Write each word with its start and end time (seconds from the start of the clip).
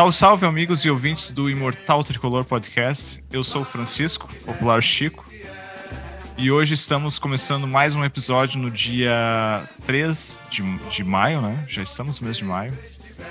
Salve, 0.00 0.16
salve, 0.16 0.46
amigos 0.46 0.82
e 0.86 0.88
ouvintes 0.88 1.30
do 1.30 1.50
Imortal 1.50 2.02
Tricolor 2.02 2.42
Podcast. 2.42 3.22
Eu 3.30 3.44
sou 3.44 3.60
o 3.60 3.64
Francisco, 3.66 4.26
popular 4.46 4.82
Chico. 4.82 5.26
E 6.38 6.50
hoje 6.50 6.72
estamos 6.72 7.18
começando 7.18 7.66
mais 7.66 7.94
um 7.94 8.02
episódio 8.02 8.58
no 8.58 8.70
dia 8.70 9.62
3 9.84 10.40
de, 10.48 10.62
de 10.88 11.04
maio, 11.04 11.42
né? 11.42 11.66
Já 11.68 11.82
estamos 11.82 12.18
no 12.18 12.24
mês 12.24 12.38
de 12.38 12.44
maio. 12.44 12.72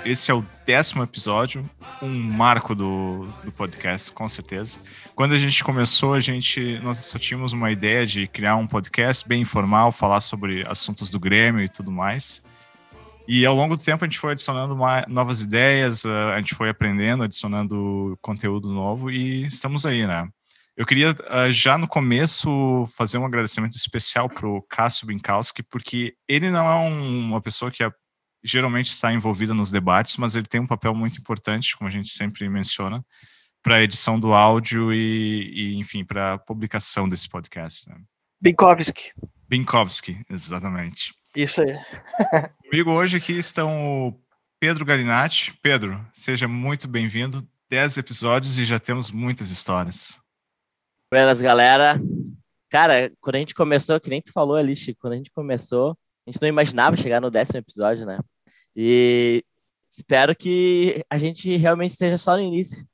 Esse 0.04 0.30
é 0.30 0.34
o 0.34 0.46
décimo 0.64 1.02
episódio, 1.02 1.68
um 2.00 2.08
marco 2.08 2.72
do, 2.72 3.26
do 3.42 3.50
podcast, 3.50 4.12
com 4.12 4.28
certeza. 4.28 4.78
Quando 5.16 5.34
a 5.34 5.38
gente 5.38 5.64
começou, 5.64 6.14
a 6.14 6.20
gente 6.20 6.78
nós 6.84 6.98
só 6.98 7.18
tínhamos 7.18 7.52
uma 7.52 7.72
ideia 7.72 8.06
de 8.06 8.28
criar 8.28 8.54
um 8.54 8.66
podcast 8.68 9.26
bem 9.26 9.42
informal, 9.42 9.90
falar 9.90 10.20
sobre 10.20 10.64
assuntos 10.68 11.10
do 11.10 11.18
Grêmio 11.18 11.64
e 11.64 11.68
tudo 11.68 11.90
mais. 11.90 12.40
E 13.32 13.46
ao 13.46 13.54
longo 13.54 13.76
do 13.76 13.82
tempo 13.84 14.04
a 14.04 14.08
gente 14.08 14.18
foi 14.18 14.32
adicionando 14.32 14.74
uma, 14.74 15.04
novas 15.06 15.40
ideias, 15.40 16.04
a 16.04 16.36
gente 16.38 16.52
foi 16.52 16.68
aprendendo, 16.68 17.22
adicionando 17.22 18.18
conteúdo 18.20 18.72
novo 18.72 19.08
e 19.08 19.46
estamos 19.46 19.86
aí, 19.86 20.04
né? 20.04 20.28
Eu 20.76 20.84
queria 20.84 21.14
já 21.48 21.78
no 21.78 21.86
começo 21.86 22.50
fazer 22.96 23.18
um 23.18 23.24
agradecimento 23.24 23.76
especial 23.76 24.28
para 24.28 24.48
o 24.48 24.60
Cássio 24.62 25.06
Binkowski, 25.06 25.62
porque 25.62 26.16
ele 26.26 26.50
não 26.50 26.66
é 26.68 26.74
um, 26.74 27.20
uma 27.28 27.40
pessoa 27.40 27.70
que 27.70 27.84
é, 27.84 27.92
geralmente 28.42 28.88
está 28.88 29.12
envolvida 29.12 29.54
nos 29.54 29.70
debates, 29.70 30.16
mas 30.16 30.34
ele 30.34 30.46
tem 30.48 30.60
um 30.60 30.66
papel 30.66 30.92
muito 30.92 31.20
importante, 31.20 31.76
como 31.76 31.86
a 31.86 31.92
gente 31.92 32.08
sempre 32.08 32.48
menciona, 32.48 33.00
para 33.62 33.76
a 33.76 33.82
edição 33.82 34.18
do 34.18 34.34
áudio 34.34 34.92
e, 34.92 35.52
e 35.54 35.78
enfim, 35.78 36.04
para 36.04 36.32
a 36.32 36.38
publicação 36.38 37.08
desse 37.08 37.28
podcast. 37.28 37.88
Né? 37.88 37.94
Binkowski. 38.40 39.12
Binkowski, 39.48 40.20
exatamente. 40.28 41.14
Isso 41.36 41.62
aí. 41.62 41.76
Comigo 42.70 42.92
hoje 42.92 43.16
aqui 43.16 43.32
estão 43.32 44.06
o 44.06 44.20
Pedro 44.60 44.84
Galinatti. 44.84 45.52
Pedro, 45.60 46.06
seja 46.14 46.46
muito 46.46 46.86
bem-vindo. 46.86 47.44
Dez 47.68 47.96
episódios 47.98 48.58
e 48.58 48.64
já 48.64 48.78
temos 48.78 49.10
muitas 49.10 49.50
histórias. 49.50 50.20
Buenas, 51.10 51.42
galera. 51.42 52.00
Cara, 52.70 53.10
quando 53.20 53.34
a 53.34 53.38
gente 53.40 53.56
começou, 53.56 53.98
que 53.98 54.08
nem 54.08 54.22
tu 54.22 54.32
falou 54.32 54.54
ali, 54.54 54.76
Chico, 54.76 55.00
quando 55.00 55.14
a 55.14 55.16
gente 55.16 55.32
começou, 55.32 55.98
a 56.24 56.30
gente 56.30 56.40
não 56.40 56.48
imaginava 56.48 56.96
chegar 56.96 57.20
no 57.20 57.28
décimo 57.28 57.58
episódio, 57.58 58.06
né? 58.06 58.20
E 58.76 59.42
espero 59.90 60.36
que 60.36 61.04
a 61.10 61.18
gente 61.18 61.56
realmente 61.56 61.90
esteja 61.90 62.16
só 62.16 62.36
no 62.36 62.42
início. 62.42 62.86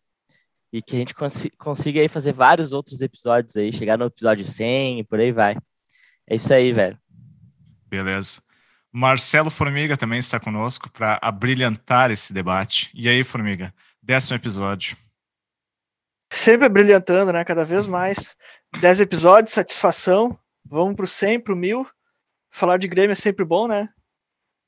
E 0.72 0.80
que 0.80 0.97
a 0.97 0.98
gente 1.00 1.14
cons 1.14 1.48
consiga 1.58 2.00
aí 2.00 2.08
fazer 2.08 2.32
vários 2.32 2.72
outros 2.72 3.02
episódios 3.02 3.54
aí, 3.58 3.70
chegar 3.74 3.98
no 3.98 4.06
episódio 4.06 4.47
100 4.47 5.00
e 5.00 5.04
por 5.04 5.20
aí 5.20 5.32
vai. 5.32 5.54
É 6.27 6.36
isso 6.36 6.54
aí, 6.54 6.72
velho. 6.72 6.98
Beleza. 7.91 8.45
Marcelo 8.98 9.50
Formiga 9.50 9.94
também 9.94 10.19
está 10.19 10.41
conosco 10.41 10.91
para 10.91 11.19
abrilhantar 11.20 12.11
esse 12.11 12.33
debate. 12.33 12.91
E 12.94 13.11
aí, 13.11 13.22
Formiga, 13.22 13.75
décimo 14.03 14.36
episódio. 14.36 14.97
Sempre 16.33 16.66
brilhantando, 16.70 17.30
né? 17.30 17.44
Cada 17.44 17.62
vez 17.62 17.86
mais. 17.86 18.34
Dez 18.80 18.98
episódios, 18.98 19.53
satisfação. 19.53 20.38
Vamos 20.64 20.97
pro 20.97 21.06
100, 21.06 21.41
pro 21.41 21.55
mil. 21.55 21.86
Falar 22.50 22.78
de 22.78 22.88
Grêmio 22.88 23.12
é 23.12 23.16
sempre 23.16 23.44
bom, 23.44 23.69
né? 23.69 23.86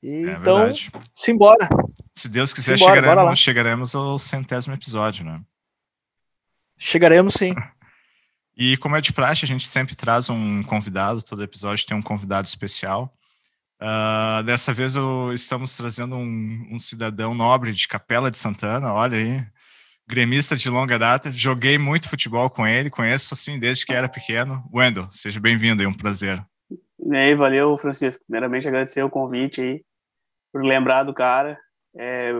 E, 0.03 0.27
é 0.27 0.33
então, 0.33 0.59
verdade. 0.59 0.91
simbora. 1.15 1.67
Se 2.15 2.29
Deus 2.29 2.53
quiser, 2.53 2.77
simbora, 2.77 3.01
chegaremos, 3.01 3.39
chegaremos 3.39 3.95
ao 3.95 4.19
centésimo 4.19 4.75
episódio, 4.75 5.25
né? 5.25 5.41
Chegaremos 6.77 7.33
sim. 7.33 7.55
E 8.61 8.75
como 8.75 8.97
é 8.97 8.99
de 8.99 9.13
praxe, 9.13 9.45
a 9.45 9.47
gente 9.47 9.65
sempre 9.65 9.95
traz 9.95 10.29
um 10.29 10.61
convidado, 10.63 11.23
todo 11.23 11.41
episódio 11.41 11.85
tem 11.85 11.95
um 11.95 12.01
convidado 12.01 12.45
especial. 12.45 13.17
Uh, 13.81 14.43
dessa 14.43 14.73
vez 14.73 14.95
eu, 14.95 15.31
estamos 15.33 15.75
trazendo 15.77 16.15
um, 16.15 16.67
um, 16.71 16.77
cidadão 16.77 17.33
nobre 17.33 17.71
de 17.71 17.87
Capela 17.87 18.29
de 18.29 18.37
Santana, 18.37 18.93
olha 18.93 19.17
aí, 19.17 19.39
gremista 20.05 20.55
de 20.55 20.69
longa 20.69 20.99
data. 20.99 21.31
Joguei 21.31 21.77
muito 21.77 22.09
futebol 22.09 22.49
com 22.49 22.67
ele, 22.67 22.89
conheço 22.89 23.33
assim 23.33 23.57
desde 23.57 23.85
que 23.85 23.93
era 23.93 24.09
pequeno. 24.09 24.63
Wendel, 24.73 25.09
seja 25.11 25.39
bem-vindo, 25.39 25.81
é 25.81 25.87
um 25.87 25.93
prazer. 25.93 26.43
E 26.99 27.15
aí, 27.15 27.33
valeu, 27.35 27.77
Francisco. 27.77 28.23
Primeiramente, 28.27 28.67
agradecer 28.67 29.01
o 29.01 29.09
convite 29.09 29.61
aí, 29.61 29.81
por 30.51 30.63
lembrar 30.63 31.03
do 31.03 31.13
cara. 31.13 31.57
É 31.97 32.33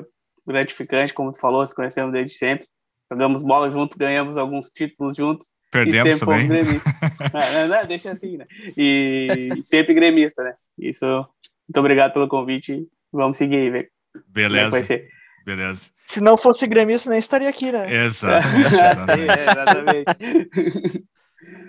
gratificante, 0.45 1.13
como 1.13 1.31
tu 1.31 1.39
falou, 1.39 1.65
se 1.65 1.75
conhecemos 1.75 2.11
desde 2.11 2.33
sempre. 2.33 2.67
Jogamos 3.11 3.43
bola 3.43 3.71
junto, 3.71 3.97
ganhamos 3.97 4.35
alguns 4.35 4.69
títulos 4.69 5.15
juntos. 5.15 5.47
Perdemos 5.71 6.19
também. 6.19 6.47
Gremista. 6.47 6.89
é, 7.33 7.67
não, 7.67 7.85
deixa 7.85 8.11
assim, 8.11 8.37
né? 8.37 8.45
E 8.75 9.49
sempre 9.61 9.93
gremista, 9.93 10.43
né? 10.43 10.53
Isso. 10.77 11.05
Muito 11.05 11.79
obrigado 11.79 12.13
pelo 12.13 12.27
convite. 12.27 12.87
Vamos 13.11 13.37
seguir 13.37 13.57
aí, 13.57 13.69
velho. 13.69 13.87
É 14.15 14.19
Beleza. 14.27 14.69
Vai 14.69 14.83
ser. 14.83 15.07
Beleza. 15.45 15.91
Se 16.07 16.19
não 16.19 16.37
fosse 16.37 16.65
gremista, 16.67 17.09
nem 17.09 17.19
estaria 17.19 17.49
aqui, 17.49 17.71
né? 17.71 18.03
Exatamente. 18.05 18.73
exatamente. 19.39 20.97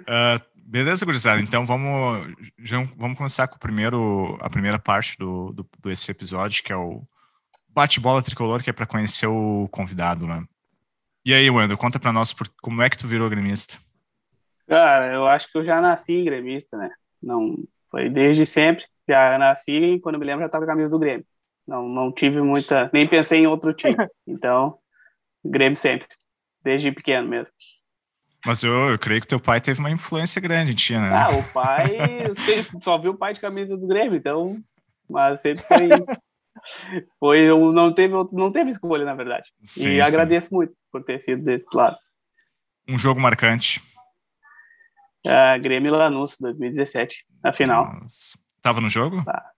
uh, 0.02 0.40
beleza, 0.64 1.04
gurizada. 1.04 1.40
Então 1.42 1.66
vamos, 1.66 2.26
já, 2.58 2.82
vamos 2.96 3.18
começar 3.18 3.48
com 3.48 3.56
o 3.56 3.60
primeiro, 3.60 4.38
a 4.40 4.48
primeira 4.48 4.78
parte 4.78 5.16
do, 5.18 5.52
do, 5.52 5.66
desse 5.84 6.10
episódio, 6.10 6.62
que 6.62 6.72
é 6.72 6.76
o 6.76 7.02
bate-bola 7.68 8.22
tricolor, 8.22 8.62
que 8.62 8.70
é 8.70 8.72
para 8.72 8.86
conhecer 8.86 9.26
o 9.26 9.68
convidado, 9.70 10.26
né? 10.26 10.42
E 11.24 11.34
aí, 11.34 11.50
Wendel, 11.50 11.76
conta 11.76 12.00
para 12.00 12.12
nós 12.12 12.32
por, 12.32 12.48
como 12.62 12.80
é 12.80 12.88
que 12.88 12.96
tu 12.96 13.06
virou 13.06 13.28
gremista? 13.28 13.78
Cara, 14.70 15.12
eu 15.12 15.26
acho 15.26 15.50
que 15.50 15.58
eu 15.58 15.64
já 15.64 15.80
nasci 15.80 16.22
gremista, 16.22 16.76
né? 16.76 16.90
Não, 17.20 17.56
foi 17.90 18.08
desde 18.08 18.46
sempre. 18.46 18.86
Já 19.08 19.36
nasci 19.36 19.72
e 19.72 20.00
quando 20.00 20.16
me 20.16 20.24
lembro 20.24 20.42
já 20.42 20.46
estava 20.46 20.64
com 20.64 20.70
a 20.70 20.74
camisa 20.74 20.92
do 20.92 20.98
Grêmio. 21.00 21.26
Não, 21.66 21.88
não 21.88 22.12
tive 22.12 22.40
muita, 22.40 22.88
nem 22.92 23.08
pensei 23.08 23.40
em 23.40 23.48
outro 23.48 23.74
time. 23.74 23.96
Então, 24.28 24.78
Grêmio 25.44 25.74
sempre, 25.74 26.06
desde 26.62 26.92
pequeno 26.92 27.26
mesmo. 27.26 27.50
Mas 28.46 28.62
eu, 28.62 28.72
eu 28.90 28.98
creio 28.98 29.20
que 29.20 29.26
teu 29.26 29.40
pai 29.40 29.60
teve 29.60 29.80
uma 29.80 29.90
influência 29.90 30.40
grande, 30.40 30.72
tinha, 30.72 31.00
né? 31.00 31.10
Ah, 31.12 31.30
o 31.30 31.52
pai, 31.52 31.88
só 32.80 32.96
viu 32.96 33.10
o 33.10 33.18
pai 33.18 33.34
de 33.34 33.40
camisa 33.40 33.76
do 33.76 33.88
Grêmio, 33.88 34.16
então, 34.16 34.56
mas 35.08 35.40
sempre 35.40 35.64
foi, 35.64 35.88
foi 37.18 37.48
não 37.72 37.92
teve 37.92 38.14
não 38.32 38.52
teve 38.52 38.70
escolha, 38.70 39.04
na 39.04 39.16
verdade. 39.16 39.50
Sim, 39.64 39.80
e 39.80 39.92
sim. 39.94 40.00
agradeço 40.00 40.54
muito 40.54 40.72
por 40.92 41.02
ter 41.02 41.20
sido 41.20 41.42
desse 41.42 41.66
lado. 41.74 41.96
Um 42.88 42.96
jogo 42.96 43.20
marcante. 43.20 43.82
Uh, 45.26 45.60
Grêmio 45.60 45.92
Lanús, 45.92 46.36
2017, 46.40 47.24
na 47.42 47.52
final. 47.52 47.92
Nossa. 47.92 48.38
Tava 48.62 48.80
no 48.80 48.88
jogo? 48.88 49.22
Tá. 49.24 49.50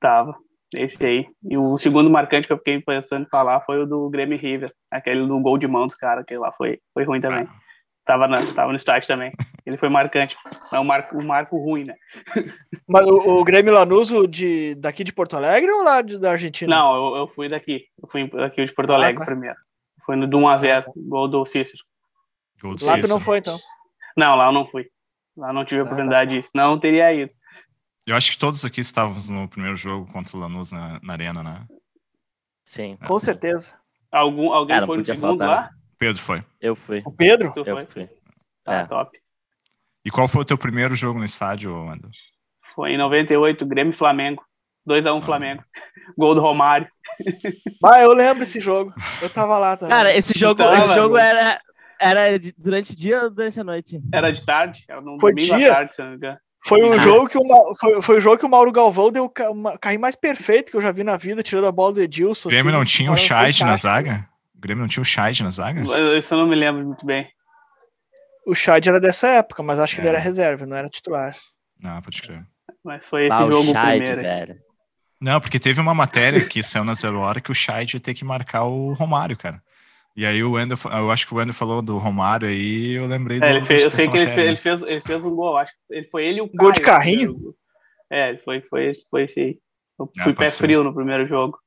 Tava, 0.00 0.36
esse 0.74 1.04
aí. 1.04 1.26
E 1.48 1.56
o 1.56 1.78
segundo 1.78 2.10
marcante 2.10 2.46
que 2.46 2.52
eu 2.52 2.58
fiquei 2.58 2.80
pensando 2.80 3.24
em 3.24 3.28
falar 3.28 3.60
foi 3.60 3.82
o 3.82 3.86
do 3.86 4.10
Grêmio 4.10 4.38
River, 4.38 4.72
aquele 4.90 5.26
do 5.26 5.38
gol 5.40 5.58
de 5.58 5.68
mão 5.68 5.86
dos 5.86 5.96
caras, 5.96 6.24
que 6.26 6.36
lá 6.36 6.52
foi, 6.52 6.78
foi 6.92 7.04
ruim 7.04 7.20
também. 7.20 7.44
Ah. 7.48 7.64
Tava, 8.04 8.28
na, 8.28 8.36
tava 8.52 8.70
no 8.70 8.76
estádio 8.76 9.08
também. 9.08 9.32
Ele 9.64 9.78
foi 9.78 9.88
marcante. 9.88 10.36
É 10.70 10.78
um 10.78 10.84
marco, 10.84 11.16
um 11.16 11.24
marco 11.24 11.56
ruim, 11.56 11.84
né? 11.84 11.94
Mas 12.86 13.06
o, 13.06 13.16
o 13.16 13.44
Grêmio 13.44 13.72
Lanús 13.72 14.10
de, 14.28 14.74
daqui 14.74 15.02
de 15.02 15.12
Porto 15.12 15.36
Alegre 15.36 15.70
ou 15.70 15.82
lá 15.82 16.02
de, 16.02 16.18
da 16.18 16.32
Argentina? 16.32 16.76
Não, 16.76 16.94
eu, 16.94 17.16
eu 17.20 17.28
fui 17.28 17.48
daqui. 17.48 17.86
Eu 18.02 18.08
fui 18.08 18.28
daqui 18.28 18.66
de 18.66 18.74
Porto 18.74 18.90
ah, 18.90 18.96
Alegre 18.96 19.16
ah, 19.16 19.20
tá. 19.20 19.24
primeiro. 19.24 19.56
Foi 20.04 20.16
no 20.16 20.26
do 20.26 20.36
1x0, 20.36 20.84
gol 20.96 21.28
do 21.28 21.46
Cícero. 21.46 21.82
Gol 22.60 22.74
do 22.74 22.84
lá 22.84 22.96
Cícero. 22.96 23.08
tu 23.08 23.08
não 23.08 23.20
foi, 23.20 23.38
então? 23.38 23.58
Não, 24.14 24.36
lá 24.36 24.48
eu 24.48 24.52
não 24.52 24.66
fui. 24.66 24.86
Lá 25.36 25.52
não 25.52 25.64
tive 25.64 25.80
a 25.80 25.84
oportunidade 25.84 26.30
ah, 26.30 26.34
tá. 26.34 26.40
disso. 26.40 26.50
Não 26.54 26.78
teria 26.78 27.12
ido. 27.12 27.32
Eu 28.06 28.16
acho 28.16 28.32
que 28.32 28.38
todos 28.38 28.64
aqui 28.64 28.80
estávamos 28.80 29.28
no 29.28 29.48
primeiro 29.48 29.76
jogo 29.76 30.10
contra 30.12 30.36
o 30.36 30.40
Lanús 30.40 30.70
na, 30.70 31.00
na 31.02 31.12
Arena, 31.12 31.42
né? 31.42 31.66
Sim. 32.64 32.96
Com 33.06 33.18
certeza. 33.18 33.74
Algum, 34.12 34.52
alguém 34.52 34.76
Cara, 34.76 34.86
foi 34.86 34.98
no 34.98 35.04
segundo 35.04 35.38
faltar. 35.38 35.48
lá? 35.48 35.70
Pedro 35.98 36.22
foi. 36.22 36.44
Eu 36.60 36.76
fui. 36.76 37.02
O 37.04 37.10
Pedro? 37.10 37.52
Tu 37.52 37.60
eu 37.60 37.76
foi? 37.76 37.86
fui. 37.86 38.08
Ah, 38.66 38.74
é. 38.80 38.86
top. 38.86 39.18
E 40.04 40.10
qual 40.10 40.28
foi 40.28 40.42
o 40.42 40.44
teu 40.44 40.58
primeiro 40.58 40.94
jogo 40.94 41.18
no 41.18 41.24
estádio, 41.24 41.74
André? 41.88 42.10
Foi 42.74 42.92
em 42.92 42.98
98, 42.98 43.64
Grêmio 43.64 43.92
e 43.92 43.96
Flamengo. 43.96 44.44
2x1 44.86 45.14
um 45.14 45.22
Flamengo. 45.22 45.64
Gol 46.16 46.34
do 46.34 46.40
Romário. 46.40 46.88
Ah, 47.82 48.00
eu 48.00 48.12
lembro 48.12 48.42
esse 48.42 48.60
jogo. 48.60 48.92
Eu 49.22 49.30
tava 49.30 49.58
lá 49.58 49.76
também. 49.76 49.96
Cara, 49.96 50.14
esse 50.14 50.38
jogo, 50.38 50.62
tava, 50.62 50.76
esse 50.76 50.94
jogo 50.94 51.16
era, 51.16 51.60
era 52.04 52.38
durante 52.58 52.92
o 52.92 52.96
dia 52.96 53.22
ou 53.22 53.30
durante 53.30 53.60
a 53.60 53.64
noite? 53.64 54.00
Era 54.12 54.30
de 54.30 54.44
tarde. 54.44 54.84
Era 54.88 55.00
num 55.00 55.18
foi 55.18 55.34
dia. 55.34 55.72
tarde, 55.72 55.94
se 55.94 56.02
não 56.02 56.10
me 56.10 56.16
engano. 56.16 56.38
Foi 56.66 56.82
um, 56.82 56.98
jogo 56.98 57.28
que 57.28 57.36
o, 57.36 57.74
foi, 57.78 58.00
foi 58.00 58.16
o 58.16 58.20
jogo 58.20 58.38
que 58.38 58.46
o 58.46 58.48
Mauro 58.48 58.72
Galvão 58.72 59.12
deu 59.12 59.24
o 59.26 59.28
carrinho 59.78 60.00
mais 60.00 60.16
perfeito 60.16 60.70
que 60.70 60.76
eu 60.76 60.80
já 60.80 60.92
vi 60.92 61.04
na 61.04 61.18
vida, 61.18 61.42
tirando 61.42 61.66
a 61.66 61.72
bola 61.72 61.92
do 61.92 62.02
Edilson. 62.02 62.48
O 62.48 62.50
Grêmio 62.50 62.70
assim, 62.70 62.78
não 62.78 62.84
tinha 62.84 63.12
o 63.12 63.16
Chat 63.16 63.62
na 63.62 63.76
zaga? 63.76 64.26
O 64.54 64.60
Grêmio 64.60 64.80
não 64.80 64.88
tinha 64.88 65.02
o 65.02 65.04
Chat 65.04 65.42
na 65.42 65.50
zaga? 65.50 65.82
Isso 66.16 66.32
eu 66.32 66.38
não 66.38 66.46
me 66.46 66.56
lembro 66.56 66.82
muito 66.82 67.04
bem. 67.04 67.28
O 68.46 68.54
Chad 68.54 68.86
era 68.86 68.98
dessa 68.98 69.28
época, 69.28 69.62
mas 69.62 69.78
acho 69.78 69.94
que 69.94 70.00
é. 70.00 70.04
ele 70.04 70.08
era 70.08 70.18
reserva, 70.18 70.64
não 70.64 70.76
era 70.76 70.88
titular. 70.88 71.34
Não, 71.78 72.00
pode 72.00 72.22
crer. 72.22 72.42
Mas 72.82 73.04
foi 73.04 73.26
esse 73.26 73.38
jogo 73.38 73.70
o 73.70 73.74
primeiro. 73.74 74.22
Velho. 74.22 74.56
Não, 75.20 75.40
porque 75.40 75.58
teve 75.58 75.80
uma 75.80 75.94
matéria 75.94 76.46
que 76.46 76.62
saiu 76.62 76.84
na 76.84 76.94
Zero 76.94 77.20
Hora 77.20 77.40
que 77.40 77.50
o 77.50 77.54
Chad 77.54 77.92
ia 77.92 78.00
ter 78.00 78.14
que 78.14 78.24
marcar 78.24 78.64
o 78.64 78.94
Romário, 78.94 79.36
cara. 79.36 79.62
E 80.16 80.24
aí 80.24 80.44
o 80.44 80.52
Wendel, 80.52 80.78
eu 80.92 81.10
acho 81.10 81.26
que 81.26 81.34
o 81.34 81.38
Wendel 81.38 81.54
falou 81.54 81.82
do 81.82 81.98
Romário 81.98 82.46
aí, 82.46 82.92
eu 82.92 83.06
lembrei 83.06 83.38
é, 83.42 83.58
do, 83.58 83.66
fez, 83.66 83.82
Eu 83.82 83.90
sei 83.90 84.08
que 84.08 84.16
ele 84.16 84.28
fez, 84.28 84.46
ele 84.46 84.56
fez, 84.56 84.82
ele, 84.82 85.00
fez, 85.00 85.24
um 85.24 85.34
gol, 85.34 85.56
acho 85.56 85.72
que 85.72 85.78
ele 85.90 86.04
foi 86.04 86.24
ele 86.24 86.38
e 86.38 86.40
o 86.40 86.46
Caio, 86.46 86.58
Gol 86.58 86.72
de 86.72 86.80
carrinho? 86.80 87.54
É, 88.08 88.36
foi, 88.38 88.60
foi, 88.60 88.92
foi 89.10 89.24
esse 89.24 89.40
aí. 89.40 89.58
Eu 89.98 90.08
fui 90.22 90.32
pé 90.32 90.48
ser. 90.48 90.64
frio 90.64 90.84
no 90.84 90.94
primeiro 90.94 91.26
jogo. 91.26 91.58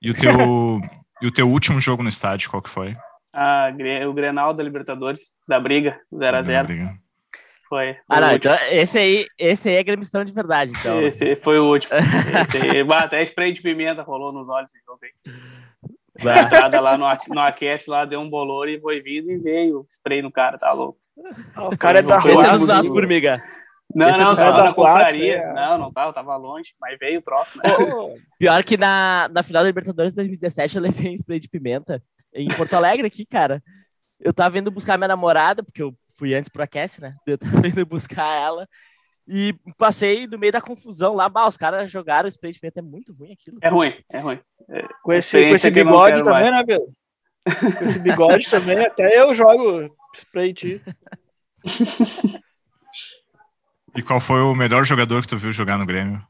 E 0.00 0.10
o 0.10 0.14
teu, 0.14 0.32
E 1.24 1.26
o 1.26 1.32
teu 1.32 1.48
último 1.48 1.80
jogo 1.80 2.02
no 2.02 2.08
estádio, 2.08 2.50
qual 2.50 2.60
que 2.60 2.68
foi? 2.68 2.94
Ah, 3.32 3.72
o 4.06 4.12
Grenal 4.12 4.52
da 4.52 4.62
Libertadores, 4.62 5.34
da 5.48 5.58
briga, 5.58 5.98
0x0. 6.12 6.90
Foi. 7.66 7.96
Ah, 8.08 8.20
não, 8.20 8.34
então 8.34 8.54
esse 8.70 8.98
aí, 8.98 9.26
esse 9.38 9.70
aí 9.70 9.76
é 9.76 9.82
gremistão 9.82 10.22
de 10.22 10.32
verdade, 10.32 10.72
então. 10.78 11.00
Esse 11.00 11.34
foi 11.36 11.58
o 11.58 11.64
último. 11.64 11.94
esse 12.44 12.58
aí, 12.58 12.86
até 12.90 13.22
spray 13.22 13.52
de 13.52 13.62
pimenta 13.62 14.02
rolou 14.02 14.32
nos 14.32 14.48
olhos 14.48 14.70
esse 14.70 14.82
aí. 15.02 15.12
A 16.20 16.42
entrada 16.42 16.80
lá 16.80 16.96
no, 16.96 17.06
no 17.34 17.40
aquece 17.40 17.90
lá, 17.90 18.04
deu 18.04 18.20
um 18.20 18.30
bolor 18.30 18.68
e 18.68 18.80
foi 18.80 19.00
vindo 19.00 19.30
e 19.30 19.38
veio 19.38 19.86
spray 19.90 20.22
no 20.22 20.30
cara, 20.30 20.58
tá 20.58 20.72
louco. 20.72 20.98
o 21.56 21.76
cara 21.76 21.98
é 21.98 22.02
da 22.02 22.18
rua. 22.18 22.32
Esse 22.32 22.46
é 22.46 22.58
dos 22.58 22.68
nossos 22.68 22.88
formiga. 22.88 23.42
Não, 23.94 24.08
Esse 24.08 24.18
não, 24.18 24.34
tava 24.34 24.64
na 24.64 24.74
confraria. 24.74 25.36
É. 25.36 25.52
Não, 25.52 25.78
não 25.78 25.92
tava, 25.92 26.12
tava 26.12 26.36
longe, 26.36 26.74
mas 26.80 26.98
veio 26.98 27.20
o 27.20 27.22
troço, 27.22 27.58
né? 27.58 27.64
Pior 28.38 28.64
que 28.64 28.76
na, 28.76 29.28
na 29.32 29.42
final 29.42 29.62
da 29.62 29.68
Libertadores 29.68 30.12
de 30.12 30.16
2017 30.16 30.76
eu 30.76 30.82
levei 30.82 31.12
um 31.12 31.14
spray 31.14 31.38
de 31.38 31.48
pimenta 31.48 32.02
em 32.32 32.48
Porto 32.48 32.74
Alegre 32.74 33.06
aqui, 33.06 33.24
cara. 33.24 33.62
Eu 34.18 34.32
tava 34.32 34.58
indo 34.58 34.70
buscar 34.70 34.96
minha 34.96 35.08
namorada, 35.08 35.62
porque 35.62 35.82
eu 35.82 35.94
fui 36.16 36.34
antes 36.34 36.48
pro 36.48 36.62
Aquece, 36.62 37.00
né? 37.00 37.14
Eu 37.26 37.38
tava 37.38 37.66
indo 37.68 37.86
buscar 37.86 38.34
ela. 38.34 38.66
E 39.26 39.54
passei 39.78 40.26
no 40.26 40.38
meio 40.38 40.52
da 40.52 40.60
confusão 40.60 41.14
lá, 41.14 41.28
bah, 41.28 41.46
os 41.46 41.56
caras 41.56 41.90
jogaram 41.90 42.26
o 42.26 42.28
spray 42.28 42.52
de 42.52 42.60
pimenta, 42.60 42.80
é 42.80 42.82
muito 42.82 43.14
ruim 43.14 43.32
aquilo. 43.32 43.58
É 43.62 43.68
ruim, 43.68 43.94
é 44.10 44.18
ruim. 44.18 44.40
É, 44.68 44.86
com 45.02 45.12
esse, 45.12 45.42
com 45.46 45.54
esse 45.54 45.70
bigode 45.70 46.22
também, 46.22 46.50
mais. 46.50 46.52
né, 46.52 46.64
Pedro? 46.64 46.92
Com 47.78 47.84
esse 47.84 47.98
bigode 47.98 48.48
também, 48.48 48.78
até 48.78 49.20
eu 49.20 49.34
jogo 49.34 49.94
spray 50.16 50.54
de... 50.54 50.80
E 53.94 54.02
qual 54.02 54.18
foi 54.18 54.40
o 54.40 54.54
melhor 54.54 54.84
jogador 54.84 55.20
que 55.20 55.28
tu 55.28 55.36
viu 55.36 55.52
jogar 55.52 55.76
no 55.76 55.84
Grêmio? 55.84 56.26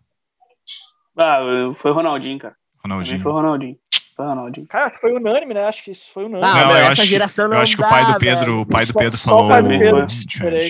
Ah, 1.17 1.39
foi 1.77 1.93
o 1.93 1.95
Ronaldinho, 1.95 2.39
cara. 2.39 2.57
Ronaldinho. 2.83 3.23
Foi 3.23 3.31
o 3.31 3.35
Ronaldinho. 3.35 3.79
Foi 4.17 4.25
o 4.25 4.29
Ronaldinho. 4.29 4.67
Cara, 4.69 4.91
foi 4.91 5.13
unânime, 5.13 5.55
né? 5.55 5.65
Acho 5.65 5.83
que 5.83 5.91
isso 5.91 6.13
foi 6.13 6.27
unânime. 6.27 6.47
Não, 6.47 6.55
não 6.55 6.71
eu 6.71 6.77
essa 6.77 6.93
acho, 6.93 7.05
geração 7.05 7.49
não 7.49 7.57
Eu 7.57 7.63
acho 7.63 7.77
dá, 7.77 7.83
que 7.83 7.89
o 7.89 7.91
pai 7.91 8.13
do 8.13 8.19
Pedro, 8.19 8.45
velho. 8.45 8.61
o 8.61 8.67
pai 8.67 8.87
do 8.87 8.95
Pedro 8.95 9.19
só, 9.19 9.31
falou. 9.31 9.43
Só 9.43 9.47
o 9.47 9.51
pai 9.51 9.63
do 9.63 9.69
Pedro. 9.69 10.07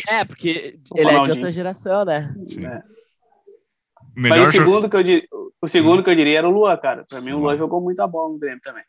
É, 0.08 0.25
porque 0.25 0.79
ele 0.94 1.11
é 1.11 1.20
de 1.20 1.31
outra 1.31 1.52
geração, 1.52 2.05
né? 2.06 2.35
Sim. 2.46 2.64
É. 2.64 2.82
Melhor 4.17 4.38
Mas 4.38 4.49
o 4.49 4.52
segundo, 4.52 4.88
que 4.88 4.96
eu, 4.96 5.02
dir... 5.02 5.29
o 5.61 5.69
segundo 5.69 6.00
hum. 6.00 6.02
que 6.02 6.11
eu 6.11 6.14
diria 6.14 6.38
era 6.38 6.49
o 6.49 6.52
Luan, 6.52 6.76
cara. 6.79 7.05
Pra 7.06 7.20
mim, 7.20 7.32
o 7.32 7.38
Luan 7.38 7.56
jogou 7.56 7.81
muita 7.81 8.06
bola 8.06 8.32
no 8.32 8.38
Grêmio 8.38 8.61
também. 8.62 8.85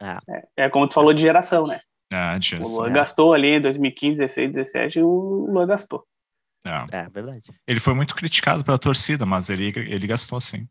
Ah. 0.00 0.20
É, 0.28 0.64
é 0.64 0.68
como 0.68 0.86
tu 0.86 0.94
falou 0.94 1.12
de 1.12 1.22
geração, 1.22 1.66
né? 1.66 1.80
Ah, 2.12 2.38
de 2.38 2.50
geração. 2.50 2.76
O 2.76 2.80
Luan 2.82 2.92
gastou 2.92 3.34
ali 3.34 3.56
em 3.56 3.60
2015, 3.60 4.20
16, 4.20 4.50
17, 4.52 5.00
o 5.02 5.46
Luan 5.50 5.66
gastou. 5.66 6.04
É. 6.64 6.98
é, 6.98 7.08
verdade. 7.08 7.52
Ele 7.66 7.80
foi 7.80 7.94
muito 7.94 8.14
criticado 8.14 8.62
pela 8.62 8.78
torcida, 8.78 9.26
mas 9.26 9.48
ele, 9.48 9.72
ele 9.74 10.06
gastou 10.06 10.40
sim. 10.40 10.68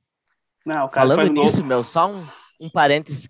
Não, 0.65 0.89
Falando 0.89 1.31
nisso, 1.31 1.63
meu, 1.63 1.83
só 1.83 2.11
um, 2.11 2.27
um 2.59 2.69
parênteses. 2.69 3.29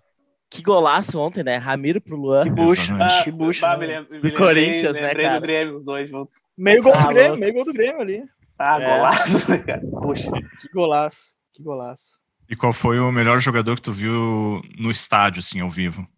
Que 0.50 0.62
golaço 0.62 1.20
ontem, 1.20 1.44
né? 1.44 1.56
Ramiro 1.56 2.00
pro 2.00 2.16
Luan. 2.16 2.44
Que 2.44 2.50
bucha. 2.50 2.96
Ah, 2.98 3.22
que 3.22 3.30
bucha. 3.30 3.76
né? 3.76 4.02
do 4.02 4.32
Corinthians, 4.32 4.96
né, 4.96 5.14
cara? 5.14 5.34
do 5.34 5.42
Grêmio, 5.42 5.76
os 5.76 5.84
dois 5.84 6.08
juntos. 6.08 6.36
Meio 6.56 6.82
gol 6.82 6.94
ah, 6.94 7.02
do 7.02 7.08
Grêmio, 7.08 7.38
meio 7.38 7.52
gol 7.52 7.64
do 7.64 7.72
Grêmio 7.72 8.00
ali. 8.00 8.24
Ah, 8.58 8.80
é. 8.80 8.96
golaço, 8.96 9.50
né, 9.50 9.58
cara? 9.58 9.80
Puxa. 9.80 10.30
Que 10.32 10.68
golaço, 10.72 11.36
que 11.52 11.62
golaço. 11.62 12.18
E 12.48 12.56
qual 12.56 12.72
foi 12.72 12.98
o 12.98 13.12
melhor 13.12 13.38
jogador 13.40 13.76
que 13.76 13.82
tu 13.82 13.92
viu 13.92 14.62
no 14.78 14.90
estádio, 14.90 15.40
assim, 15.40 15.60
ao 15.60 15.68
vivo? 15.68 16.08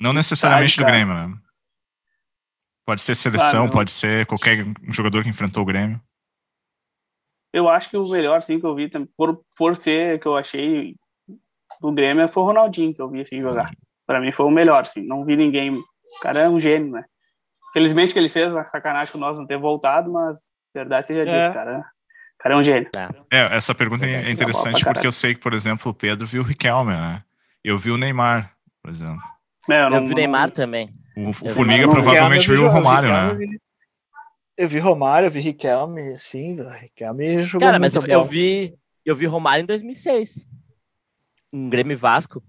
Não 0.00 0.12
necessariamente 0.12 0.78
do 0.78 0.84
Grêmio, 0.84 1.12
né? 1.12 1.34
Pode 2.86 3.00
ser 3.00 3.16
seleção, 3.16 3.66
ah, 3.66 3.70
pode 3.70 3.90
ser 3.90 4.26
qualquer 4.26 4.64
jogador 4.88 5.24
que 5.24 5.28
enfrentou 5.28 5.62
o 5.62 5.66
Grêmio. 5.66 6.00
Eu 7.52 7.68
acho 7.68 7.90
que 7.90 7.96
o 7.96 8.08
melhor, 8.08 8.42
sim, 8.42 8.58
que 8.58 8.66
eu 8.66 8.74
vi, 8.74 8.90
por, 9.16 9.44
por 9.56 9.76
ser 9.76 10.18
que 10.20 10.26
eu 10.26 10.36
achei 10.36 10.96
do 11.82 11.92
Grêmio, 11.92 12.28
foi 12.28 12.42
o 12.42 12.46
Ronaldinho, 12.46 12.94
que 12.94 13.02
eu 13.02 13.08
vi, 13.08 13.20
assim, 13.20 13.40
jogar. 13.40 13.70
Para 14.06 14.20
mim 14.20 14.32
foi 14.32 14.46
o 14.46 14.50
melhor, 14.50 14.80
assim. 14.80 15.04
Não 15.06 15.24
vi 15.24 15.36
ninguém. 15.36 15.74
O 15.74 16.20
cara 16.20 16.40
é 16.40 16.48
um 16.48 16.60
gênio, 16.60 16.92
né? 16.92 17.04
Felizmente 17.72 18.12
que 18.12 18.18
ele 18.18 18.28
fez 18.28 18.54
a 18.54 18.64
sacanagem 18.64 19.12
com 19.12 19.18
nós 19.18 19.38
não 19.38 19.46
ter 19.46 19.56
voltado, 19.56 20.12
mas 20.12 20.38
verdade 20.74 21.06
seja 21.06 21.24
dito, 21.24 21.34
é. 21.34 21.52
cara. 21.52 21.78
O 21.78 22.42
cara 22.42 22.54
é 22.54 22.58
um 22.58 22.62
gênio. 22.62 22.90
É, 23.32 23.56
essa 23.56 23.74
pergunta 23.74 24.04
é 24.04 24.30
interessante 24.30 24.84
porque 24.84 25.06
eu 25.06 25.12
sei 25.12 25.34
que, 25.34 25.40
por 25.40 25.54
exemplo, 25.54 25.90
o 25.90 25.94
Pedro 25.94 26.26
viu 26.26 26.42
o 26.42 26.44
Riquelme, 26.44 26.92
né? 26.92 27.22
Eu 27.64 27.78
vi 27.78 27.90
o 27.90 27.96
Neymar, 27.96 28.52
por 28.82 28.90
exemplo. 28.90 29.22
É, 29.70 29.80
eu, 29.80 29.90
não, 29.90 29.98
eu 29.98 30.06
vi 30.06 30.12
o 30.12 30.16
Neymar 30.16 30.48
não... 30.48 30.50
também. 30.50 30.90
O, 31.16 31.30
o 31.30 31.32
Formiga 31.32 31.88
provavelmente 31.88 32.50
viu 32.50 32.64
o 32.64 32.68
Romário, 32.68 33.08
né? 33.08 33.56
Eu 34.56 34.68
vi 34.68 34.78
Romário, 34.78 35.26
eu 35.26 35.30
vi 35.30 35.40
Riquelme, 35.40 36.18
sim, 36.18 36.56
Riquelme 36.80 37.44
jogou 37.44 37.66
Cara, 37.66 37.78
mas 37.78 37.94
eu, 37.94 38.04
eu, 38.06 38.24
vi 38.24 38.74
eu 39.04 39.14
vi 39.14 39.26
Romário 39.26 39.62
em 39.62 39.66
2006. 39.66 40.48
Um 41.52 41.68
Grêmio 41.68 41.96
Vasco. 41.96 42.42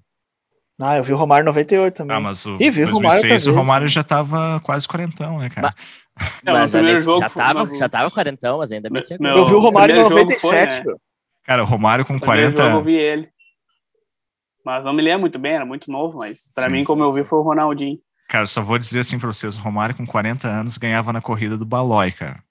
Ah, 0.82 0.98
eu 0.98 1.04
vi 1.04 1.14
o 1.14 1.18
Romário 1.18 1.44
em 1.44 1.46
98 1.46 1.96
também. 1.96 2.18
Ah, 2.18 2.20
mas 2.20 2.46
o 2.46 2.58
Ih, 2.60 2.70
vi 2.70 2.86
2006 2.86 3.48
o 3.48 3.54
Romário 3.54 3.88
já 3.88 4.04
tava 4.04 4.60
quase 4.62 4.88
quarentão, 4.88 5.40
né, 5.40 5.50
cara? 5.50 5.74
Mas, 6.16 6.42
não, 6.44 6.54
mas 6.54 6.72
já, 6.72 7.00
jogo 7.00 7.22
já, 7.22 7.30
tava, 7.30 7.76
já 7.76 7.90
tava 7.90 8.12
quarentão, 8.12 8.58
mas 8.58 8.72
ainda 8.72 8.90
metia 8.90 9.18
meu, 9.20 9.38
Eu 9.38 9.46
vi 9.46 9.54
o 9.54 9.60
Romário 9.60 9.96
em 9.96 10.04
97, 10.04 10.84
foi, 10.84 10.92
né? 10.92 10.98
Cara, 11.44 11.64
o 11.64 11.66
Romário 11.66 12.06
com 12.06 12.20
40... 12.20 12.62
Jogo 12.62 12.78
eu 12.78 12.84
vi 12.84 12.96
ele. 12.96 13.30
Mas 14.66 14.86
não 14.86 14.94
me 14.94 15.02
lembro 15.02 15.22
muito 15.22 15.38
bem, 15.38 15.54
era 15.54 15.66
muito 15.66 15.92
novo, 15.92 16.20
mas 16.20 16.52
pra 16.54 16.66
sim, 16.66 16.72
mim, 16.72 16.84
como 16.84 17.04
sim, 17.04 17.10
eu 17.10 17.14
vi, 17.14 17.26
foi 17.26 17.40
o 17.40 17.44
Ronaldinho. 17.44 18.00
Cara, 18.30 18.46
só 18.46 18.62
vou 18.62 18.78
dizer 18.78 19.00
assim 19.00 19.20
pra 19.20 19.28
vocês: 19.28 19.58
o 19.58 19.62
Romário 19.62 19.96
com 19.96 20.06
40 20.06 20.48
anos 20.48 20.78
ganhava 20.78 21.14
na 21.14 21.22
corrida 21.22 21.58
do 21.58 21.66
Balói, 21.66 22.12
cara. 22.12 22.42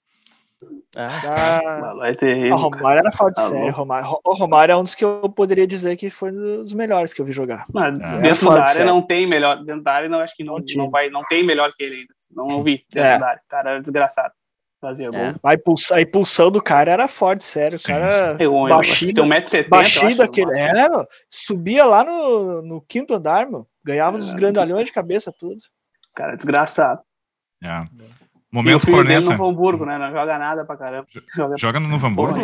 Ah, 0.95 1.93
é 2.03 2.13
terrível. 2.13 2.55
O 2.55 2.57
Romário 2.57 2.99
era 2.99 3.11
forte 3.11 3.35
tá 3.35 3.49
sério. 3.49 3.71
Romário, 3.71 4.19
o 4.23 4.33
Romário 4.35 4.73
é 4.73 4.75
um 4.75 4.83
dos 4.83 4.93
que 4.93 5.03
eu 5.03 5.29
poderia 5.35 5.65
dizer 5.65 5.95
que 5.97 6.09
foi 6.09 6.31
um 6.31 6.63
dos 6.63 6.73
melhores 6.73 7.13
que 7.13 7.21
eu 7.21 7.25
vi 7.25 7.31
jogar. 7.31 7.65
É. 7.75 8.19
Dentro 8.19 8.45
da 8.45 8.53
área 8.53 8.67
sério. 8.67 8.85
não 8.85 9.01
tem 9.01 9.27
melhor. 9.27 9.63
Dentro 9.63 9.83
da 9.83 9.93
área 9.93 10.09
não 10.09 10.19
acho 10.19 10.35
que 10.35 10.43
não, 10.43 10.57
não, 10.57 10.65
não, 10.75 10.89
vai, 10.89 11.09
não 11.09 11.23
tem 11.25 11.43
melhor 11.43 11.73
que 11.75 11.83
ele 11.83 11.95
ainda. 11.95 12.13
Não 12.31 12.47
ouvi 12.47 12.85
dentro 12.93 13.09
é. 13.09 13.17
da 13.17 13.27
área. 13.27 13.41
Cara, 13.49 13.69
era 13.71 13.81
desgraçado. 13.81 14.33
Fazia 14.79 15.09
gol. 15.09 15.19
É. 15.19 15.35
A, 15.41 15.53
impulsão, 15.53 15.97
a 15.97 16.01
impulsão 16.01 16.51
do 16.51 16.61
cara 16.61 16.91
era 16.91 17.07
forte, 17.07 17.43
sério. 17.43 17.77
Sim, 17.77 17.87
cara 17.87 18.37
sim. 18.37 18.69
baixinho, 18.69 19.13
tem 19.13 19.23
1,70m. 19.23 19.69
Baixinho 19.69 20.17
daquele. 20.17 20.59
É, 20.59 20.73
subia 21.31 21.85
lá 21.85 22.03
no, 22.03 22.61
no 22.61 22.81
quinto 22.81 23.13
andar, 23.13 23.49
meu. 23.49 23.65
Ganhava 23.83 24.17
é, 24.17 24.19
os 24.19 24.33
grandalhões 24.33 24.85
de 24.85 24.91
cabeça, 24.91 25.33
tudo. 25.39 25.61
Cara, 26.13 26.35
desgraçado. 26.35 27.01
É. 27.63 27.85
Momento 28.53 28.85
corneta. 28.85 29.21
no 29.21 29.31
Novo 29.31 29.49
Hamburgo, 29.49 29.83
né? 29.83 29.97
Não 29.97 30.11
joga 30.11 30.37
nada 30.37 30.63
pra 30.63 30.77
caramba. 30.77 31.07
Joga, 31.35 31.55
joga 31.57 31.79
no 31.79 31.87
Novo 31.87 32.05
Hamburgo? 32.05 32.39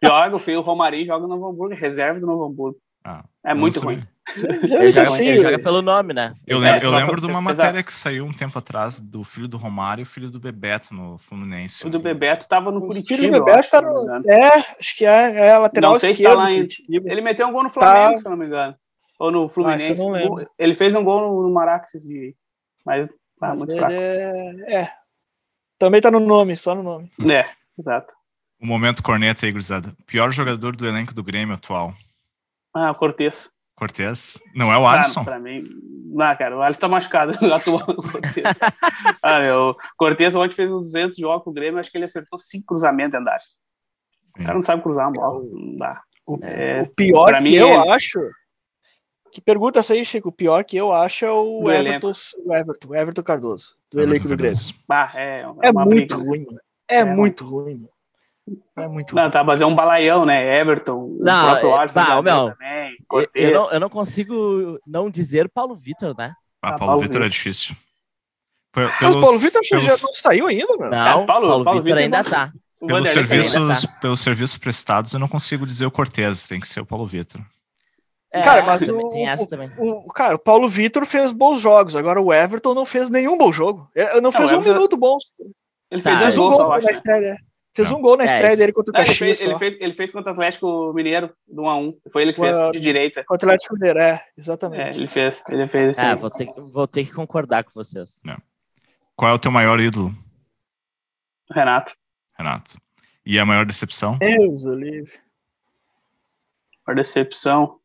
joga, 0.00 0.36
o 0.36 0.38
filho 0.38 0.60
Romarinho 0.60 1.06
joga 1.06 1.26
no 1.26 1.34
Novo 1.34 1.48
Hamburgo, 1.48 1.74
reserva 1.74 2.20
do 2.20 2.26
Novo 2.26 2.44
Hamburgo. 2.44 2.78
Ah, 3.04 3.24
é 3.44 3.52
muito 3.52 3.80
ruim. 3.80 4.00
Ele 4.36 4.90
joga, 4.90 5.22
ele 5.22 5.42
joga, 5.42 5.58
pelo 5.58 5.82
nome, 5.82 6.14
né? 6.14 6.34
Eu, 6.46 6.58
lembro, 6.58 6.86
eu 6.86 6.90
lembro 6.92 7.20
de 7.20 7.26
uma 7.26 7.40
matéria 7.40 7.82
que 7.82 7.92
saiu 7.92 8.24
um 8.24 8.32
tempo 8.32 8.58
atrás 8.58 9.00
do 9.00 9.24
filho 9.24 9.48
do 9.48 9.56
Romário 9.58 10.02
e 10.02 10.04
o 10.04 10.06
filho 10.06 10.30
do 10.30 10.38
Bebeto 10.38 10.94
no 10.94 11.18
Fluminense. 11.18 11.84
O 11.84 11.90
do 11.90 11.98
Bebeto 11.98 12.48
tava 12.48 12.70
no 12.70 12.80
Curitiba. 12.80 13.14
O 13.14 13.18
filho 13.18 13.32
do 13.32 13.44
Bebeto 13.44 13.70
tá 13.70 13.82
no... 13.82 14.22
É, 14.30 14.76
acho 14.80 14.96
que 14.96 15.04
é, 15.04 15.48
é 15.48 15.52
a 15.52 15.58
lateral 15.58 15.92
não 15.92 15.98
sei 15.98 16.14
Se 16.14 16.22
tá 16.22 16.32
lá 16.32 16.50
em... 16.50 16.68
Ele 16.88 17.20
meteu 17.20 17.48
um 17.48 17.52
gol 17.52 17.64
no 17.64 17.68
Flamengo, 17.68 18.12
tá... 18.12 18.18
se 18.18 18.26
eu 18.26 18.30
não 18.30 18.38
me 18.38 18.46
engano. 18.46 18.74
Ou 19.18 19.32
no 19.32 19.48
Fluminense. 19.48 19.92
Ah, 19.92 20.46
ele 20.58 20.74
fez 20.74 20.94
um 20.94 21.04
gol 21.04 21.20
no, 21.20 21.42
no 21.42 21.52
Maraca 21.52 21.86
esses 21.86 22.04
dias. 22.04 22.34
Mas 22.86 23.08
tá 23.08 23.14
Mas 23.48 23.58
muito 23.58 23.74
fraco. 23.74 23.92
É... 23.92 24.54
é. 24.68 24.90
Também 25.84 26.00
tá 26.00 26.10
no 26.10 26.18
nome, 26.18 26.56
só 26.56 26.74
no 26.74 26.82
nome. 26.82 27.10
É, 27.30 27.44
exato. 27.78 28.14
O 28.58 28.66
momento 28.66 29.02
corneta 29.02 29.44
aí, 29.44 29.52
gurizada. 29.52 29.94
Pior 30.06 30.32
jogador 30.32 30.74
do 30.74 30.86
elenco 30.86 31.12
do 31.12 31.22
Grêmio 31.22 31.54
atual. 31.54 31.92
Ah, 32.72 32.90
o 32.90 32.94
Cortez. 32.94 33.50
Cortez? 33.76 34.40
Não 34.54 34.72
é 34.72 34.78
o 34.78 34.86
Alisson? 34.86 35.20
Ah, 35.20 35.24
pra 35.24 35.38
mim, 35.38 35.62
não, 36.06 36.34
cara, 36.36 36.56
o 36.56 36.62
Alisson 36.62 36.80
tá 36.80 36.88
machucado 36.88 37.32
atual. 37.52 37.84
ah, 39.22 39.40
meu, 39.40 39.76
Cortez 39.98 40.34
ontem 40.34 40.54
fez 40.54 40.70
uns 40.70 40.90
200 40.92 41.18
jogos 41.18 41.44
com 41.44 41.50
o 41.50 41.52
Grêmio, 41.52 41.78
acho 41.78 41.90
que 41.90 41.98
ele 41.98 42.06
acertou 42.06 42.38
cinco 42.38 42.68
cruzamentos 42.68 43.22
da 43.22 43.36
O 44.38 44.42
cara 44.42 44.54
não 44.54 44.62
sabe 44.62 44.82
cruzar 44.82 45.08
uma 45.08 45.12
bola, 45.12 45.44
não 45.44 45.76
dá. 45.76 46.00
O, 46.26 46.38
é, 46.40 46.80
o 46.80 46.94
pior 46.94 47.34
que 47.34 47.40
mim, 47.42 47.54
eu 47.56 47.68
ele... 47.68 47.90
acho 47.90 48.20
que 49.34 49.40
pergunta 49.40 49.80
essa 49.80 49.94
aí, 49.94 50.04
Chico. 50.04 50.28
O 50.28 50.32
pior 50.32 50.62
que 50.62 50.76
eu 50.76 50.92
acho 50.92 51.24
é 51.24 51.32
o 51.32 51.68
Everton, 51.68 52.12
o 52.44 52.54
Everton, 52.54 52.88
o 52.88 52.94
Everton 52.94 53.22
Cardoso, 53.24 53.74
do 53.90 53.98
Everton 53.98 54.12
elenco 54.12 54.28
do 54.28 54.36
Grêmio. 54.36 54.58
Ah, 54.88 55.10
é, 55.12 55.40
é, 55.40 55.68
é 55.68 55.72
muito 55.72 55.88
briga. 55.88 56.16
ruim, 56.16 56.44
mano. 56.44 56.60
É, 56.88 56.96
é 56.98 57.04
muito 57.04 57.44
ruim, 57.44 57.74
mano. 57.74 57.88
É 58.76 58.86
muito 58.86 59.12
Não, 59.12 59.22
ruim. 59.22 59.30
tá, 59.32 59.42
mas 59.42 59.60
é 59.60 59.66
um 59.66 59.74
balaião, 59.74 60.24
né? 60.24 60.60
Everton, 60.60 61.16
não, 61.18 61.52
o 61.52 61.60
próprio 61.60 62.00
é, 62.00 62.22
meu, 62.22 62.50
também, 62.52 62.96
eu, 63.34 63.54
não, 63.54 63.72
eu 63.72 63.80
não 63.80 63.88
consigo 63.88 64.78
não 64.86 65.10
dizer 65.10 65.48
Paulo 65.48 65.74
Vitor, 65.74 66.14
né? 66.16 66.32
Ah, 66.62 66.74
Paulo, 66.74 66.86
Paulo 66.86 67.00
Vitor 67.00 67.22
é 67.22 67.28
difícil. 67.28 67.74
Pelos, 68.72 68.92
mas 69.00 69.14
Paulo 69.14 69.38
Vitor 69.40 69.62
pelos... 69.68 69.84
já 69.84 69.96
não 70.00 70.12
saiu 70.12 70.46
ainda, 70.46 70.76
mano. 70.76 70.90
Não, 70.90 71.06
é, 71.06 71.12
Paulo, 71.12 71.26
Paulo, 71.26 71.64
Paulo 71.64 71.82
Vitor 71.82 71.98
ainda 71.98 72.22
tá. 72.22 72.52
Pelos 72.86 73.08
serviços, 73.08 73.82
tá. 73.82 73.92
pelos 74.00 74.20
serviços 74.20 74.58
prestados, 74.58 75.12
eu 75.12 75.18
não 75.18 75.28
consigo 75.28 75.66
dizer 75.66 75.86
o 75.86 75.90
Cortez, 75.90 76.46
tem 76.46 76.60
que 76.60 76.68
ser 76.68 76.80
o 76.80 76.86
Paulo 76.86 77.06
Vitor. 77.06 77.40
É, 78.34 78.42
cara, 78.42 78.64
mas 78.64 78.88
o, 78.88 79.10
tem 79.10 79.28
essa 79.28 79.46
também. 79.46 79.70
O, 79.78 80.08
o, 80.08 80.08
cara, 80.08 80.34
o 80.34 80.38
Paulo 80.40 80.68
Vitor 80.68 81.06
fez 81.06 81.30
bons 81.30 81.60
jogos, 81.60 81.94
agora 81.94 82.20
o 82.20 82.34
Everton 82.34 82.74
não 82.74 82.84
fez 82.84 83.08
nenhum 83.08 83.38
bom 83.38 83.52
jogo. 83.52 83.88
Ele 83.94 84.20
não 84.20 84.32
fez 84.32 84.50
não, 84.50 84.58
um 84.58 84.60
Everton... 84.60 84.74
minuto 84.74 84.96
bom. 84.96 85.16
Ele 85.88 86.02
fez 86.02 86.18
tá, 86.18 86.42
um 86.42 86.50
gol, 86.50 86.68
na 86.68 86.90
estreia. 86.90 87.36
Fez 87.72 87.88
não. 87.88 87.98
um 87.98 88.02
gol 88.02 88.16
na 88.16 88.24
é, 88.24 88.26
estreia 88.26 88.56
dele 88.56 88.72
contra 88.72 88.90
o 88.90 88.92
Caxias. 88.92 89.20
Ele 89.20 89.36
fez, 89.36 89.40
ele 89.40 89.58
fez, 89.58 89.76
ele, 89.80 89.92
fez, 89.92 90.10
contra 90.10 90.30
o 90.30 90.32
Atlético 90.32 90.92
Mineiro, 90.92 91.32
do 91.46 91.62
1x1. 91.62 91.96
Foi 92.10 92.22
ele 92.22 92.32
que 92.32 92.40
fez, 92.40 92.56
de 92.72 92.80
direita. 92.80 93.22
Contra 93.22 93.46
o 93.46 93.50
Atlético 93.50 93.74
Mineiro, 93.74 94.00
é, 94.00 94.24
exatamente. 94.36 94.82
É, 94.82 95.00
ele 95.00 95.06
fez, 95.06 95.44
ele 95.48 95.68
fez. 95.68 95.96
É, 95.96 96.16
vou 96.16 96.30
ter, 96.30 96.52
vou 96.56 96.88
ter 96.88 97.04
que 97.04 97.12
concordar 97.12 97.62
com 97.62 97.70
vocês. 97.72 98.20
É. 98.28 98.36
Qual 99.14 99.30
é 99.30 99.34
o 99.34 99.38
teu 99.38 99.52
maior 99.52 99.78
ídolo? 99.78 100.12
Renato. 101.52 101.94
Renato. 102.36 102.76
E 103.24 103.38
a 103.38 103.46
maior 103.46 103.64
decepção? 103.64 104.18
Deus, 104.18 104.62
livre. 104.62 105.12
Maior 106.84 106.96
decepção. 106.96 107.78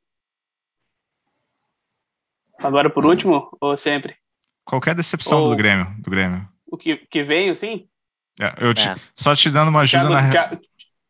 Agora 2.60 2.90
por 2.90 3.06
último, 3.06 3.50
ou 3.60 3.76
sempre? 3.78 4.16
Qualquer 4.66 4.94
decepção 4.94 5.44
ou... 5.44 5.50
do 5.50 5.56
Grêmio. 5.56 5.88
Do 6.00 6.12
Grêmio. 6.12 6.48
O 6.68 6.78
que, 6.78 6.98
que 6.98 7.24
veio, 7.24 7.56
sim? 7.56 7.88
É, 8.40 8.54
eu 8.60 8.74
te, 8.74 8.88
é. 8.88 8.96
Só 9.14 9.36
te 9.36 9.50
dando 9.50 9.70
uma 9.70 9.82
ajuda 9.82 10.08
Thiago, 10.08 10.14
na. 10.14 10.30
Thiago, 10.30 10.62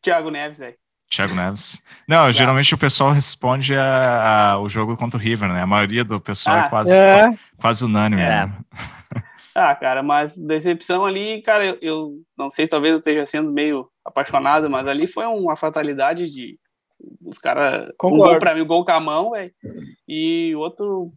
Thiago 0.01 0.31
Neves, 0.31 0.57
velho. 0.57 0.75
Thiago 1.09 1.35
Neves. 1.35 1.83
Não, 2.07 2.27
é. 2.27 2.31
geralmente 2.31 2.73
o 2.73 2.77
pessoal 2.77 3.11
responde 3.11 3.75
a, 3.75 4.51
a, 4.51 4.59
o 4.59 4.69
jogo 4.69 4.95
contra 4.95 5.19
o 5.19 5.21
River, 5.21 5.51
né? 5.51 5.61
A 5.61 5.67
maioria 5.67 6.03
do 6.03 6.21
pessoal 6.21 6.57
é 6.57 6.59
ah, 6.61 6.65
é 6.65 6.69
quase, 6.69 6.93
é. 6.93 7.25
quase 7.57 7.85
unânime. 7.85 8.21
É. 8.21 8.45
Né? 8.45 8.53
Ah, 9.55 9.75
cara, 9.75 10.01
mas 10.01 10.37
decepção 10.37 11.05
ali, 11.05 11.41
cara, 11.41 11.65
eu, 11.65 11.77
eu, 11.81 12.13
não 12.37 12.49
sei, 12.49 12.65
talvez 12.65 12.93
eu 12.93 12.99
esteja 12.99 13.25
sendo 13.25 13.51
meio 13.51 13.89
apaixonado, 14.05 14.69
mas 14.69 14.87
ali 14.87 15.05
foi 15.05 15.25
uma 15.25 15.57
fatalidade 15.57 16.31
de 16.31 16.57
os 17.25 17.37
caras. 17.39 17.85
Um 18.01 18.11
gol 18.11 18.39
pra 18.39 18.53
mim, 18.53 18.61
um 18.61 18.67
gol 18.67 18.85
com 18.85 18.91
a 18.91 18.99
mão, 18.99 19.31
velho. 19.31 19.51
E 20.07 20.55
outro 20.55 21.11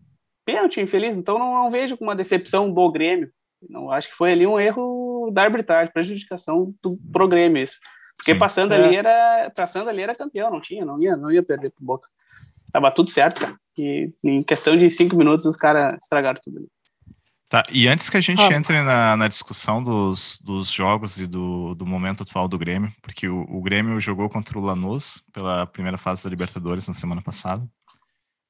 pênalti, 0.44 0.80
infeliz. 0.80 1.16
Então 1.16 1.38
não, 1.38 1.52
não 1.64 1.70
vejo 1.70 1.96
como 1.96 2.10
uma 2.10 2.16
decepção 2.16 2.72
do 2.72 2.90
Grêmio. 2.90 3.30
Não 3.68 3.90
acho 3.90 4.08
que 4.08 4.14
foi 4.14 4.32
ali 4.32 4.46
um 4.46 4.58
erro 4.58 5.30
da 5.32 5.42
arbitragem, 5.42 5.92
prejudicação 5.92 6.74
do 6.82 6.98
pro 7.12 7.28
Grêmio 7.28 7.62
isso. 7.62 7.76
Porque 8.16 8.32
Sim, 8.32 8.38
passando 8.38 8.72
ali 8.72 8.96
era 8.96 9.50
passando 9.54 9.88
ali 9.88 10.02
era 10.02 10.14
campeão, 10.14 10.50
não 10.50 10.60
tinha, 10.60 10.84
não 10.84 11.00
ia, 11.00 11.16
não 11.16 11.30
ia 11.30 11.42
perder 11.42 11.70
pro 11.70 11.84
Boca. 11.84 12.08
Tava 12.72 12.90
tudo 12.90 13.10
certo, 13.10 13.40
cara. 13.40 13.56
E 13.76 14.12
em 14.22 14.42
questão 14.42 14.76
de 14.76 14.88
cinco 14.90 15.16
minutos 15.16 15.46
os 15.46 15.56
caras 15.56 15.96
estragaram 16.02 16.40
tudo 16.42 16.58
ali. 16.58 16.68
Tá, 17.52 17.62
e 17.70 17.86
antes 17.86 18.08
que 18.08 18.16
a 18.16 18.20
gente 18.20 18.40
ah. 18.40 18.56
entre 18.56 18.80
na, 18.80 19.14
na 19.14 19.28
discussão 19.28 19.82
dos, 19.82 20.40
dos 20.42 20.70
jogos 20.70 21.18
e 21.18 21.26
do, 21.26 21.74
do 21.74 21.84
momento 21.84 22.22
atual 22.22 22.48
do 22.48 22.58
Grêmio, 22.58 22.90
porque 23.02 23.28
o, 23.28 23.42
o 23.42 23.60
Grêmio 23.60 24.00
jogou 24.00 24.26
contra 24.26 24.58
o 24.58 24.64
Lanús 24.64 25.22
pela 25.34 25.66
primeira 25.66 25.98
fase 25.98 26.24
da 26.24 26.30
Libertadores 26.30 26.88
na 26.88 26.94
semana 26.94 27.20
passada, 27.20 27.62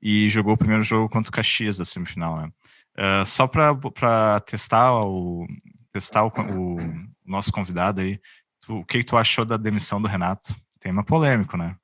e 0.02 0.28
jogou 0.28 0.54
o 0.54 0.58
primeiro 0.58 0.82
jogo 0.82 1.08
contra 1.08 1.30
o 1.30 1.32
Caxias 1.32 1.78
da 1.78 1.84
semifinal, 1.84 2.36
né? 2.36 2.50
Uh, 2.98 3.24
só 3.24 3.46
para 3.46 4.40
testar 4.40 5.02
o 5.04 5.46
testar 5.92 6.24
o, 6.24 6.28
o, 6.28 6.76
nosso 7.24 7.52
convidado 7.52 8.00
aí, 8.00 8.18
tu, 8.60 8.78
o 8.78 8.84
que, 8.84 8.98
que 8.98 9.04
tu 9.04 9.16
achou 9.16 9.44
da 9.44 9.56
demissão 9.56 10.00
do 10.00 10.08
Renato? 10.08 10.54
Tema 10.80 11.04
polêmico, 11.04 11.56
né? 11.56 11.76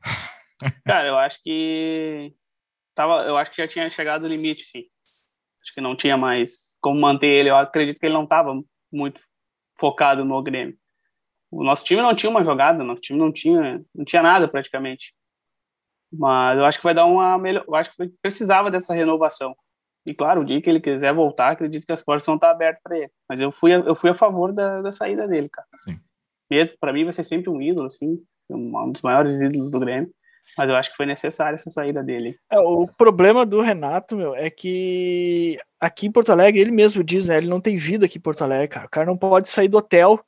Cara, 0.86 1.08
eu 1.08 1.18
acho 1.18 1.42
que 1.42 2.32
tava, 2.94 3.22
eu 3.24 3.36
acho 3.36 3.50
que 3.50 3.56
já 3.56 3.66
tinha 3.66 3.90
chegado 3.90 4.24
o 4.24 4.28
limite, 4.28 4.64
sim. 4.64 4.84
Acho 5.62 5.74
que 5.74 5.80
não 5.80 5.96
tinha 5.96 6.16
mais 6.16 6.76
como 6.80 7.00
manter 7.00 7.26
ele. 7.26 7.50
Eu 7.50 7.56
acredito 7.56 7.98
que 7.98 8.06
ele 8.06 8.14
não 8.14 8.24
estava 8.24 8.54
muito 8.92 9.20
focado 9.78 10.24
no 10.24 10.42
Grêmio. 10.42 10.76
O 11.50 11.64
nosso 11.64 11.84
time 11.84 12.00
não 12.00 12.14
tinha 12.14 12.30
uma 12.30 12.44
jogada, 12.44 12.84
nosso 12.84 13.00
time 13.00 13.18
não 13.18 13.32
tinha, 13.32 13.82
não 13.94 14.04
tinha 14.04 14.22
nada 14.22 14.46
praticamente. 14.46 15.14
Mas 16.12 16.58
eu 16.58 16.64
acho 16.64 16.78
que 16.78 16.84
vai 16.84 16.94
dar 16.94 17.06
uma 17.06 17.38
melhor. 17.38 17.64
Eu 17.66 17.74
acho 17.74 17.90
que 17.94 18.08
precisava 18.20 18.70
dessa 18.70 18.94
renovação. 18.94 19.54
E 20.06 20.14
claro, 20.14 20.40
o 20.40 20.44
dia 20.44 20.60
que 20.60 20.68
ele 20.68 20.80
quiser 20.80 21.12
voltar, 21.12 21.50
acredito 21.50 21.86
que 21.86 21.92
as 21.92 22.02
portas 22.02 22.26
vão 22.26 22.36
estar 22.36 22.50
abertas 22.50 22.82
para 22.82 22.96
ele. 22.96 23.10
Mas 23.28 23.38
eu 23.38 23.52
fui, 23.52 23.72
eu 23.72 23.94
fui 23.94 24.10
a 24.10 24.14
favor 24.14 24.52
da, 24.52 24.80
da 24.80 24.90
saída 24.90 25.28
dele, 25.28 25.48
cara. 25.48 25.68
Sim. 25.84 25.98
Mesmo, 26.50 26.76
para 26.80 26.92
mim 26.92 27.04
vai 27.04 27.12
ser 27.12 27.22
sempre 27.22 27.50
um 27.50 27.60
ídolo, 27.60 27.86
assim, 27.86 28.18
um 28.50 28.90
dos 28.90 29.02
maiores 29.02 29.40
ídolos 29.40 29.70
do 29.70 29.78
Grêmio. 29.78 30.10
Mas 30.58 30.68
eu 30.68 30.74
acho 30.74 30.90
que 30.90 30.96
foi 30.96 31.06
necessária 31.06 31.54
essa 31.54 31.70
saída 31.70 32.02
dele. 32.02 32.36
É, 32.50 32.58
o 32.58 32.88
problema 32.88 33.46
do 33.46 33.60
Renato, 33.60 34.16
meu, 34.16 34.34
é 34.34 34.50
que 34.50 35.58
aqui 35.78 36.08
em 36.08 36.12
Porto 36.12 36.32
Alegre, 36.32 36.60
ele 36.60 36.72
mesmo 36.72 37.04
diz, 37.04 37.28
né? 37.28 37.36
Ele 37.36 37.48
não 37.48 37.60
tem 37.60 37.76
vida 37.76 38.06
aqui 38.06 38.18
em 38.18 38.22
Porto 38.22 38.42
Alegre, 38.42 38.68
cara. 38.68 38.86
O 38.86 38.90
cara 38.90 39.06
não 39.06 39.16
pode 39.16 39.48
sair 39.48 39.68
do 39.68 39.78
hotel 39.78 40.18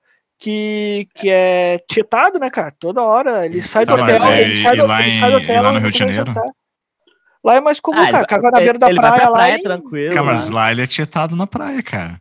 que, 0.42 1.08
que 1.14 1.30
é 1.30 1.78
tietado, 1.88 2.40
né, 2.40 2.50
cara? 2.50 2.74
Toda 2.76 3.00
hora. 3.00 3.46
Ele 3.46 3.60
sai 3.60 3.86
do 3.86 3.92
hotel, 3.92 4.32
é, 4.32 4.42
ele, 4.42 4.60
sai 4.60 4.76
do, 4.76 4.86
lá 4.88 5.00
ele 5.00 5.20
sai 5.20 5.30
do 5.30 5.36
hotel. 5.36 5.62
Lá 5.62 5.72
no 5.72 5.78
Rio 5.78 5.90
de 5.92 5.98
Janeiro? 5.98 6.34
Lá 7.44 7.56
é 7.56 7.60
mais 7.60 7.78
comum, 7.78 8.02
ah, 8.02 8.10
cara. 8.10 8.26
Caga 8.26 8.50
na 8.50 8.58
beira 8.58 8.78
da 8.78 8.90
praia, 8.92 9.28
lá. 9.28 9.38
Praia, 9.38 9.62
tranquilo, 9.62 10.12
cara, 10.12 10.26
mas 10.26 10.48
né? 10.48 10.54
lá 10.54 10.72
ele 10.72 10.82
é 10.82 10.86
tietado 10.86 11.36
na 11.36 11.46
praia, 11.46 11.80
cara. 11.80 12.20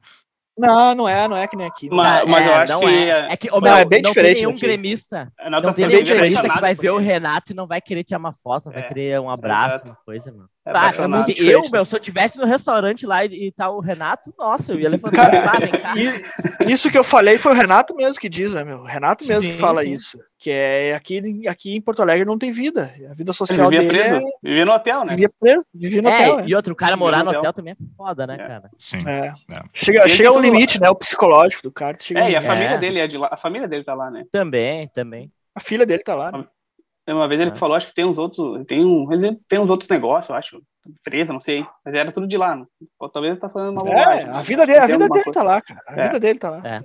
Não, 0.55 0.93
não 0.93 1.09
é, 1.09 1.27
não 1.27 1.35
é 1.35 1.47
que 1.47 1.57
nem 1.57 1.65
aqui. 1.65 1.89
Mas, 1.89 2.23
mas 2.27 2.45
eu 2.45 2.51
é, 2.51 2.55
acho 2.57 2.79
que. 2.79 2.85
É, 2.85 3.27
é 3.31 3.37
que 3.37 3.49
oh, 3.51 3.59
meu, 3.59 3.71
não, 3.71 3.77
é 3.79 3.85
bem 3.85 4.01
não 4.03 4.11
diferente. 4.11 4.35
Tem 4.35 4.45
nenhum 4.45 4.59
gremista. 4.59 5.33
Não, 5.49 5.61
não 5.61 5.73
tem 5.73 5.87
nenhum 5.87 6.03
gremista 6.03 6.47
que 6.47 6.61
vai 6.61 6.75
ver 6.75 6.91
o 6.91 6.97
Renato 6.99 7.51
e 7.51 7.55
não 7.55 7.65
vai 7.65 7.81
querer 7.81 8.03
tirar 8.03 8.19
uma 8.19 8.33
foto, 8.33 8.69
vai 8.69 8.83
é, 8.83 8.87
querer 8.87 9.19
um 9.19 9.31
abraço, 9.31 9.77
exato. 9.77 9.89
uma 9.89 9.97
coisa, 10.05 10.31
mano. 10.31 10.49
É 10.63 10.71
ah, 10.75 10.91
eu, 10.95 11.07
não, 11.07 11.25
eu, 11.27 11.69
meu, 11.71 11.83
se 11.83 11.95
eu 11.95 11.99
tivesse 11.99 12.37
no 12.37 12.45
restaurante 12.45 13.03
lá 13.03 13.25
e, 13.25 13.47
e 13.47 13.51
tá 13.51 13.67
o 13.71 13.79
Renato, 13.79 14.31
nossa, 14.37 14.71
eu 14.71 14.79
ia 14.79 14.89
levantar 14.89 15.33
lá, 15.33 15.53
vem 15.53 15.71
cá. 15.71 15.95
Isso 16.69 16.91
que 16.91 16.97
eu 16.97 17.03
falei 17.03 17.39
foi 17.39 17.51
o 17.51 17.55
Renato 17.55 17.95
mesmo 17.95 18.21
que 18.21 18.29
diz, 18.29 18.53
né, 18.53 18.63
meu? 18.63 18.77
O 18.77 18.85
Renato 18.85 19.25
mesmo 19.27 19.43
sim, 19.43 19.51
que 19.51 19.57
fala 19.57 19.81
sim. 19.81 19.93
isso. 19.93 20.19
Que 20.37 20.51
é 20.51 20.93
aqui, 20.93 21.47
aqui 21.47 21.75
em 21.75 21.81
Porto 21.81 22.03
Alegre 22.03 22.25
não 22.25 22.37
tem 22.37 22.51
vida. 22.51 22.93
A 23.09 23.13
vida 23.15 23.33
social 23.33 23.69
vivia 23.69 23.87
dele 23.87 23.89
preso. 23.89 24.15
é... 24.15 24.29
Vivia 24.43 24.65
no 24.65 24.71
hotel, 24.71 25.03
né? 25.03 25.11
Vivia 25.15 25.29
preso, 25.39 25.65
vivia 25.73 26.01
no 26.03 26.09
é, 26.09 26.13
hotel. 26.13 26.39
É. 26.41 26.47
E 26.47 26.55
outro, 26.55 26.75
cara 26.75 26.95
morar 26.95 27.23
no 27.23 27.29
hotel. 27.29 27.39
hotel 27.39 27.53
também 27.53 27.73
é 27.73 27.77
foda, 27.97 28.27
né, 28.27 28.35
é. 28.35 28.37
cara? 28.37 28.69
Sim. 28.77 28.99
É. 29.07 29.33
é. 29.55 29.63
Chega, 29.73 30.07
chega 30.07 30.29
ao 30.29 30.39
limite, 30.39 30.79
né? 30.79 30.89
O 30.89 30.95
psicológico 30.95 31.63
do 31.63 31.71
cara. 31.71 31.97
é, 32.13 32.31
e 32.31 32.35
a 32.35 32.41
família 32.41 32.77
dele 32.77 32.99
é 32.99 33.07
de 33.07 33.17
lá. 33.17 33.29
A 33.31 33.37
família 33.37 33.67
dele 33.67 33.83
tá 33.83 33.95
lá, 33.95 34.11
né? 34.11 34.25
Também, 34.31 34.87
também. 34.89 35.31
A 35.55 35.59
filha 35.59 35.87
dele 35.87 36.03
tá 36.03 36.13
lá. 36.13 36.31
Né? 36.31 36.45
Uma 37.13 37.27
vez 37.27 37.41
ele 37.41 37.51
é. 37.51 37.55
falou, 37.55 37.75
acho 37.75 37.87
que 37.87 37.93
tem 37.93 38.05
uns 38.05 38.17
outros, 38.17 38.65
tem 38.65 38.85
um, 38.85 39.11
ele 39.11 39.37
tem 39.47 39.59
uns 39.59 39.69
outros 39.69 39.89
negócios, 39.89 40.29
eu 40.29 40.35
acho, 40.35 40.61
empresa, 40.87 41.33
não 41.33 41.41
sei, 41.41 41.65
mas 41.85 41.95
era 41.95 42.11
tudo 42.11 42.27
de 42.27 42.37
lá, 42.37 42.55
né? 42.55 42.65
Talvez 43.13 43.33
ele 43.33 43.39
tá 43.39 43.49
falando 43.49 43.81
uma 43.81 43.89
É, 43.91 44.23
a 44.23 44.41
vida 44.41 44.65
dele, 44.65 44.79
a 44.79 44.87
vida 44.87 45.09
dele 45.09 45.23
coisa. 45.23 45.31
tá 45.31 45.43
lá, 45.43 45.61
cara. 45.61 45.81
A 45.87 45.99
é. 45.99 46.03
vida 46.07 46.19
dele 46.19 46.39
tá 46.39 46.49
lá. 46.49 46.61
É. 46.65 46.83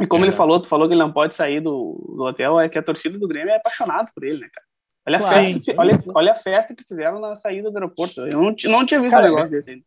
E 0.00 0.06
como 0.06 0.24
ele 0.24 0.32
falou, 0.32 0.60
tu 0.60 0.68
falou 0.68 0.86
que 0.86 0.94
ele 0.94 1.02
não 1.02 1.12
pode 1.12 1.34
sair 1.34 1.60
do, 1.60 2.14
do 2.16 2.24
hotel, 2.24 2.60
é 2.60 2.68
que 2.68 2.78
a 2.78 2.82
torcida 2.82 3.18
do 3.18 3.26
Grêmio 3.26 3.50
é 3.50 3.56
apaixonada 3.56 4.10
por 4.14 4.24
ele, 4.24 4.38
né, 4.38 4.48
cara? 4.52 4.66
Olha, 5.06 5.18
claro, 5.18 5.38
a 5.38 5.42
festa 5.42 5.60
que, 5.60 5.80
olha, 5.80 6.04
olha 6.14 6.32
a 6.32 6.36
festa 6.36 6.74
que 6.74 6.84
fizeram 6.84 7.18
na 7.18 7.34
saída 7.34 7.70
do 7.70 7.76
aeroporto. 7.76 8.20
Eu 8.20 8.42
não, 8.42 8.54
não 8.64 8.86
tinha 8.86 9.00
visto 9.00 9.14
cara, 9.14 9.26
um 9.26 9.30
negócio 9.30 9.50
desse 9.50 9.70
ainda. 9.70 9.84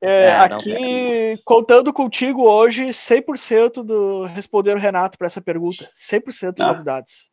É, 0.00 0.24
é, 0.24 0.36
aqui, 0.36 1.40
contando 1.44 1.92
contigo 1.92 2.48
hoje, 2.48 2.86
100% 2.88 3.84
do 3.84 4.24
responder 4.24 4.74
o 4.74 4.80
Renato 4.80 5.16
para 5.16 5.26
essa 5.26 5.40
pergunta. 5.40 5.88
100% 5.96 6.54
dos 6.54 6.64
convidados. 6.64 7.31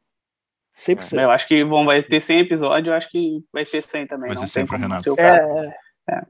100%. 0.79 1.17
É, 1.17 1.24
eu 1.25 1.31
acho 1.31 1.48
que 1.48 1.63
bom, 1.65 1.86
vai 1.86 2.01
ter 2.01 2.21
100 2.21 2.39
episódios, 2.39 2.88
eu 2.88 2.93
acho 2.93 3.09
que 3.09 3.43
vai 3.51 3.65
ser 3.65 3.81
100 3.81 4.07
também. 4.07 4.27
Vai 4.27 4.38
ser 4.38 4.48
sempre 4.48 4.77
o 4.77 4.79
Renato. 4.79 5.15
É, 5.19 5.74
é. 6.09 6.21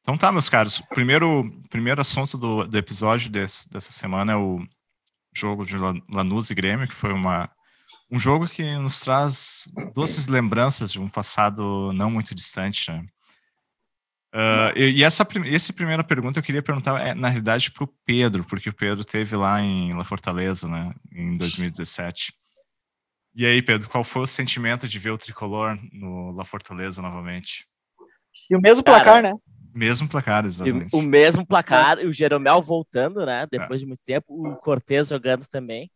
Então 0.00 0.16
tá, 0.16 0.30
meus 0.30 0.48
caros. 0.48 0.80
Primeiro, 0.88 1.50
primeiro 1.68 2.00
assunto 2.00 2.38
do, 2.38 2.66
do 2.66 2.78
episódio 2.78 3.30
desse, 3.30 3.68
dessa 3.68 3.92
semana 3.92 4.32
é 4.32 4.36
o 4.36 4.60
jogo 5.34 5.64
de 5.64 5.76
Lanús 6.08 6.50
e 6.50 6.54
Grêmio, 6.54 6.88
que 6.88 6.94
foi 6.94 7.12
uma, 7.12 7.50
um 8.10 8.18
jogo 8.18 8.48
que 8.48 8.62
nos 8.76 9.00
traz 9.00 9.64
doces 9.94 10.26
lembranças 10.26 10.92
de 10.92 11.00
um 11.00 11.08
passado 11.08 11.92
não 11.92 12.10
muito 12.10 12.34
distante, 12.34 12.90
né? 12.90 13.04
Uh, 14.32 14.78
e, 14.78 15.02
essa, 15.02 15.26
essa 15.46 15.72
primeira 15.72 16.04
pergunta 16.04 16.38
eu 16.38 16.42
queria 16.42 16.62
perguntar, 16.62 17.00
é, 17.00 17.14
na 17.14 17.28
realidade, 17.28 17.68
para 17.72 17.82
o 17.82 17.92
Pedro, 18.04 18.44
porque 18.44 18.68
o 18.68 18.74
Pedro 18.74 19.04
teve 19.04 19.34
lá 19.34 19.60
em 19.60 19.92
La 19.92 20.04
Fortaleza, 20.04 20.68
né, 20.68 20.92
em 21.12 21.34
2017. 21.34 22.32
E 23.34 23.46
aí, 23.46 23.62
Pedro, 23.62 23.88
qual 23.88 24.02
foi 24.02 24.22
o 24.22 24.26
sentimento 24.26 24.88
de 24.88 24.98
ver 24.98 25.10
o 25.10 25.18
tricolor 25.18 25.78
no 25.92 26.32
La 26.32 26.44
Fortaleza 26.44 27.00
novamente? 27.00 27.66
E 28.50 28.56
o 28.56 28.60
mesmo 28.60 28.82
placar, 28.82 29.22
Cara, 29.22 29.32
né? 29.32 29.38
Mesmo 29.72 30.08
placar, 30.08 30.44
exatamente. 30.44 30.94
O 30.94 31.00
mesmo 31.00 31.46
placar, 31.46 32.00
e 32.00 32.06
o 32.06 32.12
Jeromel 32.12 32.60
voltando, 32.60 33.24
né? 33.24 33.46
Depois 33.50 33.80
é. 33.80 33.84
de 33.84 33.86
muito 33.86 34.02
tempo, 34.02 34.26
o 34.28 34.56
Cortez 34.56 35.08
jogando 35.08 35.46
também. 35.48 35.90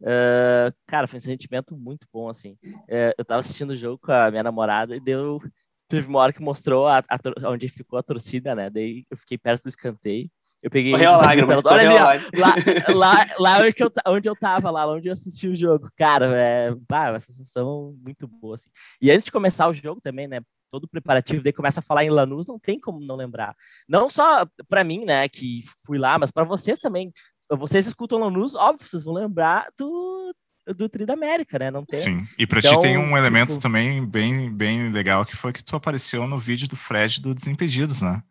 Uh, 0.00 0.74
cara, 0.86 1.06
foi 1.06 1.16
um 1.16 1.20
sentimento 1.20 1.74
muito 1.74 2.06
bom, 2.12 2.28
assim. 2.28 2.58
Uh, 2.62 3.14
eu 3.16 3.24
tava 3.24 3.40
assistindo 3.40 3.70
o 3.70 3.76
jogo 3.76 3.98
com 3.98 4.12
a 4.12 4.30
minha 4.30 4.42
namorada 4.42 4.94
e 4.94 5.00
deu. 5.00 5.40
Teve 5.88 6.06
uma 6.06 6.18
hora 6.18 6.32
que 6.32 6.42
mostrou 6.42 6.86
a, 6.86 6.98
a, 6.98 7.50
onde 7.50 7.68
ficou 7.68 7.98
a 7.98 8.02
torcida, 8.02 8.54
né? 8.54 8.68
Daí 8.68 9.06
eu 9.10 9.16
fiquei 9.16 9.38
perto 9.38 9.62
do 9.62 9.68
escanteio. 9.68 10.30
Eu 10.64 10.70
peguei. 10.70 10.92
Correu 10.92 11.10
a 11.10 11.16
lágrima, 11.18 11.60
Olha 11.62 11.90
ali, 11.90 12.22
ó, 12.32 12.40
lá, 12.40 12.54
lá, 12.88 13.26
lá 13.38 13.58
onde, 13.58 13.74
eu, 13.78 13.92
onde 14.06 14.28
eu 14.30 14.34
tava, 14.34 14.70
lá 14.70 14.90
onde 14.90 15.08
eu 15.08 15.12
assisti 15.12 15.46
o 15.46 15.54
jogo. 15.54 15.90
Cara, 15.94 16.26
é 16.40 16.74
bah, 16.88 17.10
uma 17.10 17.20
sensação 17.20 17.94
muito 18.02 18.26
boa, 18.26 18.54
assim. 18.54 18.70
E 18.98 19.10
antes 19.10 19.26
de 19.26 19.30
começar 19.30 19.68
o 19.68 19.74
jogo 19.74 20.00
também, 20.00 20.26
né? 20.26 20.40
Todo 20.70 20.84
o 20.84 20.88
preparativo, 20.88 21.42
daí 21.42 21.52
começa 21.52 21.80
a 21.80 21.82
falar 21.82 22.02
em 22.02 22.08
Lanús, 22.08 22.48
não 22.48 22.58
tem 22.58 22.80
como 22.80 22.98
não 22.98 23.14
lembrar. 23.14 23.54
Não 23.86 24.08
só 24.08 24.46
para 24.66 24.82
mim, 24.82 25.04
né, 25.04 25.28
que 25.28 25.60
fui 25.84 25.98
lá, 25.98 26.18
mas 26.18 26.30
para 26.30 26.44
vocês 26.44 26.78
também. 26.78 27.12
Vocês 27.50 27.86
escutam 27.86 28.18
Lanús, 28.18 28.54
óbvio, 28.54 28.88
vocês 28.88 29.04
vão 29.04 29.12
lembrar 29.12 29.68
do, 29.78 30.34
do 30.74 30.88
Tri 30.88 31.04
da 31.04 31.12
América, 31.12 31.58
né? 31.58 31.70
Não 31.70 31.84
tem. 31.84 32.00
Sim. 32.00 32.28
E 32.38 32.46
para 32.46 32.60
então, 32.60 32.76
ti 32.76 32.80
tem 32.80 32.96
um 32.96 33.18
elemento 33.18 33.50
tipo... 33.50 33.60
também 33.60 34.04
bem, 34.04 34.50
bem 34.50 34.90
legal 34.90 35.26
que 35.26 35.36
foi 35.36 35.52
que 35.52 35.62
tu 35.62 35.76
apareceu 35.76 36.26
no 36.26 36.38
vídeo 36.38 36.66
do 36.66 36.74
Fred 36.74 37.20
do 37.20 37.34
Desimpedidos, 37.34 38.00
né? 38.00 38.22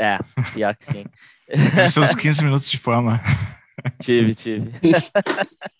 É, 0.00 0.18
pior 0.54 0.74
que 0.74 0.86
sim. 0.86 1.04
Os 1.84 1.92
seus 1.92 2.14
15 2.14 2.44
minutos 2.44 2.70
de 2.70 2.78
fama. 2.78 3.20
tive, 4.00 4.34
tive. 4.34 4.72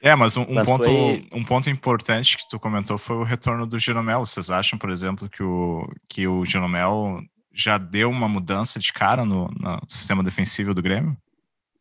É, 0.00 0.14
mas 0.14 0.36
um, 0.36 0.42
um 0.42 0.54
mas 0.54 0.64
ponto, 0.64 0.84
foi... 0.84 1.28
um 1.34 1.44
ponto 1.44 1.68
importante 1.68 2.36
que 2.36 2.48
tu 2.48 2.58
comentou 2.60 2.96
foi 2.96 3.16
o 3.16 3.24
retorno 3.24 3.66
do 3.66 3.78
Jeromel. 3.78 4.20
Vocês 4.20 4.48
acham, 4.48 4.78
por 4.78 4.90
exemplo, 4.90 5.28
que 5.28 5.42
o, 5.42 5.88
que 6.08 6.26
o 6.26 6.44
Jeromel 6.44 7.20
já 7.52 7.76
deu 7.78 8.08
uma 8.08 8.28
mudança 8.28 8.78
de 8.78 8.92
cara 8.92 9.24
no, 9.24 9.48
no 9.48 9.80
sistema 9.88 10.22
defensivo 10.22 10.72
do 10.72 10.82
Grêmio? 10.82 11.16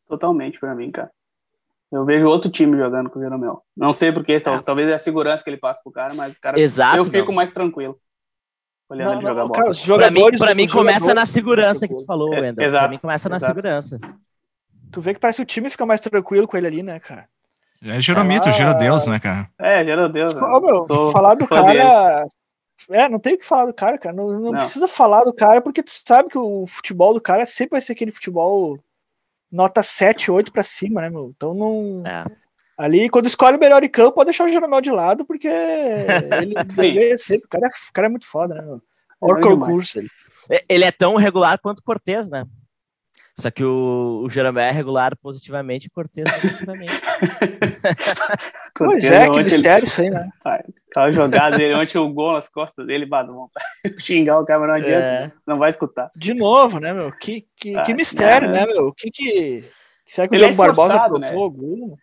Totalmente 0.08 0.60
para 0.60 0.74
mim, 0.74 0.90
cara. 0.90 1.12
Eu 1.92 2.04
vejo 2.04 2.26
outro 2.26 2.50
time 2.52 2.76
jogando 2.78 3.10
com 3.10 3.20
o 3.20 3.22
Jeromel. 3.22 3.62
Não 3.76 3.94
sei 3.94 4.12
porquê, 4.12 4.34
é. 4.34 4.60
talvez 4.66 4.90
é 4.90 4.96
a 4.96 5.00
segurança 5.00 5.44
que 5.44 5.50
ele 5.50 5.58
passa 5.58 5.82
pro 5.82 5.92
cara, 5.92 6.14
mas 6.14 6.38
cara, 6.38 6.60
Exato, 6.60 6.98
eu 6.98 7.06
fico 7.06 7.28
não. 7.28 7.36
mais 7.36 7.52
tranquilo. 7.52 7.98
Olhando 8.90 9.16
não, 9.16 9.22
jogar 9.22 9.42
não, 9.42 9.48
bola. 9.48 9.60
Cara, 9.60 9.70
os 9.72 9.80
jogadores, 9.80 10.40
pra 10.40 10.56
mim, 10.56 10.56
pra 10.56 10.56
mim 10.56 10.68
começa 10.68 11.14
na 11.14 11.26
segurança 11.26 11.88
que 11.88 11.96
tu 11.96 12.06
falou, 12.06 12.34
é, 12.34 12.40
Wendel. 12.40 12.66
Exato, 12.66 12.84
pra 12.84 12.92
mim 12.92 12.98
começa 12.98 13.30
na 13.30 13.40
segurança. 13.40 14.00
Tu 14.92 15.02
vê 15.02 15.14
que 15.14 15.20
parece 15.20 15.38
que 15.38 15.44
o 15.44 15.46
time 15.46 15.70
fica 15.70 15.86
mais 15.86 16.00
tranquilo 16.00 16.48
com 16.48 16.58
ele 16.58 16.68
ali, 16.68 16.84
né, 16.84 17.00
cara? 17.00 17.28
É 17.84 18.00
Jeromito, 18.00 18.48
ah, 18.50 18.74
Deus, 18.74 19.06
né, 19.08 19.20
cara? 19.20 19.50
É, 19.60 19.84
Deus. 20.10 20.34
Né? 20.34 20.42
Oh, 20.42 20.60
meu, 20.62 21.12
falar 21.12 21.36
do 21.36 21.46
cara. 21.48 21.64
Dele. 21.64 22.30
É, 22.90 23.10
não 23.10 23.20
tem 23.20 23.34
o 23.34 23.38
que 23.38 23.46
falar 23.46 23.66
do 23.66 23.74
cara, 23.74 23.98
cara. 23.98 24.16
Não, 24.16 24.28
não, 24.28 24.40
não, 24.40 24.52
precisa 24.52 24.88
falar 24.88 25.24
do 25.24 25.34
cara, 25.34 25.62
porque 25.62 25.84
tu 25.84 25.92
sabe 25.92 26.30
que 26.30 26.38
o 26.38 26.66
futebol 26.66 27.14
do 27.14 27.22
cara 27.22 27.46
sempre 27.46 27.72
vai 27.72 27.82
ser 27.82 27.94
aquele 27.94 28.12
futebol 28.12 28.80
nota 29.52 29.84
7, 29.84 30.32
8 30.32 30.52
pra 30.52 30.64
cima, 30.64 31.02
né, 31.02 31.10
meu? 31.10 31.34
Então 31.36 31.54
não. 31.54 32.04
É. 32.06 32.26
Ali, 32.78 33.10
quando 33.10 33.26
escolhe 33.26 33.58
o 33.58 33.60
melhor 33.60 33.84
em 33.84 33.90
campo, 33.90 34.14
pode 34.14 34.28
deixar 34.28 34.46
o 34.46 34.52
Jeromel 34.52 34.82
de 34.82 34.92
lado, 34.92 35.26
porque 35.26 35.48
ele, 36.42 36.54
ele 36.80 37.18
sempre. 37.18 37.48
O 37.48 37.50
cara, 37.50 37.66
é, 37.66 37.70
o 37.70 37.94
cara 37.94 38.08
é 38.08 38.10
muito 38.10 38.28
foda, 38.28 38.54
né, 38.54 38.62
meu? 38.62 38.82
Olha 39.20 39.40
o 39.40 39.42
concurso. 39.42 40.00
Ele. 40.00 40.10
ele 40.70 40.86
é 40.86 40.92
tão 40.92 41.16
regular 41.16 41.60
quanto 41.60 41.80
o 41.80 41.84
Cortez, 41.84 42.30
né? 42.30 42.46
Só 43.40 43.52
que 43.52 43.64
o, 43.64 44.24
o 44.26 44.30
Jeromel 44.30 44.64
é 44.64 44.72
regular 44.72 45.16
positivamente 45.16 45.86
e 45.86 45.90
Cortez 45.92 46.26
negativamente. 46.32 46.94
pois 48.76 49.06
é, 49.06 49.30
que 49.30 49.44
mistério 49.44 49.78
ele... 49.78 49.88
isso 49.88 50.02
aí, 50.02 50.10
né? 50.10 50.28
Aquela 50.90 51.12
jogada 51.12 51.58
dele, 51.58 51.76
ontem 51.76 52.00
o 52.00 52.12
gol 52.12 52.34
nas 52.34 52.50
costas 52.50 52.86
dele, 52.88 53.06
badão, 53.06 53.50
xingar 54.00 54.40
o 54.40 54.46
cara 54.46 54.66
não 54.66 54.74
adianta, 54.74 55.06
é. 55.06 55.32
não 55.46 55.60
vai 55.60 55.70
escutar. 55.70 56.12
De 56.16 56.34
novo, 56.34 56.80
né, 56.80 56.92
meu? 56.94 57.12
Que, 57.12 57.48
que, 57.56 57.76
ah, 57.76 57.84
que 57.84 57.94
mistério, 57.94 58.50
né, 58.50 58.66
meu? 58.66 58.88
O 58.88 58.94
que 58.94 59.12
que... 59.12 59.64
Será 60.06 60.28
que 60.28 60.36
o 60.36 60.38
Diego 60.38 60.54
é 60.54 60.56
Barbosa 60.56 61.10
né? 61.20 61.36
o 61.36 61.50
gol? 61.52 61.98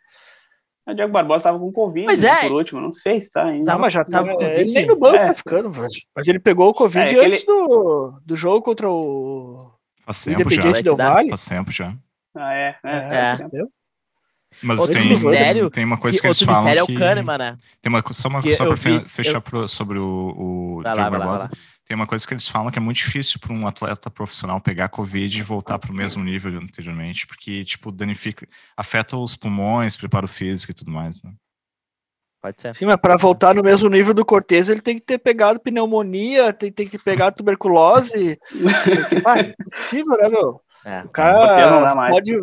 O 0.87 0.95
Diego 0.95 1.13
Barbosa 1.13 1.45
tava 1.45 1.59
com 1.59 1.73
Covid 1.73 2.07
mas 2.07 2.23
é. 2.23 2.49
por 2.49 2.57
último, 2.57 2.81
não 2.81 2.93
sei 2.93 3.19
se 3.21 3.33
tá 3.33 3.45
ainda. 3.45 3.73
Não, 3.73 3.79
mas 3.79 3.93
já 3.93 4.05
tava. 4.05 4.33
Ele 4.43 4.71
nem 4.73 4.87
no 4.87 4.97
banco 4.97 5.17
é. 5.17 5.25
tá 5.25 5.35
ficando, 5.35 5.71
mas 6.15 6.29
ele 6.29 6.39
pegou 6.39 6.69
o 6.69 6.75
Covid 6.75 7.15
é, 7.15 7.25
antes 7.25 7.41
ele... 7.41 7.47
do, 7.47 8.21
do 8.25 8.37
jogo 8.37 8.61
contra 8.61 8.91
o 8.91 9.71
Faz 10.05 10.23
tempo 10.23 10.51
já. 10.51 10.71
Del 10.83 10.97
Vale? 10.97 11.31
Faz 11.31 11.47
tempo 11.47 11.73
já. 11.73 11.95
Ah, 12.37 12.53
é? 12.53 12.77
É. 12.85 12.97
é. 12.97 13.61
é. 13.61 13.65
Mas 14.63 14.79
outro 14.79 14.95
tem, 14.95 15.09
mistério, 15.09 15.71
tem 15.71 15.85
uma 15.85 15.97
coisa 15.97 16.17
que, 16.17 16.23
que 16.23 16.27
eles 16.29 16.43
falam 16.43 16.63
mistério 16.63 16.87
que... 16.87 16.93
é 16.93 16.97
o 16.97 16.99
Kahneman, 16.99 17.39
né? 17.39 17.57
Tem 17.83 17.91
uma, 17.91 18.03
só 18.13 18.29
uma, 18.29 18.43
só 18.43 18.67
pra 18.67 18.75
vi, 18.75 19.01
fechar 19.09 19.39
eu... 19.39 19.43
pro, 19.43 19.67
sobre 19.67 19.99
o, 19.99 20.79
o 20.79 20.83
Diogo 20.83 21.01
lá, 21.01 21.11
Barbosa. 21.11 21.45
Lá, 21.45 21.51
tem 21.95 22.01
uma 22.01 22.09
coisa 22.09 22.27
que 22.27 22.35
eles 22.35 22.49
falam 22.49 22.73
que 22.73 22.79
é 22.79 22.83
muito 22.83 22.97
difícil 22.97 23.39
para 23.39 23.53
um 23.53 23.69
atleta 23.69 24.11
profissional 24.11 24.61
pegar 24.61 24.89
Covid 24.89 25.39
e 25.39 25.43
voltar 25.43 25.79
para 25.79 25.93
o 25.93 25.95
mesmo 25.95 26.25
nível 26.25 26.51
de 26.51 26.57
anteriormente, 26.57 27.25
porque, 27.25 27.65
tipo, 27.65 27.93
danifica, 27.93 28.49
afeta 28.77 29.17
os 29.17 29.37
pulmões, 29.37 29.97
preparo 29.97 30.27
físico 30.27 30.73
e 30.73 30.75
tudo 30.75 30.91
mais, 30.91 31.23
né? 31.23 31.33
Pode 32.43 32.61
ser. 32.61 32.75
Sim, 32.75 32.87
mas 32.87 32.97
para 32.97 33.17
voltar 33.17 33.55
no 33.55 33.63
mesmo 33.63 33.89
nível 33.89 34.13
do 34.13 34.25
Cortez, 34.25 34.69
ele 34.69 34.81
tem 34.81 34.97
que 34.99 35.05
ter 35.05 35.19
pegado 35.19 35.61
pneumonia, 35.61 36.53
tem, 36.53 36.73
tem 36.73 36.89
que 36.89 36.99
pegar 36.99 37.31
tuberculose. 37.33 38.41
ah, 39.25 39.39
é 39.39 39.55
possível, 39.71 40.19
né, 40.19 40.29
meu? 40.29 40.61
É, 40.85 41.03
o 41.05 41.09
cara 41.11 41.95
mais, 41.95 42.11
pode, 42.11 42.37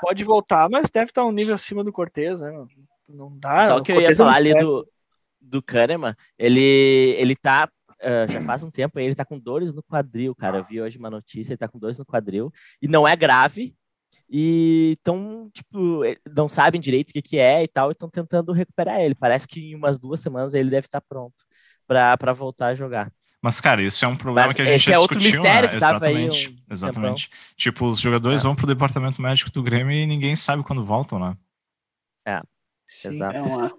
pode 0.00 0.24
voltar, 0.24 0.68
mas 0.70 0.88
deve 0.88 1.10
estar 1.10 1.24
um 1.24 1.32
nível 1.32 1.56
acima 1.56 1.82
do 1.82 1.92
Cortez, 1.92 2.40
né? 2.40 2.52
Não 3.08 3.36
dá. 3.36 3.66
Só 3.66 3.80
que 3.80 3.90
eu 3.90 4.00
ia 4.00 4.14
falar 4.14 4.36
ali 4.36 4.54
do, 4.54 4.88
do 5.40 5.60
Kahneman, 5.60 6.14
ele, 6.38 7.16
ele 7.18 7.34
tá. 7.34 7.68
Uh, 8.02 8.30
já 8.30 8.40
faz 8.42 8.64
um 8.64 8.70
tempo 8.70 8.98
aí, 8.98 9.04
ele 9.04 9.14
tá 9.14 9.24
com 9.24 9.38
dores 9.38 9.72
no 9.72 9.82
quadril, 9.82 10.34
cara. 10.34 10.58
Eu 10.58 10.64
vi 10.64 10.82
hoje 10.82 10.98
uma 10.98 11.08
notícia, 11.08 11.52
ele 11.52 11.58
tá 11.58 11.68
com 11.68 11.78
dores 11.78 11.98
no 11.98 12.04
quadril. 12.04 12.52
E 12.80 12.88
não 12.88 13.06
é 13.06 13.14
grave, 13.14 13.76
e 14.34 14.96
então, 14.98 15.50
tipo, 15.52 16.00
não 16.34 16.48
sabem 16.48 16.80
direito 16.80 17.10
o 17.10 17.12
que, 17.12 17.20
que 17.20 17.38
é 17.38 17.62
e 17.62 17.68
tal, 17.68 17.90
e 17.90 17.92
estão 17.92 18.08
tentando 18.08 18.50
recuperar 18.52 18.98
ele. 18.98 19.14
Parece 19.14 19.46
que 19.46 19.60
em 19.60 19.74
umas 19.74 19.98
duas 19.98 20.20
semanas 20.20 20.54
ele 20.54 20.70
deve 20.70 20.86
estar 20.86 21.02
pronto 21.02 21.44
para 21.86 22.32
voltar 22.32 22.68
a 22.68 22.74
jogar. 22.74 23.12
Mas, 23.42 23.60
cara, 23.60 23.82
isso 23.82 24.04
é 24.04 24.08
um 24.08 24.16
problema 24.16 24.46
Mas 24.46 24.56
que 24.56 24.62
a 24.62 24.64
gente 24.64 24.86
já 24.86 24.94
é 24.94 24.98
outro 24.98 25.18
discutiu, 25.18 25.42
mistério 25.42 25.68
né? 25.68 25.70
que 25.70 25.76
exatamente, 25.76 26.48
um 26.48 26.72
exatamente. 26.72 27.28
Tempão. 27.28 27.54
Tipo, 27.56 27.90
os 27.90 28.00
jogadores 28.00 28.40
é. 28.40 28.44
vão 28.44 28.54
pro 28.54 28.66
departamento 28.66 29.20
médico 29.20 29.50
do 29.50 29.62
Grêmio 29.62 29.92
e 29.92 30.06
ninguém 30.06 30.34
sabe 30.34 30.62
quando 30.62 30.84
voltam, 30.84 31.18
né? 31.18 31.36
É, 32.26 32.40
Sim, 32.86 33.14
exato. 33.14 33.36
É 33.36 33.42
uma... 33.42 33.74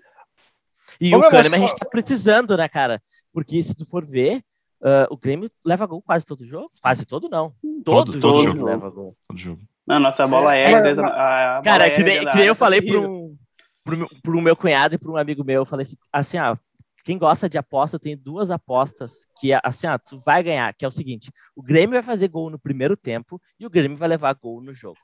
E 1.00 1.16
Ô, 1.16 1.20
o 1.20 1.30
Kahneman 1.30 1.58
a 1.58 1.60
gente 1.60 1.76
tá 1.78 1.86
precisando, 1.86 2.56
né, 2.58 2.68
cara? 2.68 3.02
Porque 3.32 3.62
se 3.62 3.76
tu 3.76 3.86
for 3.86 4.06
ver, 4.06 4.44
uh, 4.82 5.08
o 5.10 5.18
Grêmio 5.18 5.50
leva 5.66 5.86
gol 5.86 6.02
quase 6.02 6.26
todo 6.26 6.46
jogo. 6.46 6.70
Quase 6.82 7.06
todo, 7.06 7.30
não. 7.30 7.54
Todo, 7.84 8.14
todo, 8.14 8.20
todo 8.20 8.44
jogo 8.44 8.66
leva 8.66 8.90
gol. 8.90 9.16
Todo 9.28 9.38
jogo. 9.38 9.62
Não, 9.86 10.00
nossa 10.00 10.26
bola 10.26 10.56
é. 10.56 10.72
é 10.72 11.00
a, 11.00 11.58
a 11.60 11.62
cara, 11.62 11.90
que 11.90 12.04
nem, 12.04 12.26
que 12.30 12.38
nem 12.38 12.46
eu 12.46 12.56
falei 12.56 12.82
para 12.82 13.00
um, 13.00 13.36
pro, 13.84 14.08
pro 14.22 14.42
meu 14.42 14.56
cunhado 14.56 14.96
e 14.96 14.98
para 14.98 15.12
um 15.12 15.18
amigo 15.18 15.44
meu, 15.44 15.62
eu 15.62 15.66
falei 15.66 15.84
assim, 15.84 15.98
assim, 16.12 16.38
ah, 16.38 16.58
quem 17.04 17.18
gosta 17.18 17.50
de 17.50 17.58
aposta 17.58 18.00
tem 18.00 18.16
duas 18.16 18.50
apostas 18.50 19.28
que, 19.40 19.52
assim, 19.62 19.88
ah, 19.88 20.00
tu 20.00 20.18
vai 20.18 20.42
ganhar, 20.42 20.74
que 20.74 20.86
é 20.86 20.88
o 20.88 20.92
seguinte, 20.92 21.30
o 21.56 21.62
Grêmio 21.62 21.94
vai 21.94 22.02
fazer 22.02 22.30
gol 22.30 22.50
no 22.50 22.58
primeiro 22.58 22.96
tempo 22.96 23.42
e 23.60 23.66
o 23.66 23.70
Grêmio 23.70 23.98
vai 23.98 24.08
levar 24.08 24.34
gol 24.34 24.62
no 24.62 24.74
jogo. 24.74 24.98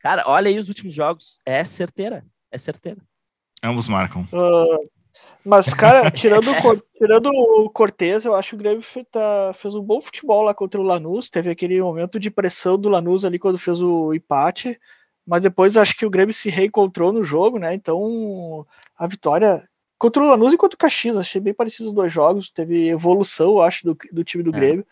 Cara, 0.00 0.24
olha 0.26 0.48
aí 0.48 0.58
os 0.58 0.68
últimos 0.68 0.94
jogos, 0.94 1.38
é 1.44 1.62
certeira, 1.64 2.24
é 2.50 2.56
certeira. 2.56 3.00
Ambos 3.62 3.88
marcam. 3.88 4.22
Uh, 4.32 4.90
mas, 5.44 5.74
cara, 5.74 6.10
tirando, 6.10 6.50
o, 6.50 6.76
tirando 6.96 7.26
o 7.26 7.68
Cortez, 7.68 8.24
eu 8.24 8.34
acho 8.34 8.50
que 8.50 8.54
o 8.54 8.58
Grêmio 8.58 8.82
fez, 8.82 9.04
tá, 9.10 9.52
fez 9.54 9.74
um 9.74 9.82
bom 9.82 10.00
futebol 10.00 10.42
lá 10.42 10.54
contra 10.54 10.80
o 10.80 10.84
Lanús. 10.84 11.28
Teve 11.28 11.50
aquele 11.50 11.80
momento 11.82 12.18
de 12.18 12.30
pressão 12.30 12.78
do 12.78 12.88
Lanús 12.88 13.24
ali 13.24 13.38
quando 13.38 13.58
fez 13.58 13.82
o 13.82 14.14
empate. 14.14 14.80
Mas 15.26 15.42
depois 15.42 15.76
acho 15.76 15.96
que 15.96 16.06
o 16.06 16.10
Grêmio 16.10 16.34
se 16.34 16.48
reencontrou 16.48 17.12
no 17.12 17.22
jogo, 17.22 17.58
né? 17.58 17.74
Então 17.74 18.66
a 18.96 19.06
vitória 19.06 19.68
contra 19.98 20.22
o 20.22 20.26
Lanús 20.26 20.52
e 20.52 20.56
contra 20.56 20.74
o 20.74 20.78
Caxias, 20.78 21.16
achei 21.16 21.40
bem 21.40 21.54
parecido 21.54 21.88
os 21.88 21.94
dois 21.94 22.12
jogos. 22.12 22.50
Teve 22.50 22.88
evolução, 22.88 23.52
eu 23.52 23.62
acho, 23.62 23.84
do, 23.84 23.96
do 24.12 24.24
time 24.24 24.42
do 24.42 24.50
é. 24.50 24.52
Grêmio. 24.52 24.86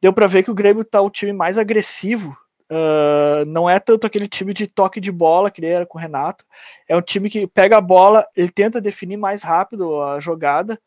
Deu 0.00 0.12
para 0.12 0.26
ver 0.26 0.42
que 0.42 0.50
o 0.50 0.54
Grêmio 0.54 0.84
tá 0.84 1.00
o 1.00 1.10
time 1.10 1.32
mais 1.32 1.58
agressivo 1.58 2.36
Uh, 2.70 3.46
não 3.46 3.68
é 3.68 3.80
tanto 3.80 4.06
aquele 4.06 4.28
time 4.28 4.52
de 4.52 4.66
toque 4.66 5.00
de 5.00 5.10
bola 5.10 5.50
que 5.50 5.60
ele 5.60 5.68
era 5.68 5.86
com 5.86 5.96
o 5.96 6.00
Renato. 6.00 6.44
É 6.86 6.96
um 6.96 7.00
time 7.00 7.30
que 7.30 7.46
pega 7.46 7.78
a 7.78 7.80
bola, 7.80 8.26
ele 8.36 8.50
tenta 8.50 8.80
definir 8.80 9.16
mais 9.16 9.42
rápido 9.42 10.02
a 10.02 10.20
jogada, 10.20 10.78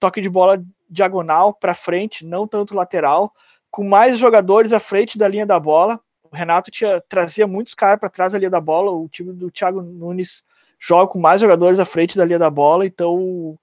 toque 0.00 0.20
de 0.20 0.30
bola 0.30 0.62
diagonal 0.88 1.52
para 1.52 1.74
frente, 1.74 2.24
não 2.24 2.46
tanto 2.46 2.74
lateral, 2.74 3.32
com 3.70 3.84
mais 3.84 4.18
jogadores 4.18 4.72
à 4.72 4.80
frente 4.80 5.18
da 5.18 5.28
linha 5.28 5.44
da 5.44 5.60
bola. 5.60 6.00
O 6.24 6.34
Renato 6.34 6.70
tinha, 6.70 7.00
trazia 7.02 7.46
muitos 7.46 7.74
caras 7.74 8.00
para 8.00 8.08
trás 8.08 8.32
da 8.32 8.38
linha 8.38 8.50
da 8.50 8.60
bola. 8.60 8.90
O 8.90 9.08
time 9.08 9.32
do 9.32 9.50
Thiago 9.50 9.82
Nunes 9.82 10.42
joga 10.78 11.10
com 11.10 11.18
mais 11.18 11.40
jogadores 11.40 11.78
à 11.78 11.84
frente 11.84 12.16
da 12.16 12.24
linha 12.24 12.38
da 12.38 12.50
bola, 12.50 12.86
então 12.86 13.58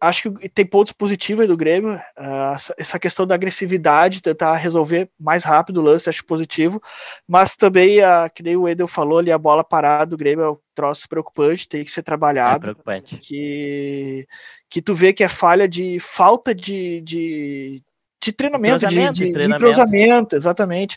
acho 0.00 0.32
que 0.32 0.48
tem 0.48 0.64
pontos 0.64 0.92
positivos 0.92 1.42
aí 1.42 1.48
do 1.48 1.56
Grêmio. 1.56 1.94
Uh, 1.94 2.72
essa 2.78 2.98
questão 2.98 3.26
da 3.26 3.34
agressividade, 3.34 4.22
tentar 4.22 4.54
resolver 4.56 5.10
mais 5.18 5.44
rápido 5.44 5.78
o 5.78 5.82
lance, 5.82 6.08
acho 6.08 6.24
positivo. 6.24 6.82
Mas 7.28 7.54
também, 7.54 8.00
uh, 8.00 8.30
que 8.34 8.42
nem 8.42 8.56
o 8.56 8.66
Edel 8.66 8.88
falou 8.88 9.18
ali, 9.18 9.30
a 9.30 9.38
bola 9.38 9.62
parada 9.62 10.06
do 10.06 10.16
Grêmio 10.16 10.44
é 10.44 10.50
um 10.50 10.58
troço 10.74 11.06
preocupante, 11.08 11.68
tem 11.68 11.84
que 11.84 11.90
ser 11.90 12.02
trabalhado. 12.02 12.64
É 12.64 12.72
preocupante. 12.72 13.18
Que, 13.18 14.26
que 14.70 14.80
tu 14.80 14.94
vê 14.94 15.12
que 15.12 15.22
é 15.22 15.28
falha 15.28 15.68
de 15.68 16.00
falta 16.00 16.54
de, 16.54 17.02
de, 17.02 17.82
de 18.22 18.32
treinamento, 18.32 18.86
de, 18.86 19.10
de, 19.10 19.30
de, 19.30 19.58
cruzamento, 19.58 20.34
exatamente. 20.34 20.96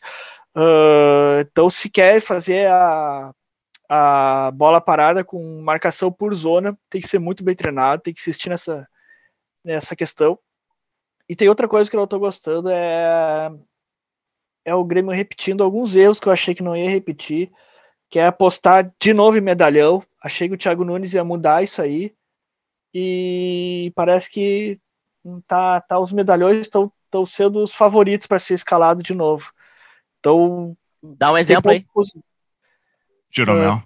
Uh, 0.56 1.42
então, 1.42 1.70
se 1.70 1.90
quer 1.90 2.22
fazer 2.22 2.68
a 2.70 3.34
a 3.96 4.50
bola 4.52 4.82
parada 4.82 5.24
com 5.24 5.62
marcação 5.62 6.12
por 6.12 6.34
zona 6.34 6.76
tem 6.90 7.00
que 7.00 7.08
ser 7.08 7.20
muito 7.20 7.44
bem 7.44 7.54
treinado, 7.54 8.02
tem 8.02 8.14
que 8.14 8.20
insistir 8.20 8.50
nessa, 8.50 8.88
nessa 9.64 9.96
questão. 9.96 10.38
E 11.28 11.36
tem 11.36 11.50
outra 11.50 11.68
coisa 11.68 11.90
que 11.90 11.96
eu 11.96 12.00
não 12.00 12.08
tô 12.08 12.20
gostando 12.20 12.70
é 12.70 13.52
é 14.66 14.74
o 14.74 14.84
Grêmio 14.84 15.12
repetindo 15.12 15.64
alguns 15.64 15.94
erros 15.94 16.20
que 16.20 16.28
eu 16.28 16.32
achei 16.32 16.56
que 16.56 16.64
não 16.64 16.76
ia 16.76 16.90
repetir, 16.90 17.52
que 18.10 18.18
é 18.18 18.28
apostar 18.28 18.94
de 19.00 19.14
novo 19.14 19.38
em 19.38 19.42
medalhão. 19.42 20.02
Achei 20.24 20.48
que 20.48 20.56
o 20.56 20.58
Thiago 20.58 20.86
Nunes 20.86 21.14
ia 21.14 21.24
mudar 21.24 21.64
isso 21.64 21.82
aí. 21.82 22.16
E 22.94 23.92
parece 23.96 24.30
que 24.30 24.80
tá, 25.48 25.82
tá 25.82 26.00
os 26.00 26.14
medalhões 26.14 26.58
estão 26.58 26.92
estão 27.14 27.26
sendo 27.28 27.62
os 27.62 27.74
favoritos 27.74 28.26
para 28.26 28.40
ser 28.40 28.56
escalado 28.56 29.04
de 29.04 29.14
novo. 29.14 29.52
Então, 30.20 30.76
dá 31.02 31.32
um 31.32 31.38
exemplo 31.38 31.72
aí. 31.72 31.86
Jeromel. 33.30 33.84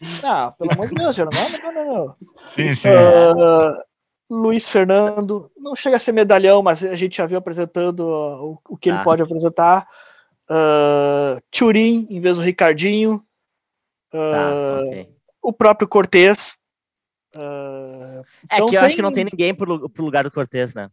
Uh, 0.00 0.26
ah, 0.26 0.52
pelo 0.52 0.72
amor 0.72 0.88
de 0.88 0.94
Deus, 0.94 1.14
Jeromel, 1.14 1.50
não, 1.50 1.72
não, 1.72 1.94
não. 1.94 2.16
Sim, 2.48 2.74
sim. 2.74 2.88
Uh, 2.88 3.82
Luiz 4.30 4.68
Fernando, 4.68 5.50
não 5.58 5.74
chega 5.74 5.96
a 5.96 5.98
ser 5.98 6.12
medalhão, 6.12 6.62
mas 6.62 6.84
a 6.84 6.94
gente 6.94 7.16
já 7.16 7.26
viu 7.26 7.36
apresentando 7.36 8.00
o, 8.06 8.58
o 8.68 8.76
que 8.76 8.88
ah. 8.88 8.94
ele 8.94 9.04
pode 9.04 9.20
apresentar. 9.20 9.88
Uh, 10.48 11.40
Turim 11.50 12.06
em 12.08 12.20
vez 12.20 12.36
do 12.36 12.42
Ricardinho. 12.42 13.22
Uh, 14.14 14.32
tá, 14.32 14.82
okay. 14.86 15.08
O 15.42 15.52
próprio 15.52 15.88
Cortez. 15.88 16.56
Uh, 17.34 18.20
é 18.48 18.54
então 18.54 18.68
que 18.68 18.76
eu 18.76 18.80
tem... 18.80 18.86
acho 18.86 18.96
que 18.96 19.02
não 19.02 19.12
tem 19.12 19.24
ninguém 19.24 19.52
pro, 19.52 19.90
pro 19.90 20.04
lugar 20.04 20.22
do 20.22 20.30
Cortez, 20.30 20.74
né? 20.74 20.88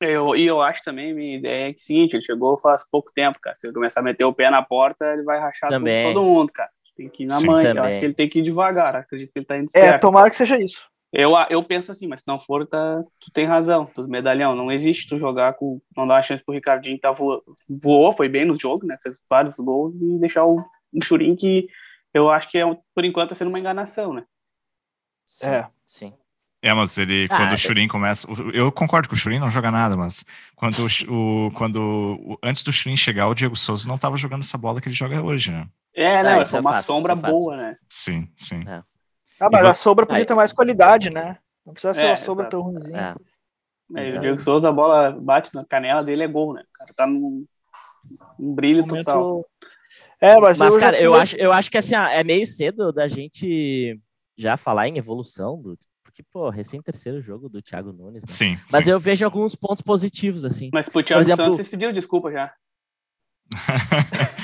Eu, 0.00 0.34
e 0.36 0.44
eu 0.46 0.60
acho 0.60 0.82
também, 0.82 1.14
minha 1.14 1.38
ideia 1.38 1.68
é 1.68 1.72
que 1.72 1.78
é 1.78 1.80
o 1.80 1.84
seguinte, 1.84 2.16
ele 2.16 2.22
chegou 2.22 2.58
faz 2.58 2.88
pouco 2.90 3.10
tempo, 3.14 3.38
cara. 3.40 3.56
Se 3.56 3.66
ele 3.66 3.74
começar 3.74 4.00
a 4.00 4.02
meter 4.02 4.24
o 4.24 4.32
pé 4.32 4.50
na 4.50 4.62
porta, 4.62 5.06
ele 5.12 5.22
vai 5.22 5.40
rachar 5.40 5.70
também. 5.70 6.12
todo 6.12 6.24
mundo, 6.24 6.52
cara. 6.52 6.70
Tem 6.94 7.08
que 7.08 7.24
ir 7.24 7.26
na 7.26 7.36
Sim, 7.36 7.46
mãe, 7.46 7.64
eu 7.64 7.82
acho 7.82 7.98
que 7.98 8.04
ele 8.04 8.14
tem 8.14 8.28
que 8.28 8.38
ir 8.40 8.42
devagar, 8.42 8.94
acredito 8.94 9.32
que 9.32 9.38
ele 9.38 9.46
tá 9.46 9.56
indo 9.56 9.68
é, 9.74 9.80
certo. 9.80 9.94
É, 9.94 9.98
tomara 9.98 10.28
que 10.28 10.36
seja 10.36 10.60
isso. 10.60 10.82
Eu, 11.16 11.32
eu 11.48 11.62
penso 11.62 11.92
assim, 11.92 12.08
mas 12.08 12.22
se 12.22 12.26
não 12.26 12.36
for, 12.36 12.66
tá, 12.66 13.02
tu 13.20 13.30
tem 13.32 13.46
razão, 13.46 13.86
tu 13.86 14.08
medalhão, 14.08 14.56
não 14.56 14.72
existe 14.72 15.06
tu 15.06 15.16
jogar 15.16 15.54
com, 15.54 15.80
não 15.96 16.08
dar 16.08 16.14
uma 16.14 16.22
chance 16.24 16.42
pro 16.44 16.52
Ricardinho 16.52 16.96
que 16.96 17.02
tá 17.02 17.12
voou, 17.12 17.40
voou, 17.80 18.12
foi 18.12 18.28
bem 18.28 18.44
no 18.44 18.58
jogo, 18.60 18.84
né, 18.84 18.96
fez 19.00 19.16
vários 19.30 19.54
gols 19.56 19.94
e 19.94 20.18
deixar 20.18 20.44
o, 20.44 20.58
o 20.58 21.04
Churin 21.04 21.36
que 21.36 21.68
eu 22.12 22.30
acho 22.30 22.50
que 22.50 22.58
é, 22.58 22.64
por 22.92 23.04
enquanto 23.04 23.28
tá 23.28 23.36
sendo 23.36 23.48
uma 23.48 23.60
enganação, 23.60 24.12
né. 24.12 24.24
Sim, 25.24 25.46
é. 25.46 25.68
Sim. 25.86 26.12
É, 26.60 26.72
mas 26.72 26.96
ele, 26.96 27.28
ah, 27.30 27.36
quando 27.36 27.52
o 27.52 27.58
Churin 27.58 27.86
começa. 27.86 28.26
Eu 28.54 28.72
concordo 28.72 29.06
que 29.06 29.12
o 29.12 29.16
Churin 29.16 29.38
não 29.38 29.50
joga 29.50 29.70
nada, 29.70 29.98
mas 29.98 30.24
quando 30.56 30.78
o. 31.10 31.50
Quando, 31.50 32.38
antes 32.42 32.62
do 32.62 32.72
Churin 32.72 32.96
chegar, 32.96 33.28
o 33.28 33.34
Diego 33.34 33.54
Souza 33.54 33.86
não 33.86 33.96
estava 33.96 34.16
jogando 34.16 34.40
essa 34.40 34.56
bola 34.56 34.80
que 34.80 34.88
ele 34.88 34.94
joga 34.94 35.22
hoje, 35.22 35.52
né? 35.52 35.68
É, 35.94 36.22
não, 36.22 36.30
é, 36.30 36.42
é 36.42 36.60
uma 36.60 36.74
fato, 36.74 36.84
sombra 36.86 37.12
é 37.12 37.16
boa, 37.16 37.54
né? 37.54 37.76
Sim, 37.86 38.26
sim. 38.34 38.64
É. 38.66 38.80
Ah, 39.44 39.48
mas 39.50 39.64
a 39.64 39.74
sombra 39.74 40.06
podia 40.06 40.24
ter 40.24 40.34
mais 40.34 40.52
qualidade, 40.52 41.10
né? 41.10 41.38
Não 41.64 41.72
precisa 41.72 41.94
ser 41.94 42.06
é, 42.06 42.10
uma 42.10 42.16
sombra 42.16 42.42
exato. 42.44 42.50
tão 42.50 42.60
ruimzinha. 42.62 43.16
É. 43.96 44.16
o 44.16 44.20
Diego 44.20 44.42
Souza, 44.42 44.68
a 44.68 44.72
bola 44.72 45.12
bate 45.12 45.54
na 45.54 45.64
canela 45.64 46.02
dele, 46.02 46.24
é 46.24 46.28
gol, 46.28 46.54
né? 46.54 46.62
O 46.62 46.78
cara 46.78 46.90
tá 46.94 47.06
num, 47.06 47.44
num 48.38 48.54
brilho 48.54 48.86
Momento... 48.86 49.04
total. 49.04 49.46
É, 50.20 50.40
mas, 50.40 50.58
mas 50.58 50.74
eu 50.74 50.80
cara, 50.80 51.00
eu, 51.00 51.14
acho, 51.14 51.36
eu 51.36 51.52
acho 51.52 51.70
que 51.70 51.76
assim, 51.76 51.94
é 51.94 52.24
meio 52.24 52.46
cedo 52.46 52.92
da 52.92 53.06
gente 53.06 54.00
já 54.36 54.56
falar 54.56 54.88
em 54.88 54.96
evolução 54.96 55.60
do, 55.60 55.78
porque, 56.14 56.22
pô, 56.22 56.48
recém 56.48 56.80
terceiro 56.80 57.20
jogo 57.20 57.48
do 57.48 57.60
Thiago 57.60 57.92
Nunes. 57.92 58.22
Né? 58.22 58.28
Sim. 58.28 58.58
Mas 58.70 58.84
sim. 58.84 58.92
eu 58.92 59.00
vejo 59.00 59.24
alguns 59.24 59.56
pontos 59.56 59.82
positivos, 59.82 60.44
assim. 60.44 60.70
Mas 60.72 60.88
pro 60.88 61.02
Thiago 61.02 61.22
exemplo, 61.22 61.44
Santos, 61.44 61.56
vocês 61.56 61.68
pediram 61.68 61.92
desculpa 61.92 62.30
já. 62.30 62.52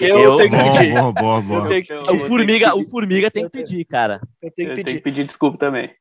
Eu, 0.01 0.19
eu 0.19 0.37
tenho 0.37 0.51
que 0.51 0.57
pedir. 0.57 0.93
Boa, 0.93 1.13
boa, 1.13 1.43
boa. 1.43 1.69
o, 2.15 2.19
Formiga, 2.21 2.75
o 2.75 2.85
Formiga 2.85 3.31
tem 3.31 3.45
que 3.45 3.51
pedir, 3.51 3.85
cara. 3.85 4.21
Eu 4.43 4.51
tenho 4.51 4.71
que 4.71 4.75
pedir. 4.77 4.85
Tenho 4.85 4.97
que 4.99 5.03
pedir 5.03 5.25
desculpa 5.25 5.59
também. 5.59 5.95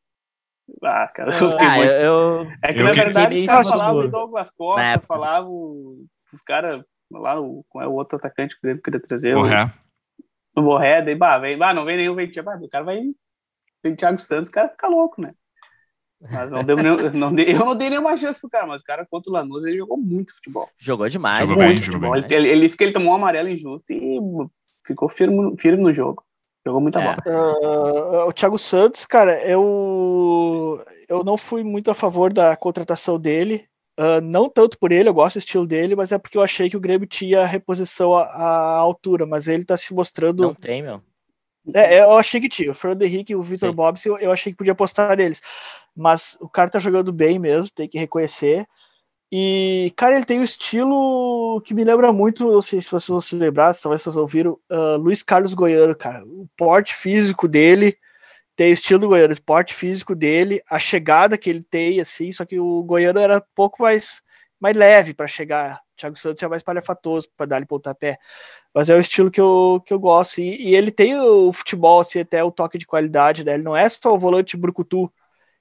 Ah, 0.83 1.07
cara, 1.07 1.31
eu 1.31 1.51
fiquei 1.51 1.67
ah, 1.67 1.75
muito... 1.75 1.91
eu, 1.91 2.47
É 2.63 2.73
que, 2.73 2.79
eu 2.79 2.83
na 2.83 2.91
verdade, 2.91 3.39
os 3.39 3.45
caras 3.47 3.69
falavam 3.69 4.01
o 4.01 4.07
Douglas 4.07 4.51
Costa, 4.51 4.99
falavam 5.07 5.95
os 6.31 6.41
caras 6.45 6.83
lá, 7.11 7.39
o, 7.39 7.65
qual 7.67 7.83
é 7.83 7.87
o 7.87 7.93
outro 7.93 8.17
atacante 8.17 8.59
que 8.59 8.67
ele 8.67 8.79
queria 8.79 8.99
trazer? 8.99 9.33
Borré. 9.33 9.73
O 10.55 10.61
Borré, 10.61 11.01
daí, 11.01 11.15
bah, 11.15 11.37
vem, 11.39 11.57
bah, 11.57 11.73
não 11.73 11.85
vem 11.85 11.97
nenhum, 11.97 12.15
vem, 12.15 12.29
bah, 12.43 12.59
o 12.61 12.69
cara 12.69 12.83
vai, 12.83 13.01
vem 13.83 13.95
Thiago 13.95 14.19
Santos, 14.19 14.49
o 14.49 14.53
cara 14.53 14.69
fica 14.69 14.87
louco, 14.87 15.21
né? 15.21 15.33
Mas 16.21 16.51
não 16.51 16.63
deu 16.63 16.75
nenhum, 16.75 17.12
não 17.13 17.34
dei, 17.34 17.53
eu 17.53 17.60
não 17.60 17.75
dei 17.75 17.89
nenhuma 17.89 18.15
chance 18.17 18.39
pro 18.39 18.49
cara, 18.49 18.67
mas 18.67 18.82
o 18.82 18.84
cara 18.84 19.05
contra 19.05 19.32
o 19.32 19.34
Lanús 19.34 19.63
ele 19.63 19.77
jogou 19.77 19.97
muito 19.97 20.36
futebol. 20.36 20.69
Jogou 20.77 21.08
demais, 21.08 21.49
jogou 21.49 21.63
muito 21.63 21.75
bem, 21.75 21.82
futebol. 21.82 22.15
Jogou 22.15 22.27
bem. 22.27 22.38
Ele, 22.38 22.49
ele 22.49 22.62
disse 22.62 22.75
que 22.75 22.84
ele 22.84 22.91
tomou 22.91 23.13
um 23.13 23.15
amarelo 23.15 23.47
injusto 23.47 23.93
e 23.93 24.19
ficou 24.86 25.08
firme, 25.08 25.55
firme 25.58 25.82
no 25.82 25.93
jogo. 25.93 26.23
Jogou 26.65 26.82
muita 26.82 26.99
é. 26.99 27.03
bola. 27.03 27.17
Uh, 27.25 28.27
o 28.27 28.34
Thiago 28.34 28.60
Santos, 28.60 29.05
cara, 29.05 29.41
eu, 29.45 30.84
eu 31.08 31.23
não 31.23 31.38
fui 31.38 31.63
muito 31.63 31.89
a 31.89 31.95
favor 31.95 32.34
da 32.34 32.55
contratação 32.55 33.17
dele. 33.17 33.65
Uh, 33.97 34.21
não 34.21 34.49
tanto 34.49 34.77
por 34.77 34.91
ele, 34.91 35.10
eu 35.10 35.13
gosto 35.13 35.36
do 35.36 35.39
estilo 35.39 35.67
dele, 35.67 35.95
mas 35.95 36.12
é 36.12 36.17
porque 36.17 36.38
eu 36.38 36.41
achei 36.41 36.69
que 36.69 36.77
o 36.77 36.79
Grêmio 36.79 37.08
tinha 37.08 37.45
reposição 37.45 38.13
à, 38.13 38.23
à 38.23 38.75
altura, 38.77 39.25
mas 39.25 39.47
ele 39.47 39.65
tá 39.65 39.75
se 39.77 39.93
mostrando. 39.93 40.41
Não 40.41 40.53
tem, 40.53 40.82
meu. 40.82 41.01
É, 41.73 42.01
eu 42.01 42.13
achei 42.13 42.39
que 42.39 42.49
tinha. 42.49 42.71
O 42.71 42.75
Fernando 42.75 43.03
Henrique 43.03 43.34
e 43.34 43.36
o 43.36 43.43
Vitor 43.43 43.73
Bobbs, 43.73 44.05
eu, 44.05 44.17
eu, 44.17 44.32
achei 44.32 44.51
que 44.51 44.58
podia 44.58 44.73
apostar 44.73 45.15
neles. 45.17 45.41
Mas 45.99 46.38
o 46.39 46.47
cara 46.47 46.69
tá 46.69 46.79
jogando 46.79 47.12
bem 47.12 47.38
mesmo, 47.38 47.69
tem 47.71 47.88
que 47.88 47.99
reconhecer. 47.99 48.65
E, 49.29 49.93
cara, 49.97 50.15
ele 50.15 50.25
tem 50.25 50.39
um 50.39 50.43
estilo 50.43 51.62
que 51.65 51.73
me 51.73 51.83
lembra 51.83 52.13
muito, 52.13 52.49
não 52.49 52.62
sei 52.62 52.81
se 52.81 52.89
vocês 52.89 53.09
vão 53.09 53.19
se 53.19 53.35
lembrar, 53.35 53.75
talvez 53.75 54.01
vocês 54.01 54.15
ouviram, 54.15 54.57
uh, 54.71 54.97
Luiz 54.97 55.21
Carlos 55.21 55.53
Goiano, 55.53 55.93
cara. 55.93 56.25
O 56.25 56.47
porte 56.57 56.95
físico 56.95 57.47
dele 57.47 57.97
tem 58.55 58.71
o 58.71 58.73
estilo 58.73 59.01
do 59.01 59.07
Goiano, 59.09 59.33
o 59.33 59.41
porte 59.41 59.75
físico 59.75 60.15
dele, 60.15 60.62
a 60.69 60.79
chegada 60.79 61.38
que 61.38 61.49
ele 61.49 61.62
tem, 61.62 61.99
assim, 61.99 62.31
só 62.31 62.45
que 62.45 62.59
o 62.59 62.81
Goiano 62.83 63.19
era 63.19 63.38
um 63.38 63.41
pouco 63.53 63.83
mais, 63.83 64.21
mais 64.59 64.75
leve 64.75 65.13
para 65.13 65.27
chegar. 65.27 65.81
O 65.93 65.97
Thiago 65.97 66.17
Santos 66.17 66.41
é 66.41 66.47
mais 66.47 66.63
palhafatoso 66.63 67.27
para 67.35 67.45
dar 67.45 67.57
ele 67.57 67.65
pontapé. 67.65 68.17
Mas 68.73 68.89
é 68.89 68.95
o 68.95 68.99
estilo 68.99 69.29
que 69.29 69.41
eu, 69.41 69.83
que 69.85 69.93
eu 69.93 69.99
gosto. 69.99 70.39
E, 70.39 70.69
e, 70.69 70.75
ele 70.75 70.91
tem 70.91 71.19
o 71.19 71.51
futebol, 71.51 71.99
assim, 71.99 72.21
até 72.21 72.43
o 72.43 72.51
toque 72.51 72.77
de 72.77 72.88
qualidade, 72.88 73.43
né? 73.43 73.55
Ele 73.55 73.63
não 73.63 73.75
é 73.75 73.88
só 73.89 74.13
o 74.15 74.19
volante 74.19 74.55
brucutu. 74.57 75.12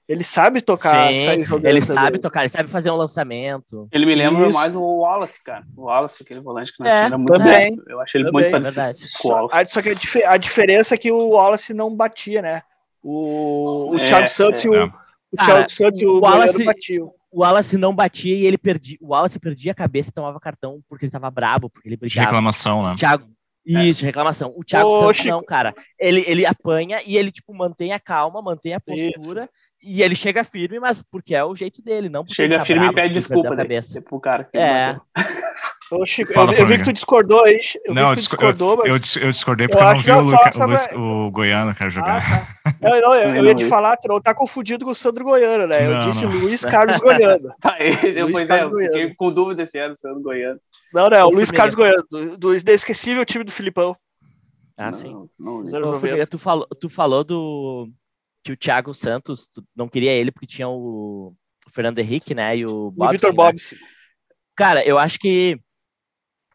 Ele 0.09 0.25
sabe 0.25 0.62
tocar, 0.62 1.12
Sim, 1.12 1.44
ele 1.62 1.83
sabe 1.83 2.18
tocar, 2.18 2.40
ele 2.40 2.49
sabe 2.49 2.68
fazer 2.68 2.90
um 2.90 2.97
lançamento. 2.97 3.87
Ele 3.92 4.07
me 4.07 4.14
lembra 4.14 4.47
Isso. 4.49 4.59
mais 4.59 4.75
o 4.75 4.81
Wallace, 4.81 5.44
cara. 5.44 5.64
O 5.77 5.83
Wallace, 5.83 6.23
aquele 6.23 6.40
volante 6.40 6.73
que 6.73 6.83
não 6.83 6.90
é, 6.90 7.05
era 7.05 7.18
muito 7.18 7.33
também. 7.33 7.77
Eu 7.87 8.01
achei 8.01 8.21
ele 8.21 8.31
também, 8.31 8.51
muito 8.51 8.73
parecido 8.73 9.23
com 9.23 9.29
o 9.29 9.33
Wallace. 9.33 9.73
Só 9.73 9.83
que 9.83 9.90
a, 9.90 9.94
dif 9.94 10.25
a, 10.25 10.37
diferença 10.38 10.94
é 10.94 10.99
que 10.99 11.12
o 11.12 11.29
Wallace 11.29 11.75
não 11.75 11.94
batia, 11.94 12.40
né? 12.40 12.62
O, 13.03 13.90
o 13.90 13.99
é, 13.99 14.05
Thiago 14.05 14.29
Santos 14.29 14.64
é. 14.64 14.68
e 14.68 14.71
o, 14.71 14.87
o 14.87 15.37
Thiago 15.37 15.71
Santos 15.71 16.01
e 16.01 16.07
o, 16.07 16.12
o 16.12 16.21
Wallace 16.21 16.64
batiam 16.64 17.12
o 17.31 17.42
Wallace 17.42 17.77
não 17.77 17.94
batia 17.94 18.35
e 18.35 18.47
ele 18.47 18.59
perdia. 18.59 18.97
O 19.01 19.09
Wallace 19.09 19.38
perdia 19.38 19.73
a 19.73 19.75
cabeça 19.75 20.11
e 20.11 20.12
tomava 20.12 20.40
cartão 20.40 20.81
porque 20.88 21.05
ele 21.05 21.12
tava 21.12 21.31
brabo, 21.31 21.68
porque 21.68 21.88
ele 21.88 21.97
brigava. 21.97 22.21
De 22.21 22.27
reclamação, 22.27 22.83
né? 22.83 22.94
Thiago, 22.97 23.29
isso, 23.68 24.04
reclamação. 24.04 24.52
O 24.57 24.64
Thiago 24.64 24.88
Ô, 24.88 24.98
Santos 24.98 25.24
não, 25.26 25.42
cara. 25.42 25.74
Ele, 25.98 26.24
ele 26.26 26.46
apanha 26.46 27.00
e 27.04 27.16
ele, 27.16 27.31
tipo, 27.31 27.54
mantém 27.54 27.92
a 27.92 28.00
calma, 28.00 28.40
mantém 28.40 28.74
a 28.74 28.81
postura 28.81 29.42
isso. 29.44 29.50
e 29.83 30.02
ele 30.02 30.14
chega 30.14 30.42
firme, 30.44 30.81
mas 30.81 31.02
porque 31.02 31.35
é 31.35 31.44
o 31.44 31.54
jeito 31.54 31.83
dele, 31.83 32.09
não 32.09 32.22
porque 32.24 32.35
Chega 32.35 32.59
tá 32.59 32.64
firme 32.64 32.83
bravo, 32.83 32.98
e 32.98 33.02
pede 33.02 33.14
desculpa 33.14 33.54
cabeça. 33.54 34.00
pro 34.00 34.20
cara. 34.20 34.44
Que 34.44 34.57
é. 34.59 34.98
Ô, 35.90 36.05
Chico, 36.05 36.35
Fala, 36.35 36.53
eu, 36.53 36.59
eu, 36.59 36.66
vi 36.66 36.79
que 36.79 36.85
tu 36.85 36.92
discordou 36.92 37.42
aí. 37.44 37.61
Eu 37.85 37.94
não, 37.94 38.11
eu, 38.11 38.14
discordou, 38.14 38.77
mas... 38.77 39.16
eu, 39.16 39.22
eu 39.22 39.31
discordei 39.31 39.68
porque 39.68 39.83
eu, 39.83 39.88
eu 39.88 39.94
não 39.94 40.03
vi 40.03 40.11
o, 40.11 40.20
Luca, 40.20 40.53
o, 40.55 40.66
Luiz, 40.66 40.88
o 40.92 41.31
Goiano 41.31 41.74
cara, 41.74 41.90
jogar. 41.90 42.22
Ah, 42.64 42.70
tá. 42.72 42.77
não, 42.83 43.01
não, 43.01 43.14
eu, 43.14 43.37
eu, 43.37 43.44
ia 43.46 43.55
te 43.55 43.64
falar, 43.64 43.96
tu 43.96 44.07
não 44.07 44.20
tá 44.20 44.35
confundido 44.35 44.85
com 44.85 44.90
o 44.90 44.94
Sandro 44.94 45.24
Goiano, 45.24 45.66
né? 45.66 45.87
Eu 45.87 45.94
não, 45.94 46.11
disse 46.11 46.24
não. 46.24 46.33
Luiz 46.33 46.62
Carlos 46.62 46.98
Goiano. 46.98 47.48
Ah, 47.62 47.77
esse, 47.81 48.20
Luiz 48.22 48.33
pois 48.33 48.48
Carlos 48.48 48.70
é, 48.70 48.87
eu 48.87 48.92
fiquei 48.92 49.14
com 49.14 49.33
dúvida 49.33 49.64
se 49.64 49.79
era 49.79 49.92
o 49.92 49.96
Sandro 49.96 50.22
Goiano. 50.22 50.61
Não, 50.92 51.09
não, 51.09 51.16
é 51.16 51.24
o 51.24 51.31
Luiz 51.31 51.51
Carlos 51.51 51.74
Goiano, 51.74 52.05
do, 52.11 52.37
do 52.37 52.57
inesquecível 52.57 53.24
time 53.24 53.44
do 53.44 53.53
Filipão. 53.53 53.96
Ah, 54.77 54.92
sim. 54.92 55.12
Não, 55.38 55.62
não, 55.62 56.27
tu, 56.31 56.38
falou, 56.38 56.66
tu 56.79 56.88
falou 56.88 57.24
do 57.24 57.88
que 58.44 58.53
o 58.53 58.57
Thiago 58.57 58.92
Santos, 58.94 59.48
tu 59.48 59.64
não 59.74 59.88
queria 59.88 60.12
ele 60.12 60.31
porque 60.31 60.46
tinha 60.46 60.68
o, 60.68 61.35
o 61.66 61.70
Fernando 61.70 61.98
Henrique, 61.98 62.35
né? 62.35 62.59
E 62.59 62.66
o 62.66 62.90
Bobson, 62.90 63.09
o 63.09 63.12
Vitor 63.12 63.33
Bobson. 63.33 63.74
Né? 63.74 63.81
Cara, 64.55 64.85
eu 64.87 64.98
acho 64.98 65.18
que 65.18 65.59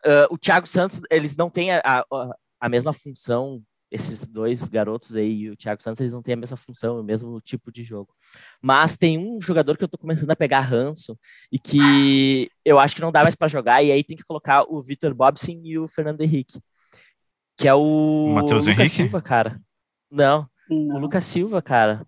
uh, 0.06 0.28
o 0.34 0.38
Thiago 0.38 0.68
Santos, 0.68 1.02
eles 1.10 1.36
não 1.36 1.50
têm 1.50 1.72
a, 1.72 1.82
a, 1.84 2.36
a, 2.60 2.70
mesma 2.70 2.94
função, 2.94 3.62
esses 3.92 4.28
dois 4.28 4.68
garotos 4.70 5.16
aí 5.16 5.32
e 5.32 5.50
o 5.50 5.56
Thiago 5.56 5.82
Santos, 5.82 6.00
eles 6.00 6.12
não 6.12 6.22
têm 6.22 6.34
a 6.34 6.38
mesma 6.38 6.58
função, 6.58 7.00
o 7.00 7.04
mesmo 7.04 7.39
tipo 7.42 7.72
de 7.72 7.84
jogo. 7.84 8.13
Mas 8.62 8.98
tem 8.98 9.18
um 9.18 9.39
jogador 9.42 9.78
que 9.78 9.84
eu 9.84 9.88
tô 9.88 9.98
começando 9.98 10.32
a 10.32 10.36
pegar 10.36 10.62
ranço 10.62 11.18
e 11.52 11.60
que 11.60 12.50
eu 12.66 12.80
acho 12.80 12.96
que 12.96 13.02
não 13.02 13.12
dá 13.12 13.22
mais 13.22 13.36
para 13.36 13.48
jogar, 13.48 13.84
e 13.84 13.92
aí 13.92 14.04
tem 14.04 14.18
que 14.18 14.24
colocar 14.24 14.63
o 14.68 14.82
Vitor 14.82 15.13
Bobson 15.13 15.62
e 15.63 15.78
o 15.78 15.88
Fernando 15.88 16.22
Henrique. 16.22 16.60
Que 17.56 17.68
é 17.68 17.74
o 17.74 18.34
Matheus 18.34 18.66
Henrique? 18.66 18.89
Silva, 18.89 19.22
cara. 19.22 19.60
Não, 20.10 20.50
não, 20.70 20.96
o 20.96 21.00
Lucas 21.00 21.26
Silva, 21.26 21.62
cara. 21.62 22.06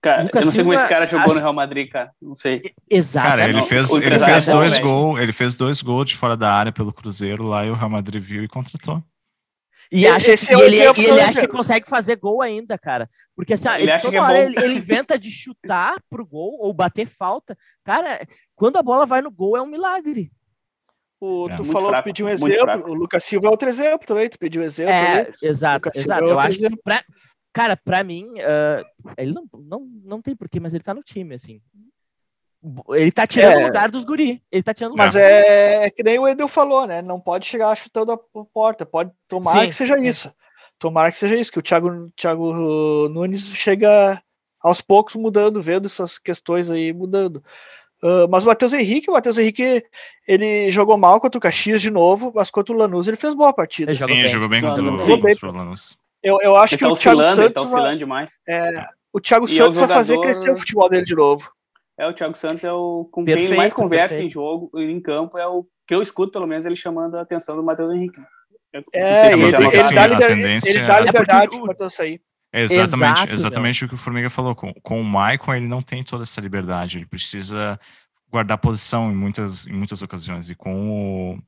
Cara, 0.00 0.22
Lucas 0.22 0.42
eu 0.42 0.46
não 0.46 0.52
sei 0.52 0.52
Silva, 0.52 0.70
como 0.70 0.74
esse 0.74 0.88
cara 0.88 1.06
jogou 1.06 1.26
as... 1.26 1.34
no 1.34 1.40
Real 1.40 1.52
Madrid, 1.52 1.90
cara. 1.90 2.10
Não 2.22 2.34
sei. 2.34 2.72
Exato. 2.88 3.28
Cara, 3.28 3.48
ele 3.48 3.62
fez, 3.62 3.90
ele 3.90 4.18
fez 4.18 4.46
dois 4.46 4.78
gols, 4.78 5.20
ele 5.20 5.32
fez 5.32 5.56
dois 5.56 5.82
gols 5.82 6.08
de 6.10 6.16
fora 6.16 6.36
da 6.36 6.52
área 6.52 6.70
pelo 6.70 6.92
Cruzeiro 6.92 7.42
lá 7.42 7.66
e 7.66 7.70
o 7.70 7.74
Real 7.74 7.90
Madrid 7.90 8.22
viu 8.22 8.44
e 8.44 8.48
contratou. 8.48 9.02
E, 9.90 10.06
acha, 10.06 10.36
que, 10.36 10.54
é 10.54 10.60
ele, 10.60 10.76
e 10.76 11.06
ele 11.06 11.20
acha 11.20 11.40
que 11.40 11.48
consegue 11.48 11.88
fazer 11.88 12.16
gol 12.16 12.42
ainda, 12.42 12.76
cara. 12.78 13.08
Porque 13.34 13.54
assim, 13.54 13.68
ele, 13.70 13.90
ele 13.90 13.98
toda 13.98 14.16
é 14.16 14.20
hora 14.20 14.38
ele, 14.38 14.54
ele, 14.58 14.74
inventa 14.74 15.18
de 15.18 15.30
chutar 15.30 15.96
pro 16.10 16.26
gol 16.26 16.58
ou 16.60 16.74
bater 16.74 17.06
falta. 17.06 17.56
Cara, 17.82 18.20
quando 18.54 18.76
a 18.76 18.82
bola 18.82 19.06
vai 19.06 19.22
no 19.22 19.30
gol 19.30 19.56
é 19.56 19.62
um 19.62 19.66
milagre. 19.66 20.30
O, 21.20 21.48
é, 21.50 21.56
tu 21.56 21.64
falou 21.64 21.88
fraco, 21.88 22.04
que 22.04 22.10
pediu 22.10 22.26
um 22.26 22.28
exemplo, 22.28 22.90
o 22.90 22.94
Lucas 22.94 23.24
Silva 23.24 23.48
é 23.48 23.50
outro 23.50 23.68
exemplo 23.68 24.06
também, 24.06 24.28
tu 24.28 24.38
pediu 24.38 24.62
um 24.62 24.64
exemplo. 24.64 24.94
É, 24.94 25.32
exato, 25.42 25.90
exato. 25.94 26.24
É 26.24 26.30
eu 26.30 26.38
acho 26.38 26.58
que 26.58 26.76
pra, 26.76 27.02
cara, 27.52 27.76
pra 27.76 28.04
mim, 28.04 28.24
uh, 28.24 29.12
ele 29.16 29.32
não, 29.32 29.44
não, 29.58 29.88
não 30.04 30.22
tem 30.22 30.34
porquê, 30.36 30.60
mas 30.60 30.74
ele 30.74 30.84
tá 30.84 30.94
no 30.94 31.02
time, 31.02 31.34
assim. 31.34 31.60
Ele 32.90 33.12
tá 33.12 33.26
tirando 33.26 33.52
é, 33.52 33.62
o 33.62 33.66
lugar 33.66 33.90
dos 33.90 34.04
guri. 34.04 34.42
Ele 34.50 34.62
tá 34.62 34.74
tirando 34.74 34.96
Mas 34.96 35.14
é, 35.14 35.84
é, 35.84 35.90
que 35.90 36.02
nem 36.02 36.18
o 36.18 36.26
Edel 36.26 36.48
falou, 36.48 36.86
né? 36.86 37.00
Não 37.00 37.20
pode 37.20 37.46
chegar 37.46 37.74
chutando 37.76 38.12
a 38.12 38.18
porta. 38.52 38.84
Pode 38.84 39.12
tomar 39.28 39.52
sim, 39.52 39.68
que 39.68 39.74
seja 39.74 39.96
sim. 39.96 40.06
isso. 40.06 40.32
Tomara 40.78 41.10
que 41.10 41.18
seja 41.18 41.36
isso, 41.36 41.52
que 41.52 41.58
o 41.58 41.62
Thiago, 41.62 42.10
Thiago 42.16 43.08
Nunes 43.08 43.46
chega 43.48 44.22
aos 44.60 44.80
poucos 44.80 45.14
mudando, 45.16 45.62
vendo 45.62 45.86
essas 45.86 46.18
questões 46.18 46.70
aí 46.70 46.92
mudando. 46.92 47.42
Uh, 48.02 48.28
mas 48.30 48.44
o 48.44 48.46
Matheus 48.46 48.72
Henrique, 48.72 49.10
o 49.10 49.12
Matheus 49.12 49.38
Henrique, 49.38 49.84
ele 50.26 50.70
jogou 50.70 50.96
mal 50.96 51.20
contra 51.20 51.36
o 51.36 51.40
Caxias 51.40 51.82
de 51.82 51.90
novo, 51.90 52.32
mas 52.32 52.48
contra 52.48 52.72
o 52.72 52.78
Lanús 52.78 53.08
ele 53.08 53.16
fez 53.16 53.34
boa 53.34 53.52
partida. 53.52 53.90
Ele 53.90 53.98
Sim, 53.98 54.12
ele 54.12 54.28
jogou 54.28 54.48
bem 54.48 54.60
contra, 54.60 54.82
o, 54.82 55.20
contra 55.20 55.48
o 55.48 55.52
Lanús. 55.52 55.98
Eu, 56.28 56.38
eu 56.42 56.56
acho 56.56 56.74
ele 56.74 56.78
que 56.78 56.84
tá 56.84 56.92
o 56.92 56.96
Thiago 56.96 57.22
Santos. 57.22 57.52
Tá 57.54 57.62
oscilando 57.62 57.86
vai, 57.86 57.96
demais. 57.96 58.40
É, 58.46 58.86
o 59.12 59.20
Thiago 59.20 59.46
e 59.46 59.48
Santos 59.48 59.58
é 59.58 59.70
o 59.70 59.72
jogador... 59.72 59.86
vai 59.86 59.96
fazer 59.96 60.20
crescer 60.20 60.50
o 60.52 60.56
futebol 60.56 60.88
dele 60.88 61.04
de 61.04 61.14
novo. 61.14 61.50
É, 61.98 62.06
o 62.06 62.12
Thiago 62.12 62.36
Santos 62.36 62.62
é 62.62 62.72
o 62.72 63.08
com 63.10 63.24
perfeito, 63.24 63.48
quem 63.48 63.56
mais 63.56 63.72
conversa 63.72 64.14
perfeito. 64.14 64.26
em 64.26 64.32
jogo, 64.32 64.70
em 64.74 65.00
campo, 65.00 65.36
é 65.36 65.46
o 65.46 65.66
que 65.86 65.94
eu 65.94 66.02
escuto, 66.02 66.32
pelo 66.32 66.46
menos, 66.46 66.64
ele 66.64 66.76
chamando 66.76 67.16
a 67.16 67.22
atenção 67.22 67.56
do 67.56 67.62
Matheus 67.62 67.92
Henrique. 67.92 68.20
É, 68.92 69.32
ele, 69.32 69.42
ele, 69.42 69.56
ele, 69.56 69.94
dá, 69.94 70.06
liber, 70.06 70.30
ele 70.30 70.86
dá 70.86 71.00
liberdade 71.00 71.56
é 71.56 71.74
para 71.74 71.88
sair. 71.90 72.20
É 72.52 72.62
exatamente, 72.62 73.18
Exato, 73.18 73.32
exatamente 73.32 73.84
o 73.84 73.88
que 73.88 73.94
o 73.94 73.98
Formiga 73.98 74.30
falou. 74.30 74.54
Com, 74.54 74.72
com 74.82 75.00
o 75.00 75.04
Maicon, 75.04 75.54
ele 75.54 75.66
não 75.66 75.82
tem 75.82 76.02
toda 76.02 76.22
essa 76.22 76.40
liberdade. 76.40 76.98
Ele 76.98 77.06
precisa 77.06 77.78
guardar 78.30 78.58
posição 78.58 79.10
em 79.10 79.14
muitas, 79.14 79.66
em 79.66 79.72
muitas 79.72 80.00
ocasiões. 80.02 80.48
E 80.50 80.54
com 80.54 80.90
o. 80.90 81.38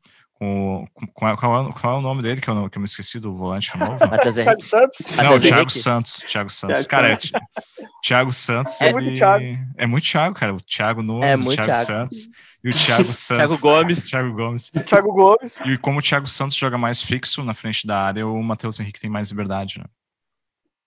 Com, 0.41 0.87
com, 0.95 1.07
qual, 1.09 1.37
qual, 1.37 1.97
é 1.97 1.99
o 1.99 2.01
nome 2.01 2.23
dele 2.23 2.41
que 2.41 2.49
eu, 2.49 2.71
que 2.71 2.79
eu 2.79 2.81
me 2.81 2.87
esqueci 2.87 3.21
do 3.21 3.35
volante 3.35 3.77
novo? 3.77 3.99
Thiago 4.33 4.65
Santos? 4.65 5.17
Não, 5.17 5.39
Thiago 5.39 5.69
Santos. 5.69 6.25
Thiago 6.27 6.51
Santos. 6.51 6.79
Thiago 6.79 6.89
cara, 6.89 7.15
Santos. 7.15 7.33
É, 7.35 7.87
Thiago 8.03 8.33
Santos. 8.33 8.81
É, 8.81 8.87
ele, 8.87 8.95
muito 8.95 9.17
Thiago. 9.19 9.45
é 9.77 9.87
muito 9.87 10.09
Thiago, 10.09 10.35
cara. 10.35 10.55
O 10.55 10.61
Thiago 10.63 11.03
Nunes, 11.03 11.29
é 11.29 11.35
o 11.35 11.55
Thiago, 11.55 11.73
Thiago, 11.73 11.85
Santos 11.85 12.29
e 12.65 12.71
o 12.71 12.73
Thiago 12.73 13.05
Santos. 13.13 13.37
Thiago 13.37 13.59
Gomes. 13.59 14.09
Thiago 14.09 14.33
Gomes. 14.33 14.71
Thiago 14.71 15.13
Gomes. 15.13 15.59
E 15.67 15.77
como 15.77 15.99
o 15.99 16.03
Thiago 16.03 16.27
Santos 16.27 16.57
joga 16.57 16.79
mais 16.79 17.03
fixo 17.03 17.43
na 17.43 17.53
frente 17.53 17.87
da 17.87 18.01
área, 18.01 18.27
o 18.27 18.43
Matheus 18.43 18.81
Henrique 18.81 18.99
tem 18.99 19.11
mais 19.11 19.29
liberdade, 19.29 19.79
né? 19.79 19.85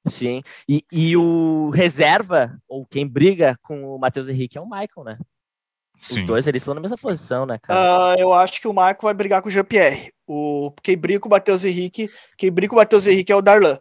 Sim. 0.07 0.41
E, 0.67 0.83
e 0.91 1.15
o 1.15 1.69
reserva, 1.69 2.57
ou 2.67 2.87
quem 2.87 3.07
briga 3.07 3.55
com 3.61 3.83
o 3.83 3.99
Matheus 3.99 4.27
Henrique 4.27 4.57
é 4.57 4.61
o 4.61 4.65
Michael, 4.65 5.03
né? 5.05 5.17
Sim. 6.03 6.19
Os 6.19 6.23
dois 6.25 6.47
eles 6.47 6.61
estão 6.61 6.73
na 6.73 6.81
mesma 6.81 6.97
posição, 6.97 7.45
né, 7.45 7.57
cara? 7.57 8.15
Uh, 8.15 8.19
eu 8.19 8.33
acho 8.33 8.59
que 8.59 8.67
o 8.67 8.73
Michael 8.73 8.97
vai 9.01 9.13
brigar 9.13 9.41
com 9.41 9.47
o 9.47 9.51
Jean-Pierre. 9.51 10.11
O, 10.27 10.73
quem 10.83 10.97
briga 10.97 11.21
com 11.21 11.29
o 11.29 11.31
Matheus 11.31 11.63
Henrique, 11.63 12.09
quem 12.37 12.51
briga 12.51 12.71
com 12.71 12.75
o 12.75 12.79
Matheus 12.79 13.07
Henrique 13.07 13.31
é 13.31 13.35
o 13.35 13.41
Darlan. 13.41 13.79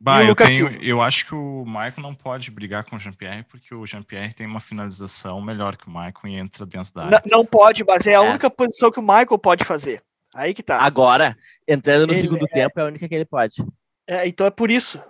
Bah, 0.00 0.24
eu, 0.24 0.34
tenho, 0.34 0.68
eu 0.82 1.02
acho 1.02 1.26
que 1.26 1.34
o 1.34 1.64
Michael 1.66 1.94
não 1.98 2.14
pode 2.14 2.50
brigar 2.50 2.84
com 2.84 2.96
o 2.96 2.98
Jean-Pierre, 2.98 3.44
porque 3.44 3.74
o 3.74 3.84
Jean-Pierre 3.84 4.32
tem 4.32 4.46
uma 4.46 4.60
finalização 4.60 5.40
melhor 5.40 5.76
que 5.76 5.86
o 5.86 5.90
Michael 5.90 6.14
e 6.26 6.34
entra 6.34 6.64
dentro 6.64 6.92
da 6.94 7.04
área. 7.04 7.22
Não, 7.26 7.38
não 7.38 7.46
pode, 7.46 7.84
mas 7.84 8.06
é 8.06 8.14
a 8.14 8.24
é. 8.24 8.28
única 8.28 8.50
posição 8.50 8.90
que 8.90 8.98
o 8.98 9.02
Michael 9.02 9.38
pode 9.38 9.64
fazer. 9.64 10.02
Aí 10.34 10.54
que 10.54 10.62
tá. 10.62 10.78
Agora, 10.78 11.36
entrando 11.68 12.06
no 12.06 12.12
ele, 12.14 12.20
segundo 12.20 12.44
é... 12.44 12.48
tempo, 12.52 12.80
é 12.80 12.82
a 12.82 12.86
única 12.86 13.06
que 13.06 13.14
ele 13.14 13.26
pode. 13.26 13.62
É, 14.06 14.26
então 14.26 14.46
é 14.46 14.50
por 14.50 14.70
isso. 14.70 15.02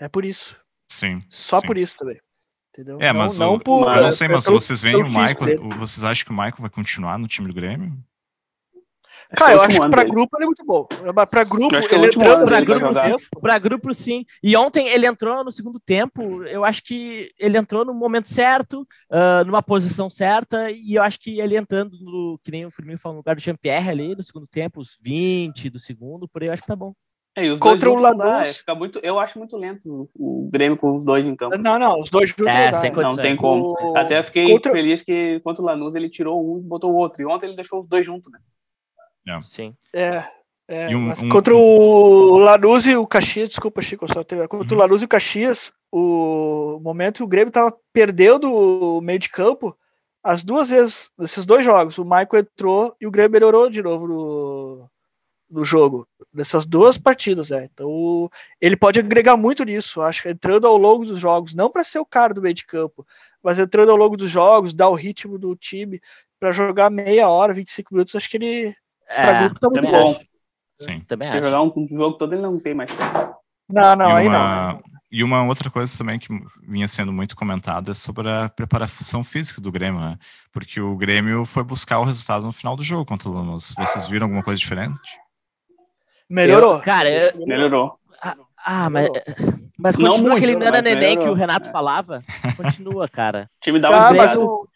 É 0.00 0.08
por 0.08 0.24
isso. 0.24 0.56
Sim. 0.88 1.20
Só 1.28 1.60
sim. 1.60 1.66
por 1.66 1.78
isso 1.78 1.96
também. 1.96 2.20
Entendeu? 2.74 2.98
É, 3.00 3.12
mas 3.12 3.38
não, 3.38 3.54
o, 3.54 3.60
por, 3.60 3.86
eu 3.96 4.02
não 4.02 4.10
sei, 4.10 4.26
mas 4.26 4.44
vocês 4.44 4.82
veem 4.82 4.96
o 4.96 5.04
Michael. 5.04 5.60
Vocês 5.78 6.02
acham 6.02 6.24
que 6.24 6.32
o 6.32 6.34
Michael 6.34 6.56
vai 6.58 6.70
continuar 6.70 7.16
no 7.18 7.28
time 7.28 7.46
do 7.46 7.54
Grêmio? 7.54 7.96
Cara, 9.36 9.54
eu 9.54 9.62
acho 9.62 9.80
que 9.80 9.88
pra 9.90 10.04
grupo 10.04 10.36
ele 10.36 10.44
é 10.44 10.46
muito 10.46 10.64
bom. 10.64 10.84
Pra 11.30 11.44
grupo, 11.44 11.74
ele 11.74 12.06
entrando 12.06 12.46
pra 12.46 12.60
grupo, 12.60 12.94
sim, 12.94 13.40
pra 13.40 13.58
grupo, 13.58 13.94
sim. 13.94 14.24
E 14.42 14.56
ontem 14.56 14.88
ele 14.88 15.06
entrou 15.06 15.44
no 15.44 15.52
segundo 15.52 15.78
tempo. 15.78 16.42
Eu 16.44 16.64
acho 16.64 16.82
que 16.82 17.32
ele 17.38 17.56
entrou 17.56 17.84
no 17.84 17.94
momento 17.94 18.28
certo, 18.28 18.82
uh, 19.10 19.44
numa 19.46 19.62
posição 19.62 20.10
certa. 20.10 20.70
E 20.70 20.94
eu 20.94 21.02
acho 21.02 21.20
que 21.20 21.40
ele 21.40 21.56
entrando, 21.56 21.96
no, 22.00 22.38
que 22.42 22.50
nem 22.50 22.66
o 22.66 22.70
Firmino 22.70 22.98
falou, 22.98 23.14
no 23.14 23.20
lugar 23.20 23.36
do 23.36 23.42
Jean-Pierre 23.42 23.90
ali 23.90 24.14
no 24.16 24.22
segundo 24.22 24.46
tempo, 24.48 24.80
os 24.80 24.98
20 25.00 25.70
do 25.70 25.78
segundo, 25.78 26.28
por 26.28 26.42
aí, 26.42 26.48
eu 26.48 26.52
acho 26.52 26.62
que 26.62 26.68
tá 26.68 26.76
bom. 26.76 26.92
É, 27.36 27.56
Contra 27.58 27.90
o 27.90 27.96
Lanús. 27.96 28.48
É, 28.48 28.52
fica 28.52 28.74
muito, 28.74 29.00
eu 29.02 29.18
acho 29.18 29.38
muito 29.38 29.56
lento 29.56 30.08
o 30.14 30.48
Grêmio 30.52 30.78
com 30.78 30.94
os 30.94 31.04
dois 31.04 31.26
em 31.26 31.34
campo. 31.34 31.58
Não, 31.58 31.78
não, 31.78 31.98
os 31.98 32.08
dois 32.08 32.30
juntos 32.30 32.46
é, 32.46 32.72
sem 32.72 32.92
não 32.92 33.16
tem 33.16 33.34
como. 33.34 33.72
O... 33.72 33.98
Até 33.98 34.22
fiquei 34.22 34.48
contra... 34.48 34.70
feliz 34.70 35.02
que 35.02 35.40
contra 35.40 35.60
o 35.60 35.66
Lanús 35.66 35.96
ele 35.96 36.08
tirou 36.08 36.40
um 36.40 36.60
e 36.60 36.62
botou 36.62 36.92
o 36.92 36.96
outro. 36.96 37.20
E 37.20 37.26
ontem 37.26 37.46
ele 37.46 37.56
deixou 37.56 37.80
os 37.80 37.88
dois 37.88 38.06
juntos, 38.06 38.30
né? 38.30 38.38
É. 39.26 39.40
Sim. 39.42 39.74
É. 39.92 40.24
é 40.68 40.96
um, 40.96 41.10
um, 41.10 41.28
contra 41.28 41.56
o 41.56 42.38
Lanús 42.38 42.86
e 42.86 42.94
o 42.94 43.06
Caxias, 43.06 43.48
desculpa, 43.48 43.82
Chico, 43.82 44.06
só 44.12 44.22
teve. 44.22 44.46
Contra 44.46 44.72
uhum. 44.72 44.80
o 44.80 44.82
Lanús 44.82 45.02
e 45.02 45.04
o 45.04 45.08
Caxias, 45.08 45.72
o 45.90 46.78
momento 46.80 47.16
que 47.16 47.24
o 47.24 47.28
Grêmio 47.28 47.50
tava 47.50 47.76
perdendo 47.92 48.52
o 48.52 49.00
meio 49.00 49.18
de 49.18 49.28
campo, 49.28 49.76
as 50.22 50.44
duas 50.44 50.68
vezes, 50.68 51.10
nesses 51.18 51.44
dois 51.44 51.64
jogos, 51.64 51.98
o 51.98 52.04
Michael 52.04 52.28
entrou 52.36 52.94
e 53.00 53.08
o 53.08 53.10
Grêmio 53.10 53.32
melhorou 53.32 53.68
de 53.68 53.82
novo 53.82 54.06
no, 54.06 54.90
no 55.54 55.64
jogo, 55.64 56.06
nessas 56.32 56.66
duas 56.66 56.98
partidas, 56.98 57.50
é. 57.52 57.64
Então, 57.72 58.28
ele 58.60 58.76
pode 58.76 58.98
agregar 58.98 59.36
muito 59.36 59.64
nisso, 59.64 60.02
acho 60.02 60.22
que 60.22 60.28
entrando 60.28 60.66
ao 60.66 60.76
longo 60.76 61.04
dos 61.04 61.18
jogos, 61.18 61.54
não 61.54 61.70
para 61.70 61.84
ser 61.84 62.00
o 62.00 62.06
cara 62.06 62.34
do 62.34 62.42
meio 62.42 62.54
de 62.54 62.66
campo, 62.66 63.06
mas 63.42 63.58
entrando 63.58 63.90
ao 63.90 63.96
longo 63.96 64.16
dos 64.16 64.28
jogos, 64.28 64.74
dar 64.74 64.88
o 64.88 64.94
ritmo 64.94 65.38
do 65.38 65.54
time 65.54 66.00
para 66.40 66.50
jogar 66.50 66.90
meia 66.90 67.28
hora, 67.28 67.54
25 67.54 67.94
minutos, 67.94 68.14
acho 68.16 68.28
que 68.28 68.36
ele 68.36 68.74
é, 69.08 69.22
para 69.22 69.42
grupo 69.44 69.60
tá 69.60 69.68
muito 69.70 69.86
bom. 69.86 70.10
Acho. 70.10 70.26
Sim. 70.80 71.00
Também 71.06 71.28
acho. 71.28 71.44
jogar 71.44 71.62
um 71.62 71.88
jogo 71.92 72.18
todo 72.18 72.32
ele 72.32 72.42
não 72.42 72.58
tem 72.58 72.74
mais. 72.74 72.90
Não, 73.68 73.94
não, 73.94 74.10
e 74.10 74.12
aí 74.14 74.26
uma, 74.26 74.72
não. 74.72 74.82
E 75.10 75.22
uma 75.22 75.44
outra 75.44 75.70
coisa 75.70 75.96
também 75.96 76.18
que 76.18 76.28
vinha 76.66 76.88
sendo 76.88 77.12
muito 77.12 77.36
comentada 77.36 77.92
é 77.92 77.94
sobre 77.94 78.28
a 78.28 78.48
preparação 78.48 79.22
física 79.22 79.60
do 79.60 79.70
Grêmio, 79.70 80.00
né? 80.00 80.18
Porque 80.52 80.80
o 80.80 80.96
Grêmio 80.96 81.44
foi 81.44 81.62
buscar 81.62 82.00
o 82.00 82.04
resultado 82.04 82.44
no 82.44 82.52
final 82.52 82.74
do 82.74 82.82
jogo 82.82 83.04
contra 83.04 83.28
o 83.28 83.32
Lanús. 83.32 83.72
Vocês 83.78 84.08
viram 84.08 84.24
alguma 84.24 84.42
coisa 84.42 84.58
diferente? 84.58 84.98
Melhorou. 86.28 86.74
Eu, 86.74 86.80
cara, 86.80 87.08
eu, 87.10 87.46
melhorou. 87.46 87.98
Ah, 88.20 88.36
ah 88.64 88.90
mas, 88.90 89.08
mas 89.78 89.96
continua 89.96 90.18
muito, 90.18 90.36
aquele 90.36 90.56
nana 90.56 90.80
neném 90.80 91.18
que 91.18 91.28
o 91.28 91.34
Renato 91.34 91.68
é. 91.68 91.72
falava. 91.72 92.22
Continua, 92.56 93.08
cara. 93.08 93.50
O 93.56 93.60
time 93.60 93.78
dá 93.78 93.90
um 93.90 94.16
mas 94.16 94.36
o, 94.36 94.68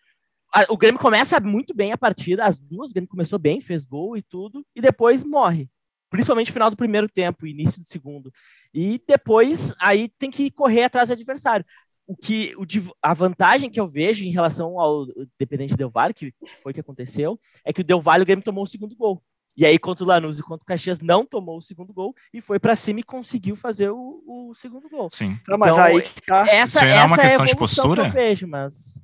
o 0.71 0.77
Grêmio 0.77 1.01
começa 1.01 1.39
muito 1.41 1.75
bem 1.75 1.93
a 1.93 1.99
partida, 1.99 2.45
as 2.45 2.59
duas, 2.59 2.91
o 2.91 2.95
Grêmio 2.95 3.09
começou 3.09 3.39
bem, 3.39 3.61
fez 3.61 3.85
gol 3.85 4.17
e 4.17 4.23
tudo, 4.23 4.65
e 4.75 4.81
depois 4.81 5.25
morre. 5.25 5.69
Principalmente 6.11 6.49
no 6.49 6.53
final 6.55 6.71
do 6.71 6.77
primeiro 6.77 7.09
tempo, 7.09 7.47
início 7.47 7.81
do 7.81 7.87
segundo. 7.87 8.33
E 8.73 9.01
depois 9.07 9.75
aí 9.79 10.09
tem 10.09 10.31
que 10.31 10.51
correr 10.51 10.85
atrás 10.85 11.09
do 11.09 11.13
adversário. 11.13 11.67
O 12.07 12.17
que 12.17 12.55
o, 12.57 12.65
a 13.03 13.13
vantagem 13.13 13.69
que 13.69 13.79
eu 13.79 13.87
vejo 13.87 14.25
em 14.25 14.31
relação 14.31 14.81
ao 14.81 15.07
Dependente 15.39 15.77
Del 15.77 15.91
Valle, 15.91 16.15
que 16.15 16.33
foi 16.63 16.73
que 16.73 16.81
aconteceu, 16.81 17.39
é 17.63 17.73
que 17.73 17.83
o 17.83 17.85
Del 17.85 18.01
Valle 18.01 18.23
o 18.23 18.27
Grêmio 18.27 18.43
tomou 18.43 18.65
o 18.65 18.67
segundo 18.67 18.97
gol. 18.97 19.23
E 19.59 19.67
aí, 19.67 19.77
contra 19.77 20.05
o 20.05 20.07
Lanús 20.07 20.39
e 20.39 20.43
contra 20.43 20.63
o 20.63 20.67
Caxias, 20.67 21.01
não 21.01 21.27
tomou 21.27 21.59
o 21.59 21.61
segundo 21.61 21.93
gol 21.93 22.15
e 22.33 22.41
foi 22.41 22.61
para 22.61 22.77
cima 22.77 23.01
e 23.01 23.03
conseguiu 23.03 23.57
fazer 23.57 23.91
o, 23.91 24.23
o 24.25 24.55
segundo 24.55 24.89
gol. 24.89 25.09
Sim. 25.11 25.37
Mas 25.49 25.73
então, 25.73 25.85
aí 25.85 26.09
tá. 26.25 26.47
essa, 26.49 26.79
Isso 26.79 26.79
aí 26.79 26.91
é 26.93 27.05
uma 27.05 27.19
questão 27.19 27.45
de 27.45 27.57
postura? 27.57 28.03
Que 28.03 28.09
eu 28.09 28.13
vejo, 28.13 28.47
mas... 28.47 28.95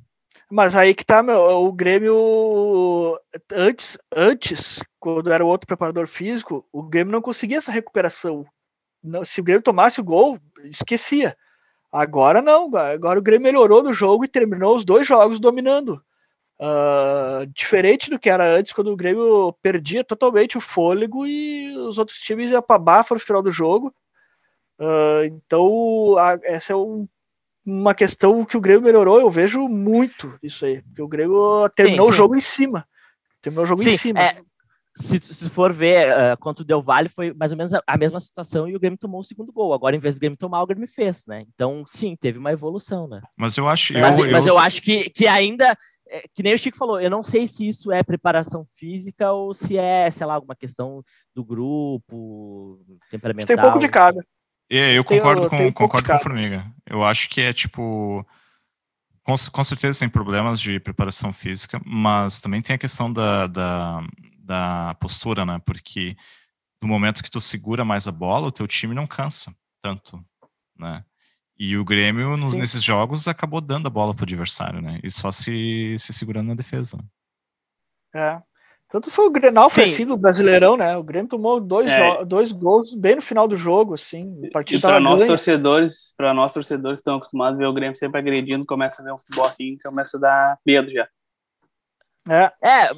Mas 0.48 0.76
aí 0.76 0.94
que 0.94 1.04
tá, 1.04 1.24
meu, 1.24 1.40
o 1.40 1.72
Grêmio 1.72 3.18
antes, 3.50 3.98
antes, 4.14 4.80
quando 5.00 5.32
era 5.32 5.44
o 5.44 5.48
outro 5.48 5.66
preparador 5.66 6.06
físico, 6.06 6.64
o 6.72 6.84
Grêmio 6.84 7.10
não 7.10 7.20
conseguia 7.20 7.58
essa 7.58 7.72
recuperação. 7.72 8.46
Não, 9.02 9.24
se 9.24 9.40
o 9.40 9.42
Grêmio 9.42 9.62
tomasse 9.62 10.00
o 10.00 10.04
gol, 10.04 10.38
esquecia. 10.66 11.36
Agora 11.90 12.40
não, 12.40 12.70
agora 12.76 13.18
o 13.18 13.22
Grêmio 13.22 13.42
melhorou 13.42 13.82
no 13.82 13.92
jogo 13.92 14.24
e 14.24 14.28
terminou 14.28 14.76
os 14.76 14.84
dois 14.84 15.04
jogos 15.04 15.40
dominando. 15.40 16.00
Uh, 16.60 17.46
diferente 17.48 18.08
do 18.08 18.18
que 18.18 18.30
era 18.30 18.56
antes, 18.56 18.72
quando 18.72 18.92
o 18.92 18.96
Grêmio 18.96 19.52
perdia 19.60 20.04
totalmente 20.04 20.56
o 20.56 20.60
fôlego 20.60 21.26
e 21.26 21.76
os 21.76 21.98
outros 21.98 22.18
times 22.18 22.50
iam 22.50 22.62
para 22.62 22.78
baixo 22.78 23.14
no 23.14 23.20
final 23.20 23.42
do 23.42 23.50
jogo. 23.50 23.92
Uh, 24.78 25.24
então, 25.24 26.16
a, 26.16 26.38
essa 26.44 26.72
é 26.72 26.76
um, 26.76 27.08
uma 27.66 27.94
questão 27.94 28.44
que 28.44 28.56
o 28.56 28.60
Grêmio 28.60 28.82
melhorou. 28.82 29.20
Eu 29.20 29.30
vejo 29.30 29.68
muito 29.68 30.38
isso 30.42 30.64
aí, 30.64 30.80
porque 30.82 31.02
o 31.02 31.08
Grêmio 31.08 31.68
terminou 31.70 32.06
sim, 32.06 32.10
sim. 32.10 32.14
o 32.14 32.16
jogo 32.16 32.36
em 32.36 32.40
cima. 32.40 32.86
Terminou 33.42 33.64
o 33.64 33.66
jogo 33.66 33.82
sim, 33.82 33.90
em 33.90 33.98
cima. 33.98 34.20
É, 34.20 34.40
se, 34.96 35.18
se 35.20 35.50
for 35.50 35.72
ver 35.72 36.08
uh, 36.10 36.38
contra 36.38 36.62
o 36.62 36.66
Del 36.66 36.80
Valle, 36.80 37.08
foi 37.08 37.32
mais 37.32 37.50
ou 37.50 37.58
menos 37.58 37.74
a, 37.74 37.82
a, 37.84 37.98
mesma 37.98 38.20
situação 38.20 38.68
e 38.68 38.76
o 38.76 38.80
Grêmio 38.80 38.98
tomou 38.98 39.20
o 39.20 39.24
segundo 39.24 39.52
gol. 39.52 39.74
Agora, 39.74 39.96
em 39.96 39.98
vez 39.98 40.14
do 40.14 40.20
Grêmio 40.20 40.38
tomar, 40.38 40.62
o 40.62 40.66
Grêmio 40.66 40.86
fez, 40.86 41.26
né? 41.26 41.44
Então, 41.52 41.84
sim, 41.86 42.16
teve 42.16 42.38
uma 42.38 42.52
evolução, 42.52 43.08
né? 43.08 43.20
Mas 43.36 43.56
eu 43.56 43.66
acho. 43.66 43.92
Mas 43.94 44.18
eu, 44.18 44.30
mas 44.30 44.46
eu, 44.46 44.54
eu 44.54 44.58
acho 44.58 44.80
que, 44.80 45.10
que 45.10 45.26
ainda 45.26 45.76
é, 46.08 46.24
que 46.34 46.42
nem 46.42 46.54
o 46.54 46.58
Chico 46.58 46.76
falou, 46.76 47.00
eu 47.00 47.10
não 47.10 47.22
sei 47.22 47.46
se 47.46 47.66
isso 47.66 47.90
é 47.90 48.02
preparação 48.02 48.64
física 48.64 49.32
ou 49.32 49.54
se 49.54 49.78
é, 49.78 50.10
sei 50.10 50.26
lá, 50.26 50.34
alguma 50.34 50.54
questão 50.54 51.02
do 51.34 51.44
grupo, 51.44 52.80
temperamental. 53.10 53.46
Tem 53.46 53.56
um 53.56 53.62
pouco 53.62 53.78
de 53.78 53.88
cada. 53.88 54.24
É, 54.70 54.96
eu 54.96 55.04
concordo 55.04 55.48
com, 55.48 55.66
um 55.66 55.72
concordo 55.72 56.08
com 56.08 56.14
a 56.14 56.18
Formiga. 56.18 56.66
Eu 56.86 57.04
acho 57.04 57.28
que 57.28 57.40
é 57.40 57.52
tipo. 57.52 58.26
Com, 59.22 59.34
com 59.52 59.64
certeza 59.64 60.00
tem 60.00 60.08
problemas 60.08 60.60
de 60.60 60.78
preparação 60.78 61.32
física, 61.32 61.80
mas 61.84 62.40
também 62.40 62.60
tem 62.60 62.76
a 62.76 62.78
questão 62.78 63.10
da, 63.10 63.46
da, 63.46 64.06
da 64.38 64.96
postura, 65.00 65.46
né? 65.46 65.58
Porque 65.64 66.14
no 66.82 66.88
momento 66.88 67.22
que 67.22 67.30
tu 67.30 67.40
segura 67.40 67.84
mais 67.84 68.06
a 68.06 68.12
bola, 68.12 68.48
o 68.48 68.52
teu 68.52 68.66
time 68.66 68.94
não 68.94 69.06
cansa 69.06 69.54
tanto, 69.80 70.22
né? 70.78 71.02
E 71.58 71.76
o 71.76 71.84
Grêmio, 71.84 72.36
nos, 72.36 72.54
nesses 72.54 72.82
jogos, 72.82 73.28
acabou 73.28 73.60
dando 73.60 73.86
a 73.86 73.90
bola 73.90 74.12
pro 74.12 74.24
adversário, 74.24 74.82
né? 74.82 74.98
E 75.04 75.10
só 75.10 75.30
se, 75.30 75.96
se 75.98 76.12
segurando 76.12 76.48
na 76.48 76.54
defesa. 76.54 76.98
É. 78.14 78.40
Tanto 78.88 79.10
foi 79.10 79.26
o 79.26 79.30
Grenal 79.30 79.70
foi 79.70 79.84
assim 79.84 80.06
do 80.06 80.16
Brasileirão, 80.16 80.76
né? 80.76 80.96
O 80.96 81.02
Grêmio 81.02 81.28
tomou 81.28 81.60
dois, 81.60 81.88
é. 81.88 82.24
dois 82.24 82.52
gols 82.52 82.94
bem 82.94 83.16
no 83.16 83.22
final 83.22 83.48
do 83.48 83.56
jogo, 83.56 83.94
assim. 83.94 84.40
E 84.44 84.78
para 84.78 85.00
nós 85.00 85.18
ganha. 85.18 85.28
torcedores, 85.28 86.14
para 86.16 86.34
nós 86.34 86.52
torcedores 86.52 86.98
que 86.98 87.00
estão 87.00 87.16
acostumados 87.16 87.56
a 87.56 87.58
ver 87.58 87.66
o 87.66 87.72
Grêmio 87.72 87.96
sempre 87.96 88.20
agredindo, 88.20 88.64
começa 88.66 89.02
a 89.02 89.04
ver 89.04 89.12
um 89.12 89.18
futebol 89.18 89.46
assim, 89.46 89.78
começa 89.82 90.16
a 90.16 90.20
dar 90.20 90.58
medo 90.64 90.90
já. 90.90 91.08
É. 92.28 92.52
é, 92.62 92.90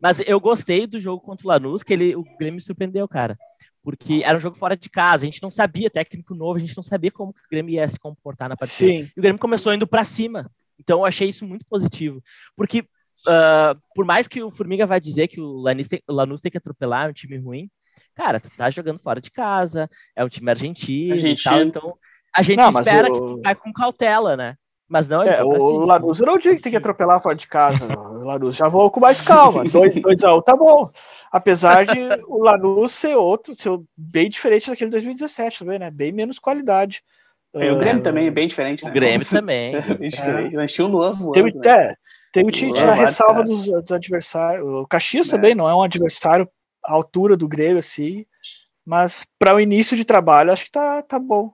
mas 0.00 0.20
eu 0.26 0.38
gostei 0.38 0.86
do 0.86 1.00
jogo 1.00 1.22
contra 1.22 1.46
o 1.46 1.48
Lanús, 1.48 1.82
que 1.82 1.92
ele, 1.92 2.14
o 2.14 2.24
Grêmio 2.38 2.54
me 2.54 2.60
surpreendeu, 2.60 3.08
cara. 3.08 3.38
Porque 3.82 4.22
era 4.24 4.36
um 4.36 4.40
jogo 4.40 4.56
fora 4.56 4.76
de 4.76 4.88
casa, 4.88 5.24
a 5.24 5.30
gente 5.30 5.42
não 5.42 5.50
sabia, 5.50 5.90
técnico 5.90 6.34
novo, 6.34 6.56
a 6.56 6.60
gente 6.60 6.76
não 6.76 6.84
sabia 6.84 7.10
como 7.10 7.30
o 7.30 7.34
Grêmio 7.50 7.74
ia 7.74 7.88
se 7.88 7.98
comportar 7.98 8.48
na 8.48 8.56
partida. 8.56 8.92
Sim. 8.92 9.10
E 9.16 9.18
o 9.18 9.22
Grêmio 9.22 9.40
começou 9.40 9.74
indo 9.74 9.86
para 9.86 10.04
cima. 10.04 10.50
Então 10.78 11.00
eu 11.00 11.04
achei 11.04 11.28
isso 11.28 11.46
muito 11.46 11.66
positivo. 11.66 12.22
Porque 12.56 12.80
uh, 12.80 13.80
por 13.94 14.04
mais 14.04 14.28
que 14.28 14.42
o 14.42 14.50
Formiga 14.50 14.86
vai 14.86 15.00
dizer 15.00 15.28
que 15.28 15.40
o 15.40 15.60
Lanús 15.60 15.88
tem, 15.88 16.02
o 16.08 16.12
Lanús 16.12 16.40
tem 16.40 16.50
que 16.50 16.58
atropelar, 16.58 17.06
é 17.06 17.10
um 17.10 17.12
time 17.12 17.38
ruim, 17.38 17.70
cara, 18.14 18.40
tu 18.40 18.50
tá 18.56 18.70
jogando 18.70 19.00
fora 19.00 19.20
de 19.20 19.30
casa, 19.30 19.88
é 20.16 20.24
um 20.24 20.28
time 20.28 20.50
argentino, 20.50 21.14
argentino. 21.14 21.34
e 21.34 21.42
tal, 21.42 21.62
então 21.62 21.98
a 22.36 22.42
gente 22.42 22.58
não, 22.58 22.68
espera 22.70 23.08
o... 23.08 23.12
que 23.12 23.18
tu 23.18 23.40
vai 23.42 23.54
com 23.54 23.72
cautela, 23.72 24.36
né? 24.36 24.56
Mas 24.88 25.08
não, 25.08 25.22
é, 25.22 25.42
o 25.42 25.86
Lanús 25.86 26.20
não 26.20 26.36
digo 26.36 26.56
que 26.56 26.62
tem 26.62 26.72
que 26.72 26.76
atropelar 26.76 27.20
fora 27.22 27.34
de 27.34 27.48
casa. 27.48 27.88
o 28.22 28.26
Lanús 28.26 28.56
já 28.56 28.68
vou 28.68 28.90
com 28.90 29.00
mais 29.00 29.20
calma. 29.20 29.64
2 29.68 30.24
a 30.24 30.34
1 30.34 30.38
um, 30.38 30.42
tá 30.42 30.56
bom. 30.56 30.90
Apesar 31.30 31.84
de 31.86 31.98
o 32.26 32.42
Lanús 32.42 32.92
ser 32.92 33.16
outro, 33.16 33.54
ser 33.54 33.70
bem 33.96 34.28
diferente 34.28 34.70
daquele 34.70 34.90
2017 34.90 35.60
também, 35.60 35.78
né? 35.78 35.90
Bem 35.90 36.12
menos 36.12 36.38
qualidade. 36.38 37.02
É, 37.54 37.70
o 37.70 37.78
Grêmio 37.78 38.00
uh, 38.00 38.02
também 38.02 38.26
é 38.26 38.30
bem 38.30 38.48
diferente. 38.48 38.84
Né? 38.84 38.90
O 38.90 38.92
Grêmio 38.92 39.28
também. 39.28 39.74
é. 39.76 40.62
É. 40.62 40.66
Tinha 40.66 40.86
o 40.86 40.90
Luan 40.90 41.12
voando, 41.12 41.32
tem, 41.32 41.44
né? 41.44 41.60
é, 41.66 41.94
tem 42.32 42.46
o 42.46 42.50
tirar 42.50 42.90
a 42.90 42.94
ressalva 42.94 43.42
dos, 43.44 43.66
dos, 43.66 43.92
adversários. 43.92 44.68
O 44.68 44.86
Caxias 44.86 45.28
é. 45.28 45.30
também 45.32 45.54
não 45.54 45.68
é 45.68 45.74
um 45.74 45.82
adversário 45.82 46.48
à 46.82 46.92
altura 46.92 47.36
do 47.36 47.48
Grêmio, 47.48 47.78
assim. 47.78 48.24
Mas 48.84 49.26
para 49.38 49.54
o 49.54 49.60
início 49.60 49.96
de 49.96 50.04
trabalho, 50.04 50.52
acho 50.52 50.64
que 50.64 50.70
tá, 50.70 51.02
tá 51.02 51.18
bom. 51.18 51.52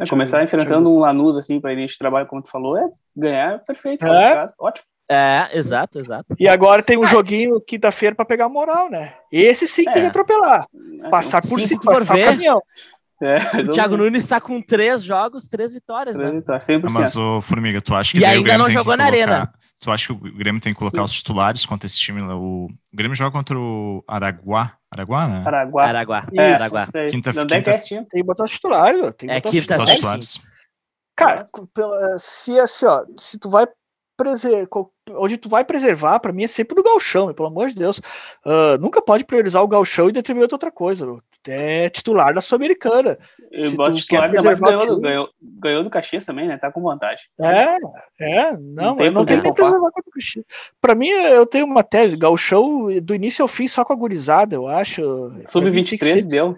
É, 0.00 0.06
começar 0.06 0.42
enfrentando 0.42 0.90
um 0.90 0.98
Lanús, 0.98 1.38
assim, 1.38 1.60
para 1.60 1.72
início 1.72 1.92
de 1.92 1.98
trabalho, 1.98 2.26
como 2.26 2.42
tu 2.42 2.50
falou, 2.50 2.76
é 2.76 2.88
ganhar 3.16 3.58
perfeito. 3.60 4.06
É. 4.06 4.46
Ótimo. 4.58 4.86
É, 5.12 5.58
exato, 5.58 5.98
exato. 5.98 6.36
E 6.38 6.46
agora 6.46 6.84
tem 6.84 6.96
um 6.96 7.04
joguinho 7.04 7.60
quinta-feira 7.60 8.14
para 8.14 8.24
pegar 8.24 8.48
moral, 8.48 8.88
né? 8.88 9.14
Esse 9.32 9.66
sim 9.66 9.82
é. 9.88 9.92
tem 9.92 10.02
que 10.02 10.08
atropelar. 10.08 10.66
Passar 11.10 11.42
por 11.42 11.60
cima, 11.60 11.80
passar 11.82 12.16
o 12.16 12.24
caminhão. 12.24 12.62
É, 13.20 13.36
o 13.60 13.68
Thiago 13.68 13.96
Nunes 13.96 14.22
está 14.22 14.40
com 14.40 14.62
três 14.62 15.02
jogos, 15.02 15.48
três 15.48 15.74
vitórias, 15.74 16.16
três 16.16 16.32
né? 16.32 16.38
Vitórias, 16.38 16.66
Mas, 16.94 17.16
o 17.16 17.40
Formiga, 17.40 17.80
tu 17.80 17.94
acha 17.94 18.12
que 18.12 18.18
e 18.18 18.24
ainda 18.24 18.56
não 18.56 18.70
jogou 18.70 18.96
na 18.96 19.04
colocar... 19.04 19.22
arena. 19.24 19.52
Tu 19.80 19.90
acha 19.90 20.06
que 20.06 20.12
o 20.12 20.36
Grêmio 20.36 20.60
tem 20.60 20.72
que 20.72 20.78
colocar 20.78 21.02
os 21.02 21.12
titulares 21.12 21.66
contra 21.66 21.86
esse 21.86 21.98
time? 21.98 22.22
O, 22.22 22.66
o 22.66 22.96
Grêmio 22.96 23.16
joga 23.16 23.32
contra 23.32 23.58
o 23.58 24.04
Araguá. 24.06 24.74
Araguá, 24.90 25.26
né? 25.26 25.42
Araguá. 25.44 25.84
Araguá. 25.86 26.26
É, 26.36 26.52
Araguá. 26.52 26.86
Quinta, 27.10 27.32
não 27.32 27.46
quinta... 27.46 27.78
Tem 27.78 28.04
que 28.08 28.22
botar 28.22 28.44
os 28.44 28.50
titulares. 28.50 29.00
Tem 29.16 29.28
que 29.28 29.34
é 29.34 29.40
quinta 29.40 29.76
os 29.76 29.90
titulares. 29.90 30.40
Cara, 31.16 31.48
se 32.18 32.58
assim, 32.58 32.86
ó, 32.86 33.04
se 33.18 33.38
tu 33.38 33.50
vai 33.50 33.66
preservar, 34.20 34.68
onde 35.12 35.38
tu 35.38 35.48
vai 35.48 35.64
preservar, 35.64 36.20
para 36.20 36.32
mim 36.32 36.44
é 36.44 36.46
sempre 36.46 36.76
no 36.76 36.82
galchão, 36.82 37.32
pelo 37.32 37.48
amor 37.48 37.70
de 37.70 37.76
Deus. 37.76 37.98
Uh, 38.44 38.76
nunca 38.78 39.00
pode 39.00 39.24
priorizar 39.24 39.62
o 39.62 39.68
galchão 39.68 40.10
e 40.10 40.12
determinar 40.12 40.48
outra 40.52 40.70
coisa. 40.70 41.06
É 41.48 41.88
titular 41.88 42.34
da 42.34 42.42
Sul-Americana. 42.42 43.18
Ganhou, 45.00 45.00
ganhou, 45.00 45.28
ganhou, 45.40 45.84
do 45.84 45.88
Caxias 45.88 46.26
também, 46.26 46.46
né? 46.46 46.58
Tá 46.58 46.70
com 46.70 46.82
vantagem. 46.82 47.24
É, 47.40 47.76
é, 48.20 48.52
não, 48.52 48.84
não 48.84 48.96
tem, 48.96 49.10
não 49.10 49.24
tem 49.24 49.40
nem 49.40 49.54
preservar 49.54 49.90
contra 49.90 50.10
o 50.10 50.12
Caxias. 50.12 50.44
Pra 50.82 50.94
mim, 50.94 51.08
eu 51.08 51.46
tenho 51.46 51.64
uma 51.64 51.82
tese, 51.82 52.14
galchão 52.14 52.88
do 53.00 53.14
início 53.14 53.42
ao 53.42 53.48
fim 53.48 53.66
só 53.66 53.84
com 53.84 53.94
a 53.94 53.96
gurizada, 53.96 54.54
eu 54.54 54.68
acho. 54.68 55.02
Sub-23 55.46 56.26
deu. 56.26 56.52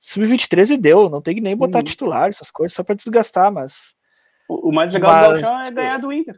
Sub-23 0.00 0.70
e 0.70 0.76
deu, 0.76 1.08
não 1.08 1.22
tem 1.22 1.36
que 1.36 1.40
nem 1.40 1.56
botar 1.56 1.80
hum. 1.80 1.84
titular, 1.84 2.28
essas 2.28 2.50
coisas, 2.50 2.74
só 2.74 2.82
pra 2.82 2.96
desgastar, 2.96 3.52
mas. 3.52 3.94
O, 4.48 4.70
o 4.70 4.72
mais 4.72 4.92
legal 4.92 5.12
mas, 5.12 5.22
do 5.22 5.42
galchão 5.42 5.60
é 5.60 5.70
ganhar 5.70 5.98
do 5.98 6.12
Inter. 6.12 6.34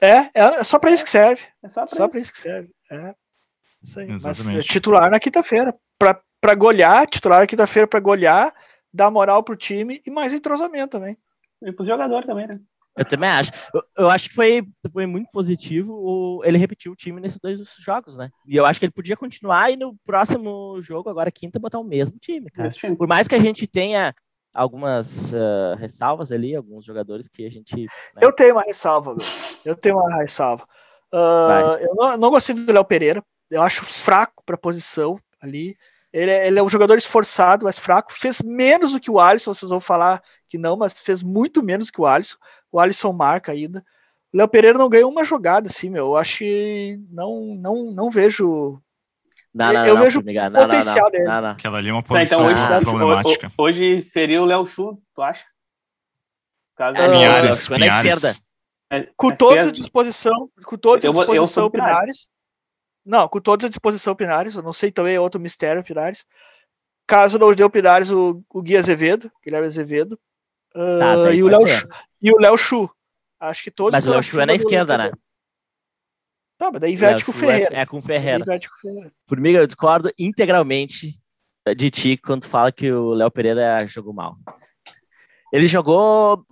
É, 0.00 0.30
é 0.34 0.64
só 0.64 0.78
para 0.78 0.90
isso 0.90 1.04
que 1.04 1.10
serve. 1.10 1.42
É 1.62 1.68
só 1.68 1.86
para 1.86 2.06
isso. 2.06 2.18
isso. 2.18 2.32
que 2.32 2.38
serve. 2.38 2.70
É. 2.90 3.14
Isso 3.82 4.00
aí. 4.00 4.08
Mas 4.08 4.46
é 4.48 4.60
titular 4.60 5.10
na 5.10 5.20
quinta-feira. 5.20 5.74
Para 5.98 6.54
golear, 6.54 7.06
titular 7.06 7.40
na 7.40 7.46
quinta-feira 7.46 7.86
para 7.86 8.00
golear, 8.00 8.54
dar 8.92 9.10
moral 9.10 9.42
pro 9.42 9.56
time 9.56 10.00
e 10.06 10.10
mais 10.10 10.32
entrosamento 10.32 10.98
também. 10.98 11.16
E 11.62 11.72
pros 11.72 11.86
jogadores 11.86 12.26
também, 12.26 12.46
né? 12.46 12.58
Eu 12.96 13.04
também 13.04 13.30
acho. 13.30 13.52
Eu, 13.72 13.82
eu, 13.98 14.10
acho 14.10 14.28
que 14.28 14.34
foi, 14.34 14.62
foi 14.92 15.06
muito 15.06 15.30
positivo 15.30 15.92
o, 15.94 16.44
ele 16.44 16.58
repetir 16.58 16.90
o 16.90 16.96
time 16.96 17.20
nesses 17.20 17.38
dois 17.38 17.60
jogos, 17.78 18.16
né? 18.16 18.30
E 18.46 18.56
eu 18.56 18.66
acho 18.66 18.80
que 18.80 18.86
ele 18.86 18.92
podia 18.92 19.16
continuar 19.16 19.70
e 19.70 19.76
no 19.76 19.96
próximo 20.04 20.80
jogo, 20.80 21.08
agora 21.08 21.30
quinta, 21.30 21.58
botar 21.58 21.78
o 21.78 21.84
mesmo 21.84 22.18
time, 22.18 22.50
cara. 22.50 22.68
Time. 22.70 22.96
Por 22.96 23.06
mais 23.06 23.28
que 23.28 23.34
a 23.34 23.38
gente 23.38 23.66
tenha 23.66 24.14
algumas 24.52 25.32
uh, 25.32 25.76
ressalvas 25.78 26.32
ali, 26.32 26.54
alguns 26.54 26.84
jogadores 26.84 27.28
que 27.28 27.46
a 27.46 27.50
gente. 27.50 27.74
Né? 27.76 27.88
Eu 28.20 28.32
tenho 28.32 28.54
uma 28.54 28.62
ressalva, 28.62 29.14
meu. 29.14 29.26
eu 29.64 29.76
tenho 29.76 29.98
uma 29.98 30.16
ressalva. 30.16 30.64
Uh, 31.12 31.76
eu 31.80 31.94
não, 31.94 32.16
não, 32.16 32.30
gostei 32.30 32.54
do 32.54 32.72
Léo 32.72 32.84
Pereira, 32.84 33.22
eu 33.50 33.62
acho 33.62 33.84
fraco 33.84 34.42
para 34.44 34.56
posição 34.56 35.18
ali. 35.40 35.76
Ele, 36.12 36.30
é, 36.30 36.46
ele, 36.46 36.58
é 36.58 36.62
um 36.62 36.68
jogador 36.68 36.98
esforçado, 36.98 37.64
mas 37.64 37.78
fraco. 37.78 38.12
Fez 38.12 38.40
menos 38.42 38.92
do 38.92 39.00
que 39.00 39.10
o 39.10 39.20
Alisson, 39.20 39.54
vocês 39.54 39.70
vão 39.70 39.80
falar 39.80 40.22
que 40.48 40.58
não, 40.58 40.76
mas 40.76 41.00
fez 41.00 41.22
muito 41.22 41.62
menos 41.62 41.90
que 41.90 42.00
o 42.00 42.06
Alisson. 42.06 42.36
O 42.72 42.80
Alisson 42.80 43.12
marca 43.12 43.52
ainda. 43.52 43.84
O 44.32 44.36
Léo 44.36 44.48
Pereira 44.48 44.78
não 44.78 44.88
ganhou 44.88 45.10
uma 45.10 45.24
jogada, 45.24 45.68
assim, 45.68 45.88
meu. 45.88 46.06
Eu 46.06 46.16
acho 46.16 46.38
que 46.38 47.00
não, 47.10 47.54
não, 47.54 47.92
não 47.92 48.10
vejo 48.10 48.80
não, 49.52 49.72
não, 49.72 49.86
eu 49.86 49.94
não, 49.94 50.02
vejo 50.02 50.22
não, 50.22 50.50
não, 50.50 50.62
potencial 50.62 50.96
não, 50.96 51.10
dele. 51.10 51.24
Não, 51.24 51.40
não. 51.42 51.48
Aquela 51.50 51.78
ali 51.78 51.88
é 51.88 51.92
uma 51.92 52.02
posição 52.02 52.38
tá, 52.38 52.52
então 52.52 52.76
hoje, 52.76 52.84
problemática. 52.84 53.52
Hoje 53.58 54.02
seria 54.02 54.40
o 54.40 54.44
Léo 54.44 54.64
Chu, 54.64 55.02
tu 55.14 55.22
acha? 55.22 55.44
Caso 56.76 56.96
é, 56.96 57.10
Pinhares, 57.10 57.68
Pinhares. 57.68 57.80
Na 57.80 58.10
esquerda. 58.10 58.40
É, 58.92 59.08
com 59.16 59.34
todos 59.34 59.66
à 59.66 59.70
disposição, 59.70 60.50
com 60.64 60.76
todos 60.76 61.04
à 61.04 61.08
disposição, 61.08 61.64
eu 61.64 61.70
Pinares. 61.70 61.96
Pinares. 61.96 62.30
Não, 63.04 63.28
com 63.28 63.40
todos 63.40 63.66
à 63.66 63.68
disposição, 63.68 64.14
Pinares. 64.14 64.54
Eu 64.54 64.62
não 64.62 64.72
sei 64.72 64.92
também, 64.92 65.14
é 65.14 65.20
outro 65.20 65.40
mistério, 65.40 65.82
Pinares. 65.82 66.24
Caso 67.06 67.38
não 67.38 67.52
dê 67.52 67.64
o 67.64 67.70
Pinares, 67.70 68.10
o, 68.10 68.42
o 68.48 68.62
Gui 68.62 68.76
Azevedo, 68.76 69.30
Guilherme 69.44 69.66
Azevedo. 69.66 70.18
Uh, 70.74 70.98
tá, 70.98 71.32
e, 71.32 71.42
o 71.42 71.48
Léo, 71.48 71.60
e 72.22 72.32
o 72.32 72.38
Léo 72.38 72.56
Chu. 72.56 72.88
Acho 73.40 73.64
que 73.64 73.70
todos. 73.70 73.92
Mas 73.92 74.06
o 74.06 74.10
Léo 74.10 74.22
Chu 74.22 74.40
é 74.40 74.46
na 74.46 74.54
esquerda, 74.54 74.96
né? 74.96 75.10
Tá, 76.60 76.70
mas 76.70 76.78
daí 76.78 76.92
inverte 76.92 77.24
com 77.24 77.30
o 77.30 77.34
Ferreira. 77.34 77.74
É, 77.74 77.80
é 77.80 77.86
com 77.86 77.96
o 77.96 78.02
Ferreira. 78.02 78.44
Ferreira. 78.44 79.12
Formiga, 79.26 79.58
eu 79.60 79.66
discordo 79.66 80.12
integralmente 80.18 81.14
de 81.74 81.90
ti 81.90 82.18
quando 82.18 82.44
fala 82.44 82.70
que 82.70 82.92
o 82.92 83.14
Léo 83.14 83.30
Pereira 83.30 83.86
jogou 83.86 84.12
mal. 84.12 84.36
Ele 85.50 85.66
jogou 85.66 86.44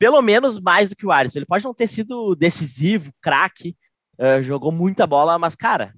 pelo 0.00 0.20
menos 0.20 0.58
mais 0.58 0.88
do 0.88 0.96
que 0.96 1.06
o 1.06 1.12
Alisson. 1.12 1.38
Ele 1.38 1.46
pode 1.46 1.64
não 1.64 1.72
ter 1.72 1.86
sido 1.86 2.34
decisivo, 2.34 3.12
craque, 3.22 3.76
uh, 4.18 4.42
jogou 4.42 4.72
muita 4.72 5.06
bola, 5.06 5.38
mas, 5.38 5.54
cara, 5.54 5.94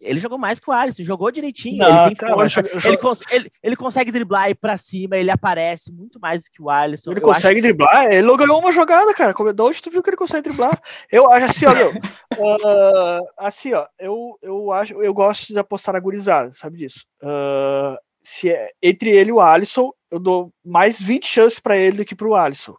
ele 0.00 0.20
jogou 0.20 0.38
mais 0.38 0.60
que 0.60 0.70
o 0.70 0.72
Alisson, 0.72 1.02
jogou 1.02 1.30
direitinho, 1.30 1.78
não, 1.78 2.06
ele 2.06 2.14
tem 2.14 2.28
tá, 2.28 2.34
força, 2.34 2.60
ele, 2.84 2.96
cons 2.96 3.22
ele, 3.30 3.52
ele, 3.62 3.76
consegue 3.76 4.12
driblar 4.12 4.44
aí 4.44 4.54
pra 4.54 4.76
cima, 4.76 5.16
ele 5.16 5.30
aparece 5.30 5.92
muito 5.92 6.20
mais 6.20 6.44
do 6.44 6.50
que 6.50 6.62
o 6.62 6.70
Alisson. 6.70 7.10
Ele 7.10 7.20
consegue 7.20 7.60
driblar? 7.60 8.06
Ele 8.06 8.26
não 8.26 8.36
ganhou 8.36 8.60
uma 8.60 8.70
jogada, 8.70 9.12
cara. 9.12 9.34
Como 9.34 9.52
de 9.52 9.62
onde 9.62 9.82
tu 9.82 9.90
viu 9.90 10.02
que 10.02 10.10
ele 10.10 10.16
consegue 10.16 10.48
driblar? 10.48 10.80
Eu 11.10 11.30
acho 11.30 11.46
assim, 11.46 11.66
ó, 11.66 11.74
meu, 11.74 11.90
uh, 11.90 13.26
assim, 13.38 13.72
ó, 13.72 13.86
eu, 13.98 14.38
eu 14.40 14.72
acho, 14.72 15.02
eu 15.02 15.12
gosto 15.12 15.48
de 15.48 15.58
apostar 15.58 15.94
na 15.94 16.00
gurizada, 16.00 16.52
sabe 16.52 16.78
disso. 16.78 17.04
Uh, 17.22 17.96
se 18.22 18.50
é, 18.50 18.70
entre 18.82 19.10
ele 19.10 19.30
e 19.30 19.32
o 19.32 19.40
Alisson, 19.40 19.90
eu 20.10 20.20
dou 20.20 20.52
mais 20.64 21.00
20 21.00 21.26
chances 21.26 21.58
para 21.58 21.76
ele 21.76 21.98
do 21.98 22.04
que 22.04 22.14
pro 22.14 22.34
Alisson. 22.34 22.74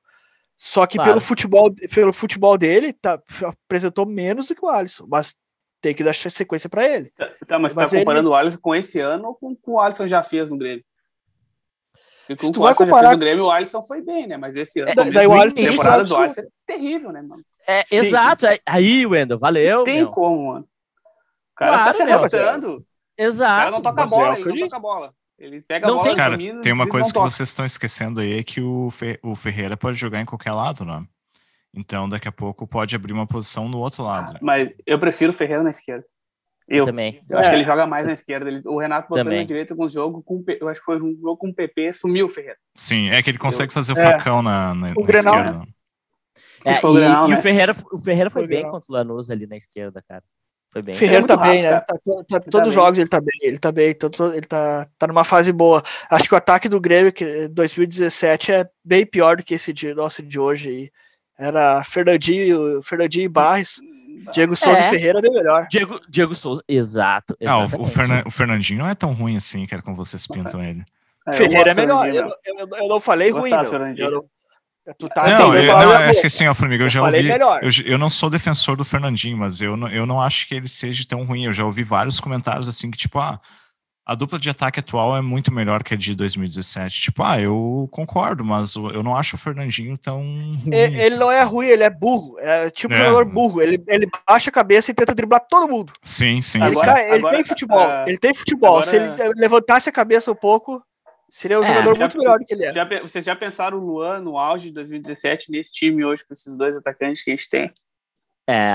Só 0.58 0.86
que 0.86 0.98
claro. 0.98 1.12
pelo 1.12 1.22
futebol, 1.22 1.74
pelo 1.94 2.14
futebol 2.14 2.58
dele, 2.58 2.92
tá, 2.94 3.22
apresentou 3.66 4.06
menos 4.06 4.48
do 4.48 4.56
que 4.56 4.64
o 4.64 4.70
Alisson, 4.70 5.06
mas 5.08 5.34
tem 5.82 5.94
que 5.94 6.04
dar 6.04 6.14
sequência 6.14 6.70
para 6.70 6.88
ele. 6.88 7.12
Tá, 7.18 7.28
tá 7.48 7.60
mas, 7.60 7.74
mas 7.74 7.90
tá 7.90 7.98
comparando 7.98 8.30
ele... 8.30 8.34
o 8.34 8.36
Alisson 8.36 8.60
com 8.62 8.76
esse 8.76 9.00
ano 9.00 9.28
ou 9.30 9.36
com 9.36 9.52
o 9.52 9.56
que 9.56 9.70
o 9.70 9.80
Alisson 9.80 10.08
já 10.08 10.24
fez 10.24 10.50
no 10.50 10.58
Grêmio? 10.58 10.84
Porque 12.28 12.46
o 12.46 12.62
o 12.62 12.68
Alisson 12.68 12.86
comparar... 12.86 13.02
já 13.02 13.08
fez 13.08 13.14
no 13.14 13.20
Grêmio, 13.20 13.46
o 13.46 13.52
Alisson 13.52 13.82
foi 13.82 14.02
bem, 14.02 14.28
né? 14.28 14.38
Mas 14.38 14.56
esse 14.56 14.82
ano, 14.82 14.92
é, 14.92 15.12
daí 15.12 15.28
o 15.28 15.34
Alisson, 15.34 15.62
a 15.62 15.70
temporada 15.70 16.04
do 16.04 16.16
Alisson 16.16 16.42
é 16.42 16.48
terrível, 16.66 17.12
né, 17.12 17.22
mano? 17.22 17.44
É, 17.66 17.84
Sim. 17.86 17.96
exato. 17.96 18.46
Aí, 18.66 19.06
Wendel, 19.06 19.40
valeu. 19.40 19.78
Não 19.78 19.84
tem 19.84 19.98
meu. 19.98 20.12
como, 20.12 20.54
mano. 20.54 20.66
O 20.66 21.56
cara 21.56 21.72
claro, 21.72 21.86
tá 21.86 21.94
se 21.94 22.02
arrastando. 22.04 22.86
Exato. 23.18 23.54
O 23.54 23.60
cara 23.60 23.72
não 23.72 23.82
toca 23.82 24.04
a 24.04 24.08
bola, 24.08 24.40
ele 24.40 24.50
não 24.50 24.58
toca 24.60 24.78
a 24.78 24.80
bola. 24.80 25.14
Ele 25.38 25.62
pega 25.62 25.88
não 25.88 25.94
a 25.94 25.98
bola, 25.98 26.08
tem... 26.08 26.16
Cara, 26.18 26.62
tem 26.62 26.74
uma 26.74 26.88
coisa 26.88 27.08
que 27.08 27.14
toca. 27.14 27.30
vocês 27.30 27.50
estão 27.50 27.66
esquecendo 27.66 28.20
aí, 28.20 28.40
é 28.40 28.44
que 28.44 28.62
o, 28.62 28.90
Fe... 28.92 29.18
o 29.24 29.36
Ferreira 29.36 29.78
pode 29.78 29.98
jogar 29.98 30.20
em 30.20 30.26
qualquer 30.26 30.52
lado, 30.52 30.84
né? 30.84 31.06
Então, 31.74 32.10
daqui 32.10 32.28
a 32.28 32.32
pouco 32.32 32.68
pode 32.68 32.96
abrir 32.96 33.14
uma 33.14 33.28
posição 33.28 33.70
no 33.70 33.80
outro 33.80 34.04
lado. 34.04 34.34
Né? 34.34 34.40
Mas 34.42 34.74
eu 34.86 34.98
prefiro 34.98 35.32
o 35.32 35.36
Ferreira 35.36 35.64
na 35.64 35.70
esquerda. 35.70 36.04
Eu, 36.68 36.86
também. 36.86 37.20
Eu 37.28 37.40
acho 37.40 37.48
é. 37.48 37.50
que 37.50 37.56
ele 37.58 37.66
joga 37.66 37.88
mais 37.88 38.06
na 38.06 38.14
esquerda. 38.14 38.48
Ele, 38.48 38.62
o 38.66 38.80
Renato 38.80 39.10
botou 39.10 39.24
também. 39.24 39.40
na 39.40 39.46
direita 39.46 39.76
com 39.76 39.86
o 39.86 39.90
jogo 39.90 40.22
com 40.22 40.44
eu 40.48 40.68
acho 40.68 40.80
que 40.80 40.86
foi 40.86 41.02
um 41.02 41.16
jogo 41.20 41.38
com 41.38 41.50
o 41.50 41.54
PP, 41.54 41.94
sumiu 41.94 42.28
o 42.28 42.30
Ferreira. 42.30 42.58
Sim, 42.76 43.10
é 43.10 43.24
que 43.24 43.30
ele 43.30 43.40
consegue 43.40 43.72
eu, 43.72 43.74
fazer 43.74 43.94
o 43.94 44.00
é. 44.00 44.12
facão 44.12 44.42
na, 44.42 44.76
na, 44.76 44.92
o 44.96 45.02
na 45.02 45.08
Grenal, 45.08 45.36
esquerda. 45.36 45.60
Né? 45.60 45.66
É, 46.66 46.72
e, 46.72 46.94
Grenal, 46.94 47.28
e 47.28 47.32
né? 47.32 47.38
o 47.38 47.42
Ferreira, 47.42 47.76
o 47.92 47.98
Ferreira 47.98 48.30
foi, 48.30 48.42
foi 48.42 48.48
bem 48.48 48.70
contra 48.70 48.86
o 48.88 48.94
Lanús 48.94 49.32
ali 49.32 49.48
na 49.48 49.58
esquerda, 49.58 50.04
cara. 50.08 50.24
Foi 50.72 50.84
bem. 50.84 50.94
Ferreira 50.94 51.26
tá 51.26 51.38
bem, 51.38 51.64
né? 51.64 51.72
Tá, 51.72 51.82
tá, 51.82 52.24
tá, 52.28 52.40
todos 52.42 52.68
os 52.68 52.74
jogos 52.74 53.00
ele 53.00 53.10
tá 53.10 53.20
bem, 53.20 53.40
ele 53.42 53.58
tá 53.58 53.72
bem, 53.72 53.94
todo, 53.96 54.34
ele 54.34 54.46
tá, 54.46 54.88
tá 55.00 55.08
numa 55.08 55.24
fase 55.24 55.52
boa. 55.52 55.84
Acho 56.10 56.28
que 56.28 56.36
o 56.36 56.38
ataque 56.38 56.70
do 56.70 56.80
Grêmio 56.80 57.12
que 57.12 57.48
2017 57.48 58.52
é 58.52 58.70
bem 58.84 59.06
pior 59.06 59.38
do 59.38 59.44
que 59.44 59.56
esse 59.56 59.74
de, 59.74 59.96
nosso 59.96 60.22
de 60.22 60.40
hoje 60.40 60.70
aí. 60.70 60.92
Era 61.40 61.84
Fernandinho, 61.84 62.84
Fernandinho 62.84 63.26
e 63.26 63.30
Barres 63.30 63.80
Diego 64.32 64.56
Souza 64.56 64.80
é. 64.80 64.90
Ferreira 64.90 65.20
é 65.20 65.22
bem 65.22 65.32
melhor. 65.32 65.68
Diego, 65.70 66.00
Diego 66.08 66.36
Souza, 66.36 66.64
exato. 66.68 67.36
Ah, 67.46 67.64
o, 67.64 67.86
Fernan, 67.86 68.24
o 68.26 68.30
Fernandinho 68.30 68.80
não 68.80 68.88
é 68.88 68.96
tão 68.96 69.12
ruim 69.12 69.36
assim, 69.36 69.66
cara, 69.66 69.82
como 69.82 69.96
vocês 69.96 70.28
pintam 70.28 70.64
ele. 70.64 70.84
É, 71.28 71.34
Ferreira 71.34 71.72
é 71.72 71.74
melhor. 71.74 72.08
Eu, 72.08 72.32
eu, 72.46 72.68
eu, 72.78 72.88
não 72.88 73.00
falei 73.00 73.30
ruim, 73.30 73.50
meu. 73.50 74.30
Tu 74.98 75.08
tá 75.10 75.28
não, 75.28 75.52
assim, 75.52 75.66
eu, 75.68 75.78
não, 75.78 76.00
é 76.00 76.12
que 76.12 76.26
assim, 76.26 76.48
ó, 76.48 76.54
Formiga, 76.56 76.84
eu 76.84 76.90
já 76.90 77.04
ouvi. 77.04 77.30
Eu, 77.30 77.70
eu, 77.86 77.98
não 77.98 78.10
sou 78.10 78.28
defensor 78.28 78.76
do 78.76 78.84
Fernandinho, 78.84 79.38
mas 79.38 79.62
eu 79.62 79.78
não, 79.78 79.88
eu 79.88 80.06
não 80.06 80.20
acho 80.20 80.48
que 80.48 80.56
ele 80.56 80.68
seja 80.68 81.06
tão 81.08 81.24
ruim. 81.24 81.46
Eu 81.46 81.54
já 81.54 81.64
ouvi 81.64 81.84
vários 81.84 82.20
comentários 82.20 82.68
assim 82.68 82.90
que, 82.90 82.98
tipo, 82.98 83.20
ah, 83.20 83.40
a 84.10 84.16
dupla 84.16 84.40
de 84.40 84.50
ataque 84.50 84.80
atual 84.80 85.16
é 85.16 85.22
muito 85.22 85.54
melhor 85.54 85.84
que 85.84 85.94
a 85.94 85.98
de 85.98 86.16
2017. 86.16 87.00
Tipo, 87.00 87.22
ah, 87.22 87.40
eu 87.40 87.88
concordo, 87.92 88.44
mas 88.44 88.74
eu 88.74 89.04
não 89.04 89.16
acho 89.16 89.36
o 89.36 89.40
Fernandinho 89.40 89.96
tão 90.00 90.18
ruim. 90.18 90.74
Ele, 90.74 91.04
assim. 91.04 91.16
não 91.16 91.32
é 91.32 91.44
ruim, 91.44 91.68
ele 91.68 91.84
é 91.84 91.92
burro. 91.92 92.40
É 92.40 92.72
tipo 92.72 92.92
um 92.92 92.98
é. 92.98 93.06
jogador 93.06 93.26
burro. 93.26 93.62
Ele, 93.62 93.80
ele 93.88 94.10
baixa 94.28 94.50
a 94.50 94.54
cabeça 94.54 94.90
e 94.90 94.96
tenta 94.96 95.14
driblar 95.14 95.46
todo 95.48 95.70
mundo. 95.70 95.94
Sim, 96.02 96.42
sim. 96.42 96.60
Ele, 96.60 96.74
sim. 96.74 96.82
Cara, 96.82 97.04
ele 97.04 97.18
agora, 97.18 97.36
tem 97.36 97.46
futebol. 97.46 97.88
Uh, 97.88 98.08
ele 98.08 98.18
tem 98.18 98.34
futebol. 98.34 98.80
Agora... 98.80 99.16
Se 99.16 99.24
ele 99.24 99.34
levantasse 99.36 99.88
a 99.90 99.92
cabeça 99.92 100.32
um 100.32 100.36
pouco, 100.36 100.84
seria 101.30 101.60
um 101.60 101.64
é, 101.64 101.68
jogador 101.68 101.94
já, 101.94 102.00
muito 102.00 102.18
melhor 102.18 102.40
do 102.40 102.46
que 102.46 102.54
ele 102.56 102.66
é. 102.66 102.74
Já, 102.74 102.90
vocês 103.04 103.24
já 103.24 103.36
pensaram 103.36 103.78
o 103.78 103.86
Luan 103.86 104.22
no 104.22 104.40
auge 104.40 104.70
de 104.70 104.74
2017 104.74 105.52
nesse 105.52 105.72
time 105.72 106.04
hoje 106.04 106.26
com 106.26 106.34
esses 106.34 106.56
dois 106.58 106.76
atacantes 106.76 107.24
que 107.24 107.30
a 107.30 107.36
gente 107.36 107.48
tem? 107.48 107.72
É, 108.50 108.74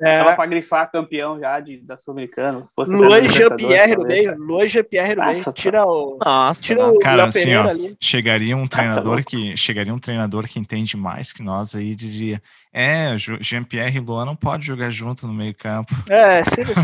é. 0.00 0.18
Tava 0.18 0.34
pra 0.34 0.46
grifar 0.46 0.90
campeão 0.90 1.38
já 1.38 1.60
de, 1.60 1.80
da 1.80 1.96
Sul-Americana. 1.96 2.60
Luan 2.88 3.30
Jean-Pierre 3.30 3.96
no 3.96 4.02
meio. 4.04 4.36
Luan 4.36 4.66
Jean-Pierre 4.66 5.14
no 5.14 5.24
meio. 5.24 5.52
Tira 5.54 5.86
o. 5.86 6.18
Nossa, 6.24 6.62
tira 6.62 6.86
o 6.86 6.98
cara, 6.98 7.26
assim, 7.26 7.54
ó, 7.54 7.68
ali. 7.68 7.96
chegaria 8.00 8.56
um 8.56 8.66
treinador 8.66 9.24
que 9.24 9.56
chegaria 9.56 9.94
um 9.94 9.98
treinador 9.98 10.48
que 10.48 10.58
entende 10.58 10.96
mais 10.96 11.32
que 11.32 11.42
nós 11.42 11.76
aí 11.76 11.94
diria. 11.94 12.42
É, 12.72 13.16
Jean-Pierre 13.16 13.98
e 13.98 14.00
Luan 14.00 14.24
não 14.24 14.34
pode 14.34 14.66
jogar 14.66 14.90
junto 14.90 15.28
no 15.28 15.32
meio-campo. 15.32 15.94
É, 16.08 16.42
sempre 16.42 16.74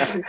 assim. 0.00 0.20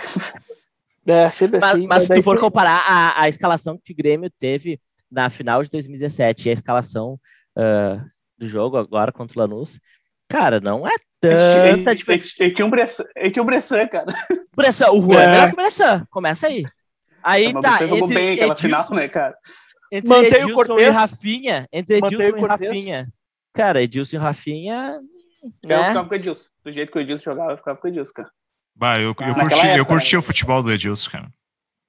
é, 1.08 1.30
sempre 1.32 1.60
mas, 1.60 1.72
assim. 1.72 1.88
Mas, 1.88 2.04
se 2.04 2.14
tu 2.14 2.22
for 2.22 2.40
comparar 2.40 2.86
a, 2.88 3.24
a 3.24 3.30
escalação 3.30 3.80
que 3.84 3.94
o 3.94 3.96
Grêmio 3.96 4.30
teve 4.40 4.80
na 5.12 5.28
final 5.32 5.64
de 5.64 5.72
2017 5.72 6.46
e 6.46 6.50
a 6.52 6.54
escalação 6.54 7.20
uh, 7.58 8.00
do 8.38 8.48
jogo 8.48 8.78
agora 8.78 9.12
contra 9.12 9.40
o 9.40 9.42
Lanús, 9.42 9.80
cara, 10.34 10.60
não 10.60 10.88
é 10.88 10.96
tanta 11.22 11.96
diferença. 11.96 12.44
Ele 12.44 12.52
tinha 12.52 12.66
um 12.66 12.70
Bressan, 12.72 13.04
ele 13.16 13.30
tinha 13.30 13.44
um 13.44 13.46
Bressan, 13.46 13.88
cara. 13.88 14.12
Bressan, 14.56 14.90
o 14.90 15.00
Juan 15.00 15.22
é 15.22 15.28
melhor 15.28 15.48
que 15.48 15.54
o 15.54 15.56
Bressan. 15.58 16.08
Começa 16.10 16.48
aí. 16.48 16.66
Aí 17.22 17.46
é, 17.46 17.54
tá. 17.54 17.84
Entre, 17.84 18.14
bem 18.14 18.34
aquela 18.34 18.54
Edilson, 18.54 18.56
final, 18.56 18.94
né, 18.94 19.08
cara? 19.08 19.38
Entre 19.92 20.10
Mantém 20.10 20.28
Edilson 20.30 20.52
o 20.52 20.56
Cortez, 20.56 20.88
e 20.88 20.90
Rafinha. 20.90 21.68
Entre 21.72 21.98
Edilson 21.98 22.38
e 22.38 22.48
Rafinha. 22.48 23.08
Cara, 23.54 23.84
Edilson 23.84 24.16
e 24.16 24.20
Rafinha. 24.20 25.00
Eu 25.62 25.70
né? 25.70 25.88
ficava 25.88 26.08
com 26.08 26.14
o 26.14 26.18
Edilson. 26.18 26.50
Do 26.64 26.72
jeito 26.72 26.92
que 26.92 26.98
o 26.98 27.02
Edilson 27.02 27.32
jogava, 27.32 27.52
eu 27.52 27.58
ficava 27.58 27.78
com 27.78 27.88
o 27.88 27.92
Edilson, 27.92 28.14
cara. 28.14 28.32
Bah, 28.76 28.98
eu, 28.98 29.10
eu, 29.10 29.16
curti, 29.16 29.60
época, 29.60 29.78
eu 29.78 29.86
curti 29.86 30.16
né? 30.16 30.20
o 30.20 30.22
futebol 30.24 30.64
do 30.64 30.72
Edilson, 30.72 31.12
cara. 31.12 31.28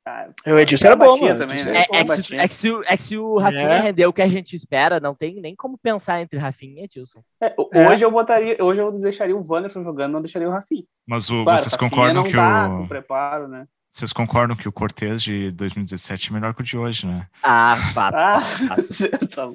Ah, 0.06 0.28
o 0.46 0.58
Edilson 0.58 0.86
era 0.86 0.96
bom, 0.96 1.16
mano. 1.18 1.38
Também, 1.38 1.64
né? 1.64 1.72
é, 1.90 2.00
é, 2.00 2.04
que 2.04 2.16
se, 2.16 2.36
é, 2.36 2.48
que 2.48 2.54
se, 2.54 2.68
é 2.84 2.96
que 2.96 3.02
se 3.02 3.16
o 3.16 3.38
Rafinha 3.38 3.62
é. 3.62 3.80
rendeu 3.80 4.10
o 4.10 4.12
que 4.12 4.20
a 4.20 4.28
gente 4.28 4.54
espera, 4.54 5.00
não 5.00 5.14
tem 5.14 5.40
nem 5.40 5.56
como 5.56 5.78
pensar 5.78 6.20
entre 6.20 6.38
Rafinha 6.38 6.82
e 6.82 6.84
Edilson. 6.84 7.22
É, 7.40 7.54
é. 7.72 7.88
hoje 7.88 8.04
eu 8.04 8.10
botaria, 8.10 8.56
hoje 8.60 8.82
eu 8.82 8.92
deixaria 8.92 9.34
o 9.34 9.42
Wanderson 9.42 9.80
jogando, 9.80 10.12
não 10.12 10.20
deixaria 10.20 10.46
o 10.46 10.52
Rafinha. 10.52 10.84
Mas 11.06 11.30
o, 11.30 11.42
claro, 11.42 11.58
vocês 11.58 11.74
concordam 11.74 12.22
que 12.24 12.36
o 12.36 12.86
preparo, 12.86 13.48
né? 13.48 13.66
Vocês 13.90 14.12
concordam 14.12 14.56
que 14.56 14.68
o 14.68 14.72
Cortez 14.72 15.22
de 15.22 15.52
2017 15.52 16.30
é 16.30 16.34
melhor 16.34 16.52
que 16.52 16.60
o 16.60 16.64
de 16.64 16.76
hoje, 16.76 17.06
né? 17.06 17.28
Ah, 17.42 17.76
fato. 17.94 18.16
Ah, 18.16 18.40
fato. 18.40 19.54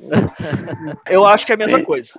eu 1.07 1.27
acho 1.27 1.45
que 1.45 1.51
é 1.51 1.55
a 1.55 1.57
mesma 1.57 1.83
coisa. 1.83 2.13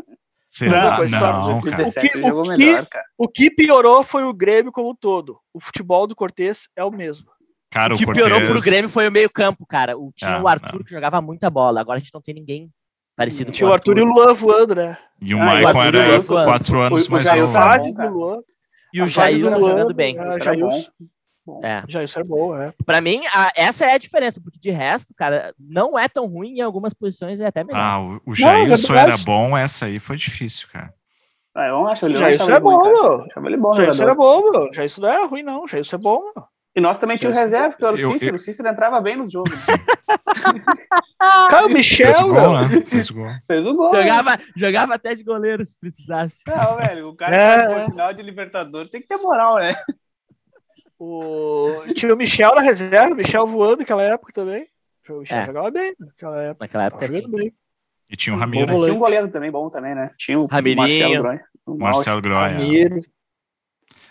Será? 0.50 0.96
Coisa, 0.96 1.18
não, 1.18 1.58
o, 1.58 1.62
que, 1.62 1.68
o, 1.68 2.42
que, 2.56 2.86
o 3.16 3.28
que 3.28 3.50
piorou 3.50 4.04
foi 4.04 4.24
o 4.24 4.34
Grêmio 4.34 4.70
como 4.70 4.90
um 4.90 4.94
todo. 4.94 5.38
O 5.54 5.60
futebol 5.60 6.06
do 6.06 6.14
Cortez 6.14 6.68
é 6.76 6.84
o 6.84 6.90
mesmo. 6.90 7.26
Cara, 7.70 7.94
o 7.94 7.96
que 7.96 8.04
Cortez... 8.04 8.26
piorou 8.26 8.48
pro 8.48 8.60
Grêmio 8.60 8.90
foi 8.90 9.08
o 9.08 9.12
meio-campo, 9.12 9.64
cara. 9.64 9.96
O, 9.96 10.12
tinha 10.14 10.36
ah, 10.36 10.42
o 10.42 10.48
Arthur 10.48 10.78
não. 10.78 10.84
que 10.84 10.90
jogava 10.90 11.20
muita 11.20 11.48
bola. 11.48 11.80
Agora 11.80 11.98
a 11.98 12.00
gente 12.00 12.12
não 12.12 12.20
tem 12.20 12.34
ninguém 12.34 12.68
parecido 13.16 13.52
tinha 13.52 13.66
com 13.66 13.70
o 13.70 13.74
Arthur. 13.74 13.94
Tinha 13.94 14.04
o 14.04 14.08
Arthur 14.08 14.18
e 14.18 14.22
o 14.22 14.26
Luan 14.26 14.34
voando, 14.34 14.74
né? 14.74 14.98
E 15.22 15.34
o 15.34 15.40
ah, 15.40 15.44
Maicon 15.44 15.82
era 15.82 16.22
quatro 16.22 16.80
anos 16.80 17.06
o, 17.06 17.12
mais 17.12 17.32
novo. 17.32 17.52
Fase 17.52 17.94
do 17.94 18.08
Luan. 18.08 18.38
E 18.92 19.02
o 19.02 19.08
Jailson 19.08 19.60
jogando 19.60 19.94
bem. 19.94 20.18
É, 20.18 20.40
Jailson. 20.40 20.90
É. 21.62 21.82
Jailson 21.86 22.20
é 22.20 22.24
bom, 22.24 22.56
é. 22.56 22.72
Pra 22.84 23.00
mim, 23.00 23.22
a, 23.32 23.50
essa 23.56 23.86
é 23.86 23.94
a 23.94 23.98
diferença, 23.98 24.40
porque 24.40 24.58
de 24.58 24.70
resto, 24.70 25.14
cara, 25.14 25.54
não 25.58 25.98
é 25.98 26.08
tão 26.08 26.26
ruim 26.26 26.58
em 26.58 26.60
algumas 26.60 26.92
posições, 26.92 27.40
é 27.40 27.46
até 27.46 27.64
melhor. 27.64 27.80
Ah, 27.80 28.00
o, 28.00 28.20
o 28.26 28.34
Jailson 28.34 28.92
não, 28.92 29.00
é 29.00 29.02
era 29.02 29.18
bom, 29.18 29.56
essa 29.56 29.86
aí 29.86 29.98
foi 29.98 30.16
difícil, 30.16 30.68
cara. 30.72 30.92
Ah, 31.54 31.66
eu 31.66 31.86
acho 31.88 32.06
ele, 32.06 32.14
Jailson 32.14 32.50
é 32.50 32.60
bom, 32.60 32.84
meu. 32.84 33.26
Ele 33.44 33.56
bom, 33.56 33.74
Jailson 33.74 34.02
era 34.02 34.14
bom, 34.14 34.50
meu. 34.50 34.72
Jailson 34.72 35.00
não 35.00 35.08
era 35.08 35.26
ruim, 35.26 35.42
não. 35.42 35.66
Jailson 35.66 35.96
é 35.96 35.98
bom, 35.98 36.22
meu. 36.22 36.44
E 36.74 36.80
nós 36.80 36.98
também 36.98 37.16
tínhamos 37.16 37.38
reserva, 37.38 37.76
que 37.76 37.84
era 37.84 37.94
o 37.94 37.98
Cícero. 37.98 38.30
Eu... 38.30 38.36
O 38.36 38.38
Cícero 38.38 38.68
entrava 38.68 39.00
bem 39.00 39.16
nos 39.16 39.30
jogos. 39.30 39.66
Cara, 41.18 41.66
o 41.66 41.68
Michel. 41.68 42.12
Fez 42.12 42.20
o 42.20 42.28
gol, 42.28 42.60
né? 42.60 42.68
Fez 42.86 43.10
o 43.10 43.14
gol. 43.14 43.28
Fez 43.46 43.66
o 43.66 43.74
gol. 43.74 43.94
Jogava, 43.94 44.38
jogava 44.56 44.94
até 44.94 45.14
de 45.14 45.24
goleiro 45.24 45.64
se 45.64 45.78
precisasse. 45.78 46.38
Não, 46.46 46.76
velho, 46.76 47.08
o 47.08 47.16
cara 47.16 47.36
é. 47.36 47.84
que 47.84 47.90
final 47.90 48.14
de 48.14 48.22
Libertadores 48.22 48.90
tem 48.90 49.00
que 49.00 49.08
ter 49.08 49.16
moral, 49.16 49.56
né? 49.58 49.74
O... 50.98 51.82
Tinha 51.94 52.14
o 52.14 52.16
Michel 52.16 52.54
na 52.54 52.60
reserva, 52.60 53.14
o 53.14 53.16
Michel 53.16 53.46
voando 53.46 53.78
naquela 53.78 54.02
época 54.02 54.32
também. 54.32 54.68
O 55.08 55.20
Michel 55.20 55.38
é. 55.38 55.46
jogava 55.46 55.70
bem 55.70 55.94
naquela 55.98 56.42
época. 56.42 56.64
Naquela 56.64 56.84
época, 56.84 57.08
sim. 57.08 57.30
Bem. 57.30 57.52
E 58.08 58.16
tinha 58.16 58.34
o 58.34 58.38
Ramiro. 58.38 58.74
Tinha 58.74 58.94
um 58.94 58.98
goleiro 58.98 59.28
também 59.28 59.50
bom 59.50 59.68
também, 59.68 59.94
né? 59.94 60.10
Tinha 60.18 60.38
o 60.38 60.46
Ramirinho. 60.46 60.82
Marcelo 60.82 61.22
Groy. 61.22 61.40
Marcelo 61.66 62.20
Groy. 62.20 62.52
Ramiro. 62.52 63.00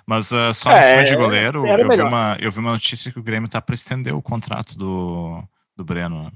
Mas 0.09 0.31
uh, 0.31 0.51
só 0.55 0.75
em 0.75 0.81
cima 0.81 1.03
de 1.03 1.13
é, 1.13 1.15
goleiro, 1.15 1.67
eu 1.67 1.87
vi, 1.87 2.01
uma, 2.01 2.35
eu 2.41 2.51
vi 2.51 2.57
uma 2.57 2.71
notícia 2.71 3.11
que 3.11 3.19
o 3.19 3.23
Grêmio 3.23 3.47
tá 3.47 3.61
para 3.61 3.75
estender 3.75 4.11
o 4.15 4.23
contrato 4.23 4.75
do, 4.75 5.43
do 5.77 5.85
Breno. 5.85 6.33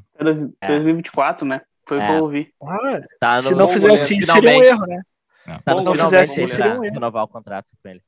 É 0.61 0.67
2024, 0.67 1.47
né? 1.47 1.59
Foi 1.87 1.97
o 1.97 2.01
que 2.01 2.07
eu 2.07 2.23
ouvi. 2.23 2.53
Ah, 2.61 3.01
tá 3.19 3.41
se 3.41 3.55
não 3.55 3.67
fizer 3.67 3.91
assim, 3.91 4.21
seria 4.21 4.59
um 4.59 4.63
erro, 4.63 4.85
né? 4.85 5.01
É. 5.47 5.57
Tá 5.57 5.81
se 5.81 5.85
não 5.85 5.95
fizer 5.95 6.19
assim, 6.19 6.45
seria 6.45 6.79
um 6.79 6.83
erro. 6.83 6.93
Renovar 6.93 7.23
o 7.23 7.27
contrato 7.27 7.71
com 7.81 7.89
ele. 7.89 7.99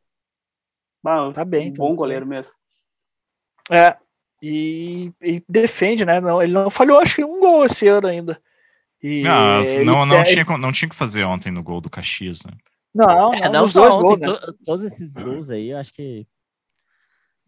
Bah, 1.03 1.31
tá 1.33 1.43
bem. 1.43 1.73
Tá 1.73 1.79
bom 1.79 1.95
goleiro 1.95 2.27
mesmo. 2.27 2.53
É. 3.71 3.97
E, 4.43 5.11
e, 5.19 5.43
defende, 5.49 6.05
né? 6.05 6.21
Não, 6.21 6.43
ele 6.43 6.53
não 6.53 6.69
falhou, 6.69 6.99
acho 6.99 7.15
que 7.15 7.25
um 7.25 7.39
gol 7.39 7.65
esse 7.65 7.87
ano 7.87 8.05
ainda. 8.05 8.39
E 9.01 9.23
não, 9.23 9.61
não, 9.83 10.05
não, 10.05 10.23
tinha, 10.23 10.45
não 10.45 10.71
tinha 10.71 10.89
que 10.89 10.95
fazer 10.95 11.23
ontem 11.23 11.51
no 11.51 11.63
gol 11.63 11.81
do 11.81 11.89
Caxias, 11.89 12.45
né? 12.45 12.51
Não, 12.95 13.33
é, 13.33 13.49
não, 13.49 13.67
só 13.67 13.99
ontem, 13.99 14.25
gols, 14.25 14.41
né? 14.41 14.53
todos 14.63 14.85
esses 14.85 15.13
gols 15.15 15.49
aí, 15.49 15.71
eu 15.71 15.77
acho 15.77 15.93
que. 15.93 16.25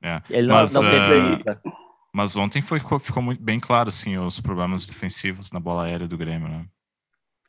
É, 0.04 0.22
ele 0.30 0.50
mas, 0.50 0.74
não, 0.74 0.84
não 0.84 1.36
uh, 1.36 1.74
Mas 2.14 2.36
ontem 2.36 2.62
foi, 2.62 2.82
ficou 3.00 3.24
muito 3.24 3.42
bem 3.42 3.58
claro, 3.58 3.88
assim, 3.88 4.18
os 4.18 4.42
problemas 4.42 4.86
defensivos 4.86 5.54
na 5.54 5.60
bola 5.62 5.86
aérea 5.86 6.06
do 6.06 6.18
Grêmio, 6.18 6.50
né? 6.50 6.66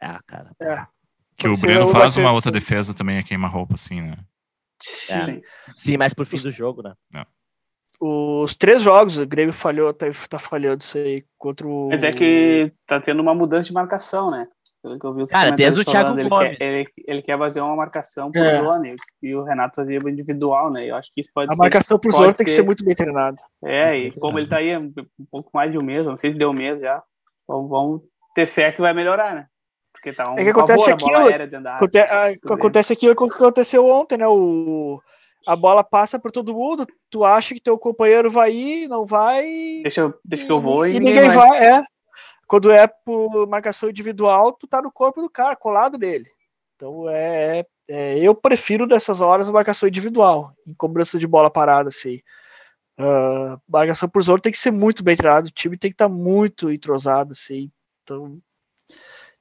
Ah, 0.01 0.21
cara. 0.25 0.53
É. 0.63 0.87
Que 1.37 1.49
o 1.49 1.57
Breno 1.57 1.89
faz 1.89 2.17
uma 2.17 2.33
outra 2.33 2.53
defesa 2.53 2.95
também 2.95 3.19
a 3.19 3.23
queima-roupa, 3.25 3.75
assim, 3.75 4.01
né? 4.01 4.17
Sim. 4.81 5.15
É. 5.15 5.43
Sim, 5.75 5.97
mais 5.97 6.15
pro 6.15 6.25
fim 6.25 6.41
do 6.41 6.53
jogo, 6.53 6.83
né? 6.83 6.95
É. 7.17 7.27
Os 8.01 8.55
três 8.55 8.81
jogos, 8.81 9.19
o 9.19 9.27
Grêmio 9.27 9.53
falhou, 9.53 9.93
tá, 9.93 10.07
tá 10.29 10.39
falhando 10.39 10.85
isso 10.85 10.97
aí 10.97 11.25
contra 11.37 11.67
o. 11.67 11.89
Mas 11.89 12.05
é 12.05 12.13
que 12.13 12.73
tá 12.87 13.01
tendo 13.01 13.21
uma 13.21 13.35
mudança 13.35 13.65
de 13.65 13.73
marcação, 13.73 14.29
né? 14.29 14.47
Pelo 14.89 14.99
que 14.99 15.07
eu 15.07 15.13
vi 15.13 15.23
os 15.23 15.31
Cara, 15.31 15.51
desde 15.51 15.81
o 15.81 15.85
Thiago 15.85 16.19
ele 16.19 16.29
Gomes. 16.29 16.57
Quer, 16.57 16.65
ele, 16.65 16.89
ele, 17.07 17.23
quer 17.23 17.37
fazer 17.37 17.61
uma 17.61 17.77
marcação 17.77 18.33
por 18.33 18.43
é. 18.43 18.63
zona 18.63 18.97
e 19.23 19.35
o 19.35 19.43
Renato 19.43 19.77
fazia 19.77 19.99
individual, 19.99 20.71
né? 20.71 20.87
Eu 20.89 20.97
acho 20.97 21.13
que 21.13 21.21
isso 21.21 21.31
pode 21.35 21.51
a 21.51 21.55
ser. 21.55 21.61
A 21.61 21.65
marcação 21.65 21.99
por 21.99 22.11
zona 22.11 22.33
tem 22.33 22.47
que 22.47 22.53
ser 22.53 22.63
muito 22.63 22.85
bem 22.85 22.95
treinada. 22.95 23.37
É, 23.63 23.97
e 23.97 24.11
como 24.13 24.39
ele 24.39 24.49
tá 24.49 24.59
aí 24.59 24.77
um 24.77 24.93
pouco 25.31 25.51
mais 25.53 25.71
de 25.71 25.79
um 25.79 25.85
mês, 25.85 26.07
não 26.07 26.17
sei 26.17 26.33
se 26.33 26.39
deu 26.39 26.51
um 26.51 26.55
mês 26.55 26.81
já, 26.81 27.03
vamos 27.47 28.03
ter 28.35 28.47
fé 28.47 28.73
que 28.73 28.81
vai 28.81 28.95
melhorar, 28.95 29.35
né? 29.35 29.47
Porque 29.93 30.13
tá 30.13 30.31
um 30.31 30.39
é 30.39 30.45
que 30.45 30.51
acontece 30.51 30.91
aquilo, 30.91 31.29
aconte, 31.67 31.99
a, 31.99 32.27
acontece 32.55 32.93
aquilo 32.93 33.17
que 33.17 33.25
aconteceu 33.25 33.87
ontem, 33.87 34.17
né? 34.17 34.27
O, 34.27 35.01
a 35.47 35.55
bola 35.55 35.85
passa 35.85 36.19
por 36.19 36.31
todo 36.31 36.55
mundo, 36.55 36.87
tu 37.11 37.25
acha 37.25 37.55
que 37.55 37.61
teu 37.61 37.77
companheiro 37.77 38.31
vai 38.31 38.53
ir, 38.53 38.89
não 38.89 39.05
vai. 39.05 39.45
Deixa, 39.83 40.15
deixa 40.25 40.47
que 40.47 40.53
eu 40.53 40.61
vou 40.61 40.87
e, 40.87 40.91
e 40.91 41.01
ninguém, 41.01 41.15
ninguém 41.15 41.29
vai. 41.31 41.49
vai. 41.49 41.65
É. 41.65 41.85
Quando 42.49 42.71
é 42.71 42.87
por 42.87 43.47
marcação 43.47 43.91
individual, 43.91 44.53
tu 44.53 44.67
tá 44.67 44.81
no 44.81 44.91
corpo 44.91 45.21
do 45.21 45.29
cara, 45.29 45.55
colado 45.55 45.99
nele. 45.99 46.31
Então 46.75 47.09
é, 47.11 47.67
é 47.87 48.19
eu 48.19 48.35
prefiro 48.35 48.87
dessas 48.87 49.21
horas 49.21 49.47
a 49.47 49.53
marcação 49.53 49.87
individual, 49.87 50.55
em 50.67 50.73
cobrança 50.73 51.19
de 51.19 51.27
bola 51.27 51.51
parada, 51.51 51.91
assim. 51.91 52.23
Uh, 52.99 53.61
marcação 53.69 54.09
por 54.09 54.23
zona 54.23 54.41
tem 54.41 54.51
que 54.51 54.59
ser 54.59 54.73
muito 54.73 55.05
bem 55.05 55.15
treinado, 55.15 55.49
o 55.49 55.53
time 55.53 55.77
tem 55.77 55.91
que 55.91 55.95
estar 55.95 56.09
tá 56.09 56.15
muito 56.15 56.73
entrosado, 56.73 57.33
assim. 57.33 57.71
Então 58.03 58.41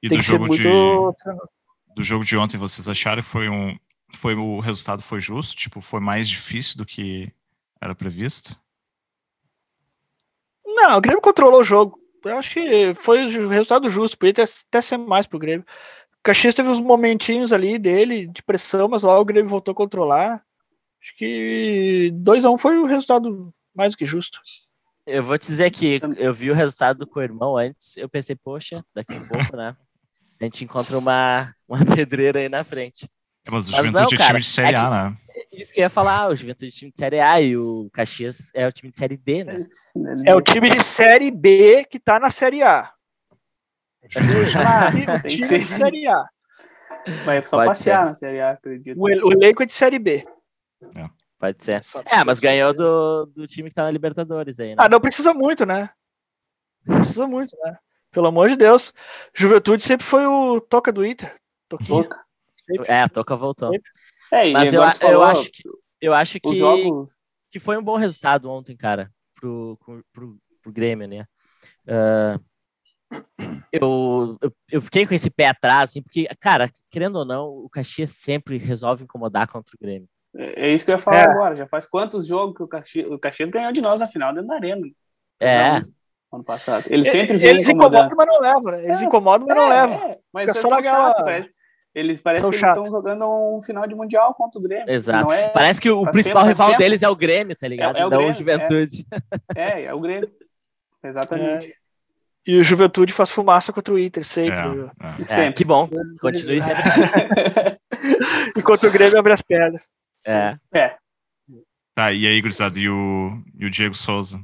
e 0.02 0.08
tem 0.08 0.18
do 0.18 0.22
que 0.22 0.30
jogo 0.30 0.54
ser 0.54 0.68
muito. 0.68 1.16
De, 1.24 1.94
do 1.96 2.02
jogo 2.02 2.24
de 2.24 2.36
ontem, 2.36 2.58
vocês 2.58 2.88
acharam 2.88 3.22
que 3.22 3.28
foi 3.28 3.48
um. 3.48 3.76
Foi, 4.16 4.34
o 4.34 4.60
resultado 4.60 5.02
foi 5.02 5.20
justo? 5.20 5.56
Tipo, 5.56 5.80
foi 5.80 6.00
mais 6.00 6.28
difícil 6.28 6.76
do 6.76 6.84
que 6.84 7.32
era 7.80 7.94
previsto? 7.94 8.54
Não, 10.64 10.98
o 10.98 11.00
Grêmio 11.00 11.20
controlou 11.20 11.60
o 11.60 11.64
jogo 11.64 11.98
eu 12.24 12.36
acho 12.36 12.54
que 12.54 12.94
foi 12.94 13.24
o 13.36 13.48
resultado 13.48 13.88
justo, 13.90 14.18
podia 14.18 14.44
até 14.44 14.80
ser 14.80 14.96
mais 14.96 15.26
pro 15.26 15.38
Grêmio. 15.38 15.66
Caxias 16.22 16.54
teve 16.54 16.68
uns 16.68 16.80
momentinhos 16.80 17.52
ali 17.52 17.78
dele 17.78 18.26
de 18.26 18.42
pressão, 18.42 18.88
mas 18.88 19.02
logo 19.02 19.22
o 19.22 19.24
Grêmio 19.24 19.48
voltou 19.48 19.72
a 19.72 19.74
controlar. 19.74 20.42
Acho 21.00 21.16
que 21.16 22.10
2x1 22.14 22.52
um 22.52 22.58
foi 22.58 22.78
o 22.78 22.86
resultado 22.86 23.52
mais 23.74 23.92
do 23.92 23.98
que 23.98 24.04
justo. 24.04 24.40
Eu 25.06 25.22
vou 25.22 25.38
te 25.38 25.46
dizer 25.46 25.70
que 25.70 26.00
eu 26.18 26.34
vi 26.34 26.50
o 26.50 26.54
resultado 26.54 26.98
do 26.98 27.06
co-irmão 27.06 27.56
antes, 27.56 27.96
eu 27.96 28.08
pensei, 28.08 28.36
poxa, 28.36 28.84
daqui 28.94 29.14
a 29.14 29.20
pouco, 29.20 29.56
né? 29.56 29.74
A 30.40 30.44
gente 30.44 30.64
encontra 30.64 30.98
uma, 30.98 31.54
uma 31.66 31.84
pedreira 31.84 32.40
aí 32.40 32.48
na 32.48 32.62
frente. 32.62 33.08
É, 33.46 33.50
mas 33.50 33.68
o 33.68 33.72
mas 33.72 33.78
Juventude 33.78 34.16
não, 34.16 34.24
é 34.24 34.26
time 34.26 34.40
de 34.40 34.46
Série 34.46 34.74
é 34.74 34.76
A, 34.76 34.90
né? 34.90 35.16
Isso 35.58 35.72
que 35.72 35.80
eu 35.80 35.82
ia 35.82 35.90
falar, 35.90 36.28
o 36.28 36.36
Juventude 36.36 36.68
é 36.68 36.70
time 36.70 36.90
de 36.90 36.98
Série 36.98 37.20
A 37.20 37.40
e 37.40 37.56
o 37.56 37.90
Caxias 37.92 38.50
é 38.54 38.66
o 38.66 38.72
time 38.72 38.90
de 38.90 38.96
Série 38.96 39.16
D, 39.16 39.44
né? 39.44 39.66
É 40.24 40.34
o 40.34 40.40
time 40.40 40.70
de 40.70 40.82
Série 40.82 41.30
B 41.30 41.84
que 41.84 41.98
tá 41.98 42.20
na 42.20 42.30
Série 42.30 42.62
A. 42.62 42.92
É 44.02 44.06
o 44.06 45.22
time 45.22 45.48
de 45.48 45.64
Série 45.64 46.06
A. 46.06 46.24
Vai 47.24 47.44
só 47.44 47.56
Pode 47.56 47.70
passear 47.70 48.02
ser. 48.02 48.08
na 48.08 48.14
Série 48.14 48.40
A, 48.40 48.50
acredito. 48.52 48.98
O, 48.98 49.04
o 49.04 49.32
elenco 49.32 49.62
é 49.62 49.66
de 49.66 49.72
Série 49.72 49.98
B. 49.98 50.26
É. 50.96 51.10
Pode 51.38 51.64
ser. 51.64 51.80
É, 52.06 52.24
mas 52.24 52.40
ganhou 52.40 52.74
do, 52.74 53.26
do 53.26 53.46
time 53.46 53.68
que 53.68 53.74
tá 53.74 53.84
na 53.84 53.90
Libertadores 53.90 54.58
aí, 54.58 54.70
né? 54.70 54.76
Ah, 54.78 54.88
não 54.88 55.00
precisa 55.00 55.32
muito, 55.32 55.64
né? 55.64 55.90
Não 56.86 56.98
precisa 56.98 57.26
muito, 57.26 57.56
né? 57.64 57.76
Pelo 58.10 58.26
amor 58.26 58.48
de 58.48 58.56
Deus. 58.56 58.92
Juventude 59.34 59.82
sempre 59.82 60.04
foi 60.04 60.26
o 60.26 60.60
toca 60.60 60.92
do 60.92 61.04
Inter. 61.04 61.34
Toca. 61.68 62.24
É, 62.86 63.02
a 63.02 63.08
Toca 63.08 63.36
voltou. 63.36 63.70
É, 64.32 64.50
mas 64.50 64.72
eu, 64.72 64.84
falou, 64.84 65.14
eu 65.14 65.22
acho 65.22 65.50
que, 65.50 65.62
eu 66.00 66.14
acho 66.14 66.40
que, 66.40 66.56
jogos... 66.56 67.12
que 67.50 67.58
foi 67.58 67.76
um 67.78 67.82
bom 67.82 67.96
resultado 67.96 68.50
ontem, 68.50 68.76
cara, 68.76 69.10
pro, 69.34 69.78
pro, 70.12 70.38
pro 70.62 70.72
Grêmio, 70.72 71.08
né? 71.08 71.26
Uh, 71.86 72.48
eu, 73.72 74.38
eu, 74.40 74.52
eu, 74.70 74.82
fiquei 74.82 75.06
com 75.06 75.14
esse 75.14 75.30
pé 75.30 75.48
atrás, 75.48 75.90
assim, 75.90 76.02
porque, 76.02 76.28
cara, 76.40 76.70
querendo 76.90 77.16
ou 77.16 77.24
não, 77.24 77.48
o 77.48 77.68
Caxias 77.70 78.10
sempre 78.10 78.58
resolve 78.58 79.04
incomodar 79.04 79.48
contra 79.48 79.74
o 79.74 79.78
Grêmio. 79.80 80.08
É, 80.36 80.66
é 80.66 80.74
isso 80.74 80.84
que 80.84 80.90
eu 80.90 80.96
ia 80.96 80.98
falar 80.98 81.20
é. 81.20 81.30
agora. 81.30 81.56
Já 81.56 81.66
faz 81.66 81.86
quantos 81.86 82.26
jogos 82.26 82.56
que 82.56 82.62
o 82.62 82.68
Caxias, 82.68 83.10
o 83.10 83.18
Caxias 83.18 83.50
ganhou 83.50 83.72
de 83.72 83.80
nós 83.80 84.00
na 84.00 84.08
final 84.08 84.32
dentro 84.32 84.48
da 84.48 84.54
Arena? 84.54 84.86
É. 85.40 85.82
Ano 86.30 86.44
passado. 86.44 86.86
Ele 86.90 87.04
sempre 87.04 87.38
vem 87.38 87.50
Eles 87.50 87.68
incomodam, 87.68 88.10
mas 88.14 88.26
não 88.26 88.40
levam, 88.40 88.64
né? 88.64 88.84
Eles 88.84 89.00
é. 89.00 89.04
incomodam, 89.04 89.46
mas 89.46 89.56
não 89.56 89.72
é, 89.72 89.80
levam. 89.80 90.08
É. 90.10 90.18
Mas 90.32 90.44
Fica 90.44 90.54
só 90.54 90.70
naquela... 90.70 91.08
chato, 91.08 91.24
velho. 91.24 91.50
Eles 91.98 92.20
parecem 92.20 92.48
que 92.48 92.56
eles 92.56 92.68
estão 92.68 92.86
jogando 92.86 93.26
um 93.26 93.60
final 93.60 93.84
de 93.84 93.92
mundial 93.92 94.32
contra 94.32 94.60
o 94.60 94.62
Grêmio. 94.62 94.88
Exato. 94.88 95.32
É, 95.32 95.48
Parece 95.48 95.80
que 95.80 95.90
o 95.90 96.08
principal 96.08 96.44
tempo, 96.44 96.52
rival 96.52 96.76
deles 96.76 97.02
é 97.02 97.08
o 97.08 97.16
Grêmio, 97.16 97.56
tá 97.56 97.66
ligado? 97.66 97.96
É, 97.96 98.02
é 98.02 98.06
o 98.06 98.10
Grêmio, 98.10 98.32
Juventude. 98.32 99.04
É. 99.56 99.62
é, 99.62 99.84
é 99.86 99.94
o 99.94 99.98
Grêmio. 99.98 100.30
Exatamente. 101.02 101.74
E 102.46 102.56
o 102.56 102.62
Juventude 102.62 103.12
faz 103.12 103.32
fumaça 103.32 103.72
contra 103.72 103.92
o 103.92 103.98
Inter, 103.98 104.24
sempre. 104.24 104.56
É, 104.56 105.22
é. 105.22 105.26
sempre. 105.26 105.54
que 105.54 105.64
bom. 105.64 105.90
Continue 106.20 106.62
sempre. 106.62 106.82
Enquanto 108.56 108.86
o 108.86 108.92
Grêmio 108.92 109.18
abre 109.18 109.32
as 109.32 109.42
pernas. 109.42 109.82
É. 110.24 110.56
É. 110.72 110.96
Tá, 111.96 112.12
e 112.12 112.28
aí, 112.28 112.40
gurizada, 112.40 112.78
e 112.78 112.88
o, 112.88 113.42
e 113.58 113.66
o 113.66 113.70
Diego 113.70 113.94
Souza, 113.94 114.40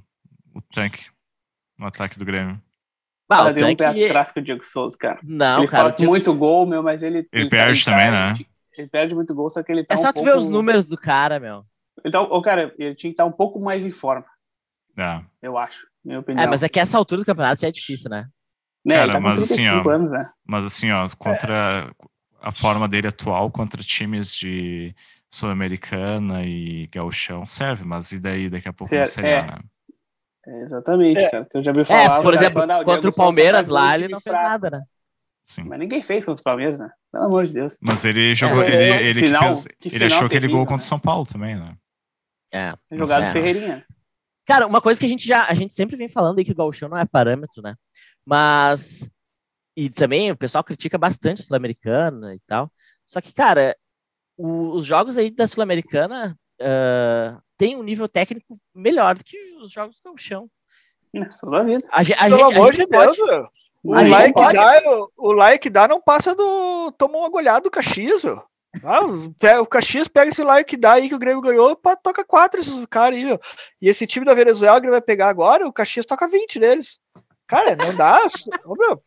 o 0.52 0.60
tanque 0.60 1.04
no 1.78 1.86
ataque 1.86 2.18
do 2.18 2.24
Grêmio? 2.24 2.60
Ah, 3.34 3.38
cara, 3.38 3.52
deu 3.52 3.66
um 3.66 3.76
pé 3.76 4.06
atrás 4.06 4.32
com 4.32 4.40
o 4.40 4.42
Diego 4.42 4.64
Souza, 4.64 4.96
cara. 4.98 5.18
Não, 5.22 5.58
ele 5.58 5.68
cara. 5.68 5.84
faz 5.84 5.96
Diego... 5.96 6.10
muito 6.10 6.34
gol, 6.34 6.66
meu, 6.66 6.82
mas 6.82 7.02
ele. 7.02 7.18
Ele, 7.18 7.28
ele 7.32 7.48
perde 7.48 7.84
tá, 7.84 7.90
também, 7.90 8.06
ele, 8.06 8.16
né? 8.16 8.34
Ele 8.76 8.88
perde 8.88 9.14
muito 9.14 9.34
gol, 9.34 9.50
só 9.50 9.62
que 9.62 9.70
ele 9.72 9.84
tá. 9.84 9.94
É 9.94 9.96
só 9.96 10.08
um 10.08 10.12
tu 10.12 10.14
pouco... 10.16 10.30
ver 10.30 10.36
os 10.36 10.48
números 10.48 10.86
do 10.86 10.96
cara, 10.96 11.38
meu. 11.38 11.64
Então, 12.04 12.24
o 12.24 12.42
cara, 12.42 12.74
ele 12.78 12.94
tinha 12.94 13.10
que 13.10 13.14
estar 13.14 13.24
um 13.24 13.32
pouco 13.32 13.60
mais 13.60 13.84
em 13.84 13.90
forma. 13.90 14.26
É. 14.96 15.20
Eu 15.42 15.58
acho, 15.58 15.86
minha 16.04 16.20
opinião. 16.20 16.44
É, 16.44 16.46
mas 16.46 16.62
é 16.62 16.68
que 16.68 16.78
essa 16.78 16.96
altura 16.96 17.22
do 17.22 17.24
campeonato 17.24 17.60
já 17.60 17.68
é 17.68 17.72
difícil, 17.72 18.10
né? 18.10 18.28
É, 18.86 18.94
cara, 18.94 19.12
tá 19.12 19.20
mas 19.20 19.42
assim, 19.42 19.68
ó. 19.68 19.88
Anos, 19.88 20.12
né? 20.12 20.30
Mas 20.46 20.64
assim, 20.64 20.90
ó, 20.90 21.08
contra 21.16 21.88
é. 21.88 22.06
a 22.42 22.52
forma 22.52 22.86
dele 22.86 23.08
atual, 23.08 23.50
contra 23.50 23.82
times 23.82 24.34
de 24.34 24.94
Sul-Americana 25.28 26.44
e 26.44 26.86
Gauchão, 26.88 27.46
serve, 27.46 27.84
mas 27.84 28.12
e 28.12 28.20
daí 28.20 28.50
daqui 28.50 28.68
a 28.68 28.72
pouco 28.72 28.94
não 28.94 29.04
sei 29.06 29.24
é. 29.24 29.42
né? 29.42 29.58
É, 30.46 30.62
exatamente, 30.62 31.20
é. 31.20 31.30
cara. 31.30 31.44
Que 31.44 31.56
eu 31.58 31.62
já 31.62 31.72
vi 31.72 31.84
falar. 31.84 32.20
É, 32.20 32.22
por 32.22 32.34
exemplo, 32.34 32.54
falando, 32.54 32.70
ah, 32.70 32.84
contra 32.84 33.10
o 33.10 33.14
Palmeiras 33.14 33.68
lá, 33.68 33.94
ele 33.94 34.08
não 34.08 34.20
fez 34.20 34.34
fraco. 34.34 34.48
nada, 34.48 34.70
né? 34.70 34.82
Sim. 35.42 35.64
Mas 35.64 35.78
ninguém 35.78 36.02
fez 36.02 36.24
contra 36.24 36.40
o 36.40 36.44
Palmeiras, 36.44 36.80
né? 36.80 36.90
Pelo 37.12 37.24
amor 37.24 37.46
de 37.46 37.52
Deus. 37.52 37.76
Mas 37.80 38.04
ele 38.04 38.34
jogou, 38.34 38.62
é, 38.62 38.68
ele, 38.68 39.08
ele, 39.08 39.20
final, 39.20 39.42
fez, 39.42 39.66
ele 39.84 40.04
achou 40.04 40.26
aquele 40.26 40.48
gol 40.48 40.60
né? 40.60 40.66
contra 40.66 40.82
o 40.82 40.86
São 40.86 40.98
Paulo 40.98 41.26
também, 41.26 41.56
né? 41.56 41.76
É. 42.52 42.72
Jogado 42.92 43.24
é. 43.24 43.32
Ferreirinha. 43.32 43.84
Cara, 44.46 44.66
uma 44.66 44.80
coisa 44.80 45.00
que 45.00 45.06
a 45.06 45.08
gente 45.08 45.26
já, 45.26 45.46
a 45.46 45.54
gente 45.54 45.74
sempre 45.74 45.96
vem 45.96 46.08
falando 46.08 46.38
aí 46.38 46.44
que 46.44 46.52
o 46.52 46.54
Gauchão 46.54 46.88
não 46.88 46.98
é 46.98 47.04
parâmetro, 47.04 47.62
né? 47.62 47.74
Mas 48.24 49.10
e 49.76 49.90
também 49.90 50.30
o 50.30 50.36
pessoal 50.36 50.62
critica 50.62 50.96
bastante 50.96 51.42
a 51.42 51.44
Sul-Americana 51.44 52.34
e 52.34 52.40
tal. 52.46 52.70
Só 53.04 53.20
que, 53.20 53.32
cara, 53.32 53.76
o, 54.36 54.70
os 54.74 54.86
jogos 54.86 55.18
aí 55.18 55.30
da 55.30 55.48
Sul-Americana 55.48 56.38
uh, 56.60 57.42
tem 57.56 57.76
um 57.76 57.82
nível 57.82 58.08
técnico 58.08 58.58
melhor 58.74 59.14
do 59.16 59.24
que 59.24 59.36
os 59.56 59.72
jogos 59.72 60.00
do 60.00 60.16
chão. 60.16 60.48
Toda 61.40 61.60
a 61.60 61.62
vida. 61.62 61.86
A, 61.90 62.00
a 62.00 62.04
Pelo 62.04 62.38
gente, 62.38 62.56
amor 62.56 62.72
de 62.72 62.86
Deus, 62.86 63.16
pode... 63.16 63.48
O 63.84 63.92
like, 63.92 64.32
pode... 64.32 64.54
dá, 64.54 64.80
o 65.18 65.32
like 65.32 65.70
dá 65.70 65.86
não 65.86 66.00
passa 66.00 66.34
do. 66.34 66.90
Toma 66.92 67.18
uma 67.18 67.28
goleada 67.28 67.60
do 67.60 67.70
Caxias, 67.70 68.24
meu. 68.24 68.42
Ah, 68.82 69.60
o 69.60 69.66
Caxias 69.66 70.08
pega 70.08 70.30
esse 70.30 70.42
like 70.42 70.76
dá 70.76 70.94
aí 70.94 71.08
que 71.08 71.14
o 71.14 71.18
Grêmio 71.18 71.40
ganhou, 71.40 71.76
pá, 71.76 71.94
toca 71.94 72.24
quatro 72.24 72.60
esses 72.60 72.84
caras 72.86 73.18
aí, 73.18 73.24
meu. 73.24 73.38
E 73.80 73.88
esse 73.88 74.06
time 74.06 74.24
da 74.24 74.34
Venezuela 74.34 74.80
que 74.80 74.86
ele 74.86 74.92
vai 74.92 75.02
pegar 75.02 75.28
agora, 75.28 75.68
o 75.68 75.72
Caxias 75.72 76.06
toca 76.06 76.26
20 76.26 76.58
deles. 76.58 76.98
Cara, 77.46 77.76
não 77.76 77.94
dá. 77.94 78.18
oh, 78.64 78.74
meu, 78.74 79.02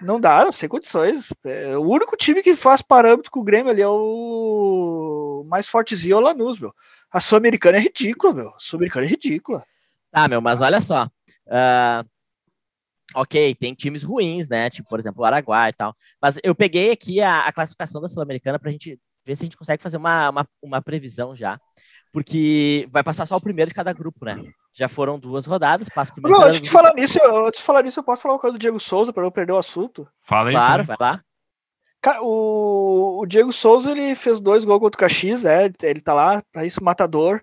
não 0.00 0.20
dá, 0.20 0.44
não 0.44 0.52
sem 0.52 0.68
condições. 0.68 1.32
É, 1.44 1.76
o 1.76 1.82
único 1.82 2.16
time 2.16 2.42
que 2.42 2.56
faz 2.56 2.82
parâmetro 2.82 3.30
com 3.30 3.40
o 3.40 3.44
Grêmio 3.44 3.70
ali 3.70 3.82
é 3.82 3.88
o 3.88 5.01
mais 5.48 5.66
fortezinho 5.66 6.14
é 6.14 6.16
o 6.16 6.20
Lanús, 6.20 6.58
meu. 6.58 6.72
A 7.10 7.20
Sul-Americana 7.20 7.78
é 7.78 7.80
ridícula, 7.80 8.32
meu. 8.32 8.48
A 8.48 8.58
Sul-Americana 8.58 9.06
é 9.06 9.08
ridícula. 9.08 9.64
Tá, 10.10 10.28
meu, 10.28 10.40
mas 10.40 10.60
olha 10.60 10.80
só. 10.80 11.04
Uh, 11.46 12.08
ok, 13.14 13.54
tem 13.54 13.74
times 13.74 14.02
ruins, 14.02 14.48
né? 14.48 14.70
Tipo, 14.70 14.88
por 14.88 14.98
exemplo, 14.98 15.22
o 15.22 15.24
Araguai 15.24 15.70
e 15.70 15.74
tal. 15.74 15.94
Mas 16.20 16.38
eu 16.42 16.54
peguei 16.54 16.90
aqui 16.90 17.20
a, 17.20 17.46
a 17.46 17.52
classificação 17.52 18.00
da 18.00 18.08
Sul-Americana 18.08 18.58
pra 18.58 18.70
gente 18.70 18.98
ver 19.24 19.36
se 19.36 19.44
a 19.44 19.46
gente 19.46 19.56
consegue 19.56 19.82
fazer 19.82 19.96
uma, 19.96 20.30
uma, 20.30 20.48
uma 20.62 20.82
previsão 20.82 21.34
já. 21.34 21.58
Porque 22.12 22.86
vai 22.90 23.02
passar 23.02 23.24
só 23.24 23.36
o 23.36 23.40
primeiro 23.40 23.70
de 23.70 23.74
cada 23.74 23.92
grupo, 23.92 24.24
né? 24.24 24.36
Já 24.74 24.86
foram 24.86 25.18
duas 25.18 25.46
rodadas, 25.46 25.88
passa 25.88 26.12
o 26.12 26.14
primeiro. 26.14 26.38
Não, 26.38 26.46
antes 26.46 26.60
de 26.60 26.70
falar 26.70 26.92
nisso, 26.94 27.18
antes 27.46 27.60
de 27.60 27.66
falar 27.66 27.82
nisso, 27.82 28.00
eu 28.00 28.04
posso 28.04 28.20
falar 28.20 28.34
uma 28.34 28.40
coisa 28.40 28.52
do 28.52 28.60
Diego 28.60 28.78
Souza 28.78 29.12
para 29.12 29.22
não 29.22 29.30
perder 29.30 29.52
o 29.52 29.58
assunto. 29.58 30.06
Fala 30.20 30.50
aí. 30.50 30.54
Claro, 30.54 30.84
vai 30.84 30.96
lá. 31.00 31.24
O, 32.20 33.20
o 33.20 33.26
Diego 33.26 33.52
Souza 33.52 33.92
ele 33.92 34.16
fez 34.16 34.40
dois 34.40 34.64
gols 34.64 34.80
contra 34.80 34.96
o 34.96 34.98
Caxias, 34.98 35.42
né? 35.42 35.70
Ele 35.82 36.00
tá 36.00 36.12
lá, 36.14 36.42
para 36.52 36.64
isso, 36.64 36.82
matador. 36.82 37.40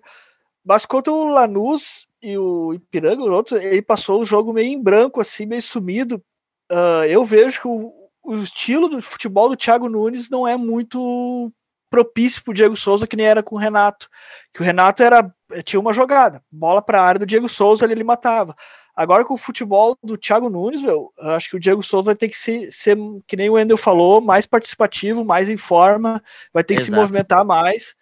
Mas 0.64 0.84
contra 0.84 1.12
o 1.12 1.26
Lanús 1.26 2.06
e 2.22 2.36
o 2.36 2.74
Ipiranga, 2.74 3.22
o 3.22 3.32
outro, 3.32 3.56
ele 3.56 3.80
passou 3.80 4.20
o 4.20 4.24
jogo 4.24 4.52
meio 4.52 4.72
em 4.72 4.82
branco, 4.82 5.20
assim, 5.20 5.46
meio 5.46 5.62
sumido. 5.62 6.22
Uh, 6.70 7.04
eu 7.08 7.24
vejo 7.24 7.60
que 7.60 7.68
o, 7.68 7.92
o 8.22 8.36
estilo 8.36 8.88
do 8.88 9.00
futebol 9.00 9.48
do 9.48 9.56
Thiago 9.56 9.88
Nunes 9.88 10.28
não 10.28 10.46
é 10.46 10.56
muito 10.56 11.50
propício 11.88 12.42
para 12.44 12.50
o 12.52 12.54
Diego 12.54 12.76
Souza, 12.76 13.06
que 13.06 13.16
nem 13.16 13.26
era 13.26 13.42
com 13.42 13.56
o 13.56 13.58
Renato. 13.58 14.08
Que 14.52 14.60
o 14.60 14.64
Renato 14.64 15.02
era 15.02 15.34
tinha 15.64 15.80
uma 15.80 15.92
jogada, 15.92 16.42
bola 16.50 16.80
para 16.80 17.02
área 17.02 17.18
do 17.18 17.26
Diego 17.26 17.48
Souza, 17.48 17.84
ele, 17.84 17.94
ele 17.94 18.04
matava. 18.04 18.54
Agora 18.94 19.24
com 19.24 19.34
o 19.34 19.38
futebol 19.38 19.96
do 20.02 20.16
Thiago 20.16 20.50
Nunes, 20.50 20.82
meu, 20.82 21.12
acho 21.18 21.50
que 21.50 21.56
o 21.56 21.60
Diego 21.60 21.82
Souza 21.82 22.06
vai 22.06 22.14
ter 22.14 22.28
que 22.28 22.36
ser, 22.36 22.72
ser 22.72 22.96
que 23.26 23.36
nem 23.36 23.48
o 23.48 23.54
Wendel 23.54 23.76
falou, 23.76 24.20
mais 24.20 24.46
participativo, 24.46 25.24
mais 25.24 25.48
em 25.48 25.56
forma, 25.56 26.22
vai 26.52 26.64
ter 26.64 26.74
que 26.74 26.82
Exato. 26.82 26.94
se 26.94 27.00
movimentar 27.00 27.44
mais, 27.44 27.94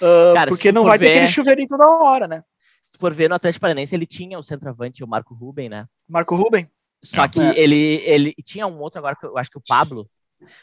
uh, 0.00 0.34
Cara, 0.34 0.50
porque 0.50 0.72
não 0.72 0.84
vai 0.84 0.98
ver... 0.98 1.06
ter 1.06 1.10
aquele 1.12 1.28
chuveirinho 1.28 1.68
toda 1.68 1.88
hora, 1.88 2.26
né? 2.26 2.42
Se 2.82 2.98
for 2.98 3.12
ver 3.12 3.28
no 3.28 3.34
Atlético 3.36 3.60
Paranaense, 3.60 3.94
ele 3.94 4.06
tinha 4.06 4.38
o 4.38 4.42
centroavante, 4.42 5.04
o 5.04 5.08
Marco 5.08 5.34
Ruben, 5.34 5.68
né? 5.68 5.86
Marco 6.08 6.34
Ruben. 6.34 6.68
Só 7.02 7.28
que 7.28 7.40
é. 7.40 7.58
ele, 7.58 8.02
ele 8.04 8.34
tinha 8.44 8.66
um 8.66 8.78
outro 8.80 8.98
agora, 8.98 9.16
eu 9.22 9.38
acho 9.38 9.50
que 9.50 9.58
o 9.58 9.62
Pablo. 9.66 10.08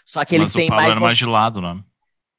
Só 0.05 0.23
que 0.25 0.35
eles 0.35 0.49
Mas 0.49 0.53
têm 0.53 0.65
o 0.65 0.69
Pablo 0.69 0.81
mais. 0.81 0.91
Era 0.91 0.99
mais 0.99 1.17
de 1.17 1.25
lado, 1.25 1.61
né? 1.61 1.83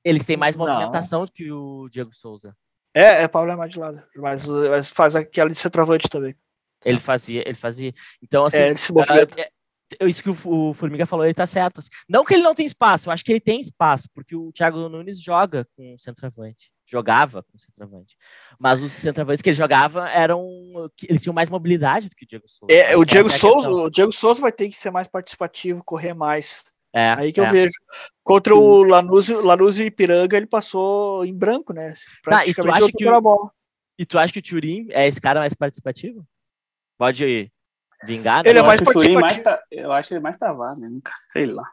Eles 0.04 0.24
têm 0.24 0.36
mais 0.36 0.56
movimentação 0.56 1.24
do 1.24 1.32
que 1.32 1.50
o 1.50 1.88
Diego 1.88 2.14
Souza. 2.14 2.56
É, 2.94 3.22
é 3.22 3.28
Pablo 3.28 3.52
é 3.52 3.56
mais 3.56 3.72
de 3.72 3.78
lado. 3.78 4.02
Mas, 4.16 4.46
mas 4.46 4.90
faz 4.90 5.14
aquela 5.14 5.50
de 5.50 5.56
centroavante 5.56 6.08
também. 6.08 6.34
Ele 6.84 6.98
fazia, 6.98 7.42
ele 7.46 7.56
fazia. 7.56 7.92
Então, 8.22 8.44
assim. 8.44 8.58
É, 8.58 8.68
ele 8.68 8.76
se 8.76 8.92
movimenta. 8.92 9.40
É, 9.40 9.50
é, 10.00 10.06
isso 10.06 10.22
que 10.22 10.30
o, 10.30 10.36
o, 10.44 10.74
Formiga 10.74 11.06
falou, 11.06 11.24
ele 11.24 11.34
tá 11.34 11.46
certo. 11.46 11.78
Assim. 11.78 11.88
Não 12.08 12.24
que 12.24 12.34
ele 12.34 12.42
não 12.42 12.54
tem 12.54 12.66
espaço, 12.66 13.08
eu 13.08 13.12
acho 13.12 13.24
que 13.24 13.32
ele 13.32 13.40
tem 13.40 13.60
espaço, 13.60 14.08
porque 14.14 14.36
o 14.36 14.52
Thiago 14.52 14.88
Nunes 14.88 15.20
joga 15.20 15.66
com 15.76 15.96
centroavante. 15.98 16.70
Jogava 16.86 17.42
com 17.42 17.58
centroavante. 17.58 18.16
Mas 18.58 18.82
os 18.82 18.92
centroavantes 18.92 19.42
que 19.42 19.50
ele 19.50 19.56
jogava 19.56 20.08
eram. 20.08 20.46
Eles 21.02 21.22
tinham 21.22 21.34
mais 21.34 21.50
mobilidade 21.50 22.08
do 22.08 22.16
que 22.16 22.24
o 22.24 22.28
Diego 22.28 22.48
Souza. 22.48 22.72
É, 22.72 22.96
o 22.96 23.04
Diego 23.04 23.28
é 23.28 23.38
Souza, 23.38 23.70
o 23.70 23.90
Diego 23.90 24.12
Souza 24.12 24.40
vai 24.40 24.52
ter 24.52 24.68
que 24.68 24.76
ser 24.76 24.90
mais 24.90 25.06
participativo, 25.06 25.82
correr 25.84 26.14
mais. 26.14 26.64
É, 26.94 27.10
Aí 27.12 27.32
que 27.32 27.40
é. 27.40 27.46
eu 27.46 27.50
vejo. 27.50 27.74
Contra 28.24 28.54
Sim. 28.54 28.60
o 28.60 28.82
Lanús, 28.82 29.28
Lanús 29.28 29.78
e 29.78 29.84
Ipiranga, 29.84 30.36
ele 30.36 30.46
passou 30.46 31.24
em 31.24 31.34
branco, 31.34 31.72
né? 31.72 31.92
Tá, 32.24 32.46
e 32.46 32.54
tu 32.54 32.70
acha 32.70 32.88
que 32.90 33.06
o, 33.06 33.50
E 33.98 34.06
tu 34.06 34.18
acha 34.18 34.32
que 34.32 34.38
o 34.38 34.42
Turim 34.42 34.86
é 34.90 35.06
esse 35.06 35.20
cara 35.20 35.40
mais 35.40 35.54
participativo? 35.54 36.26
Pode 36.98 37.50
vingar. 38.04 38.44
Né? 38.44 38.50
Ele 38.50 38.58
é 38.58 38.62
mais 38.62 38.80
participativo. 38.80 39.20
Mais 39.20 39.40
ta... 39.40 39.60
Eu 39.70 39.92
acho 39.92 40.12
ele 40.12 40.20
mais 40.20 40.36
travado, 40.36 40.80
né? 40.80 40.88
Sei 41.32 41.46
lá. 41.46 41.64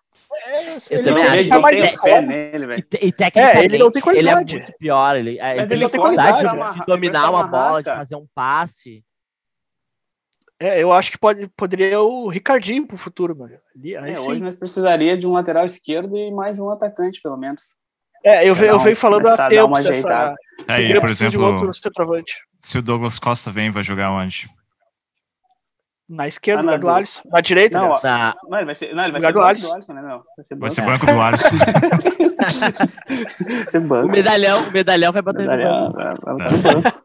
É, 0.48 0.76
eu 0.92 1.04
também 1.04 1.24
acho. 1.24 1.36
Ele 1.36 1.50
tá 1.50 1.60
mais 1.60 1.80
fé 2.02 2.22
nele, 2.22 2.66
velho. 2.66 2.88
E, 3.02 3.08
e 3.08 3.12
tecnicamente, 3.12 3.60
é, 3.60 3.66
ele 3.66 3.78
não 3.78 3.92
tem 3.92 4.02
qualidade. 4.02 4.54
ele 4.54 4.62
é 4.62 4.66
muito 4.66 4.78
pior. 4.78 5.16
Ele, 5.16 5.40
é, 5.40 5.58
ele 5.58 5.68
tem, 5.68 5.80
não 5.80 5.90
tem 5.90 6.00
qualidade, 6.00 6.44
qualidade 6.44 6.74
de, 6.74 6.80
de 6.80 6.86
dominar 6.86 7.30
uma 7.30 7.44
bola, 7.44 7.84
de 7.84 7.90
fazer 7.90 8.16
um 8.16 8.28
passe. 8.34 9.04
É, 10.60 10.82
eu 10.82 10.92
acho 10.92 11.12
que 11.12 11.18
pode, 11.18 11.48
poderia 11.50 12.00
o 12.00 12.30
Ricardinho 12.30 12.88
pro 12.88 12.98
futuro, 12.98 13.36
mano. 13.36 13.58
Ali, 13.76 13.94
é, 13.94 14.20
hoje 14.20 14.42
nós 14.42 14.58
precisaria 14.58 15.18
de 15.18 15.28
um 15.28 15.34
lateral 15.34 15.66
esquerdo 15.66 16.16
e 16.16 16.32
mais 16.32 16.60
um 16.60 16.70
atacante, 16.70 17.22
pelo 17.22 17.36
menos. 17.36 17.76
É, 18.24 18.48
eu, 18.48 18.56
eu 18.56 18.80
venho 18.80 18.96
falando 18.96 19.28
há 19.28 19.48
tempo 19.48 19.78
essa... 19.78 20.34
Aí, 20.68 21.00
por 21.00 21.10
exemplo, 21.10 21.72
se 22.60 22.78
o 22.78 22.82
Douglas 22.82 23.20
Costa 23.20 23.52
vem, 23.52 23.70
vai 23.70 23.84
jogar 23.84 24.12
onde? 24.12 24.50
Na 26.08 26.28
esquerda, 26.28 26.60
ah, 26.60 26.64
no 26.64 26.72
lugar 26.72 26.80
do 26.80 26.89
Alisson. 26.89 27.22
Na 27.26 27.41
direita, 27.41 27.80
não, 27.80 27.95
na... 28.03 28.36
não, 28.47 28.60
ele 28.60 28.66
vai 28.66 28.76
ser, 28.76 28.93
não, 28.93 29.03
ele 29.03 29.12
vai 29.12 29.22
ser 29.22 29.34
do 29.34 29.41
Alisson. 29.41 29.74
Alisson, 29.74 29.93
né? 29.93 30.01
Não, 30.03 30.24
vai 30.38 30.45
ser, 30.45 30.56
vai 30.56 30.70
ser 30.70 30.82
banco 30.82 31.06
do 31.08 31.20
Alisson. 31.20 31.49
ser 33.68 33.80
banco. 33.80 34.08
O 34.08 34.12
medalhão, 34.12 34.68
o 34.68 34.72
medalhão 34.72 35.12
vai 35.12 35.24
bater 35.24 35.47
medalhão, 35.47 35.88
no 35.88 36.62
banco. 36.62 37.03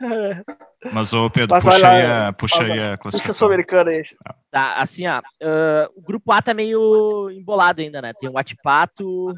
É. 0.00 0.42
Mas 0.92 1.12
o 1.12 1.28
Pedro, 1.28 1.60
puxa 1.60 1.88
aí, 1.88 2.02
a, 2.02 2.32
puxa 2.32 2.62
aí 2.62 2.70
a 2.70 2.96
classificação. 2.96 3.20
Puxa 3.20 3.32
Sul-Americana 3.32 3.90
aí. 3.90 4.02
Tá, 4.50 4.76
assim, 4.76 5.08
ó. 5.08 5.18
Uh, 5.18 5.90
o 5.96 6.02
grupo 6.02 6.30
A 6.30 6.40
tá 6.40 6.54
meio 6.54 7.28
embolado 7.30 7.80
ainda, 7.80 8.00
né? 8.00 8.12
Tem 8.16 8.28
o 8.28 8.38
Atipato, 8.38 9.34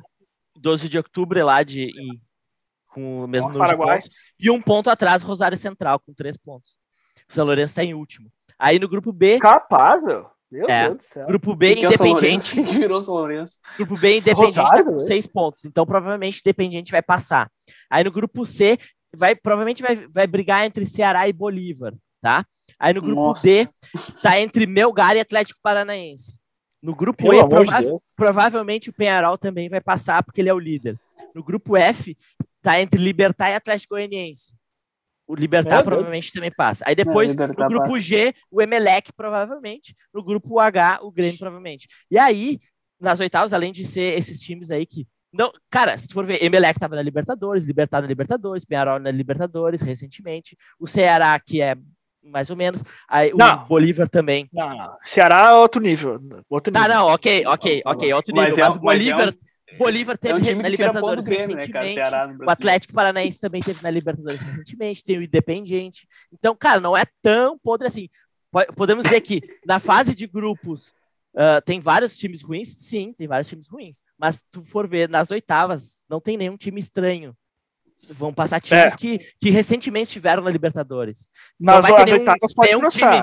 12 0.55 0.87
de 0.87 0.99
outubro 0.99 1.43
lá 1.47 1.63
de, 1.63 1.85
em, 1.85 2.21
com 2.89 3.25
o 3.25 3.27
mesmo 3.27 3.57
Paraguai. 3.57 4.03
pontos. 4.03 4.11
E 4.39 4.51
um 4.51 4.61
ponto 4.61 4.91
atrás, 4.91 5.23
Rosário 5.23 5.57
Central, 5.57 5.99
com 6.01 6.13
três 6.13 6.37
pontos. 6.37 6.77
O 7.27 7.33
São 7.33 7.47
Lourenço 7.47 7.75
tá 7.75 7.83
em 7.83 7.95
último. 7.95 8.31
Aí 8.59 8.79
no 8.79 8.89
grupo 8.89 9.13
B. 9.13 9.39
Capaz, 9.39 10.03
meu. 10.03 10.27
Meu 10.51 10.69
é, 10.69 10.85
Deus 10.87 10.97
do 10.97 11.03
céu. 11.03 11.27
Grupo 11.27 11.55
B 11.55 11.75
que 11.77 11.87
Independente. 11.87 12.55
Que 12.55 12.63
virou 12.63 13.03
São 13.03 13.15
Lourenço? 13.15 13.59
Grupo 13.77 13.99
B 13.99 14.19
Independente 14.19 14.55
tá 14.55 14.83
com 14.83 14.99
seis 14.99 15.27
pontos. 15.27 15.65
Então, 15.65 15.85
provavelmente, 15.85 16.41
Independente 16.41 16.91
vai 16.91 17.03
passar. 17.03 17.51
Aí 17.91 18.03
no 18.03 18.11
grupo 18.11 18.47
C, 18.47 18.79
vai, 19.15 19.35
provavelmente 19.35 19.83
vai, 19.83 20.07
vai 20.09 20.27
brigar 20.27 20.65
entre 20.65 20.87
Ceará 20.87 21.29
e 21.29 21.33
Bolívar, 21.33 21.95
tá? 22.21 22.45
Aí 22.79 22.95
no 22.95 23.03
grupo 23.03 23.21
Nossa. 23.21 23.43
D, 23.43 23.69
tá 24.23 24.41
entre 24.41 24.67
Melgar 24.67 25.17
e 25.17 25.21
Atlético 25.21 25.61
Paranaense. 25.63 26.39
No 26.83 26.95
grupo 26.95 27.25
Pelo 27.25 27.35
E, 27.35 27.49
prova 27.49 27.83
de 27.83 27.97
provavelmente 28.17 28.89
o 28.89 28.93
Penharol 28.93 29.37
também 29.37 29.69
vai 29.69 29.81
passar, 29.81 30.23
porque 30.23 30.41
ele 30.41 30.49
é 30.49 30.55
o 30.55 30.59
líder. 30.59 30.99
No 31.35 31.43
grupo 31.43 31.77
F, 31.77 32.17
tá 32.63 32.81
entre 32.81 33.03
Libertar 33.03 33.51
e 33.51 33.55
Atlético 33.55 33.95
Goianiense. 33.95 34.55
O 35.29 35.35
Libertar 35.35 35.85
provavelmente 35.85 36.33
também 36.33 36.51
passa. 36.51 36.83
Aí 36.87 36.95
depois, 36.95 37.37
no 37.37 37.47
grupo 37.47 37.89
passa. 37.89 38.01
G, 38.01 38.35
o 38.51 38.63
Emelec 38.63 39.13
provavelmente. 39.13 39.95
No 40.13 40.25
grupo 40.25 40.59
H, 40.59 41.01
o 41.03 41.13
Grêmio 41.13 41.39
provavelmente. 41.39 41.87
E 42.11 42.19
aí, 42.19 42.59
nas 42.99 43.21
oitavas, 43.21 43.53
além 43.53 43.71
de 43.71 43.85
ser 43.85 44.17
esses 44.17 44.41
times 44.41 44.71
aí 44.71 44.87
que. 44.87 45.07
Não, 45.31 45.53
cara, 45.71 45.99
se 45.99 46.09
tu 46.09 46.15
for 46.15 46.25
ver, 46.25 46.43
Emelec 46.43 46.81
tava 46.81 46.97
na 46.97 47.03
Libertadores, 47.03 47.67
Libertar 47.67 48.01
na 48.01 48.09
Libertadores, 48.09 48.65
Penharol 48.65 48.99
na 48.99 49.11
Libertadores 49.11 49.83
recentemente. 49.83 50.57
O 50.81 50.87
Ceará, 50.87 51.39
que 51.39 51.61
é 51.61 51.77
mais 52.23 52.49
ou 52.49 52.57
menos. 52.57 52.83
Aí, 53.07 53.31
não. 53.35 53.65
o 53.65 53.67
Bolívar 53.67 54.09
também. 54.09 54.49
Não, 54.51 54.77
não. 54.77 54.97
Ceará 54.99 55.51
é 55.51 55.53
outro 55.53 55.83
nível. 55.83 56.19
Outro 56.49 56.73
tá, 56.73 56.83
nível. 56.83 56.97
não, 56.97 57.07
ok, 57.09 57.47
ok, 57.47 57.83
ok, 57.85 58.13
outro 58.15 58.35
nível. 58.35 58.49
Mas, 58.49 58.57
mas 58.57 58.75
é, 58.75 58.79
o 58.79 58.81
Bolívar. 58.81 59.35
Mas 59.71 59.79
Bolívar 59.79 60.17
teve 60.17 60.51
é 60.51 60.55
um 60.55 60.63
na 60.63 60.69
Libertadores 60.69 61.25
Grêmio, 61.25 61.57
recentemente. 61.57 61.97
Né, 61.97 62.03
cara, 62.03 62.37
o 62.41 62.51
Atlético 62.51 62.95
Paranaense 62.95 63.41
também 63.41 63.61
teve 63.61 63.83
na 63.83 63.91
Libertadores 63.91 64.41
recentemente. 64.41 65.05
Tem 65.05 65.19
o 65.19 65.23
Independiente. 65.23 66.09
Então, 66.33 66.57
cara, 66.57 66.81
não 66.81 66.97
é 66.97 67.05
tão 67.23 67.59
podre 67.59 67.87
assim. 67.87 68.09
Podemos 68.75 69.05
dizer 69.05 69.21
que 69.21 69.43
na 69.67 69.79
fase 69.79 70.15
de 70.15 70.27
grupos 70.27 70.95
uh, 71.35 71.61
tem 71.65 71.81
vários 71.81 72.17
times 72.17 72.43
ruins? 72.43 72.69
Sim, 72.69 73.13
tem 73.13 73.27
vários 73.27 73.49
times 73.49 73.69
ruins. 73.69 74.03
Mas 74.19 74.37
se 74.37 74.45
tu 74.51 74.63
for 74.63 74.89
ver 74.89 75.09
nas 75.09 75.31
oitavas, 75.31 76.03
não 76.09 76.21
tem 76.21 76.37
nenhum 76.37 76.57
time 76.57 76.81
estranho. 76.81 77.37
Vão 78.13 78.33
passar 78.33 78.61
times 78.61 78.95
é. 78.95 78.97
que, 78.97 79.19
que 79.41 79.51
recentemente 79.51 80.09
estiveram 80.09 80.43
na 80.43 80.51
Libertadores. 80.51 81.29
Nas 81.59 81.85
então, 81.85 81.97
oitavas 81.99 82.55
pode 82.55 82.69
nenhum 82.71 82.89
time, 82.89 83.23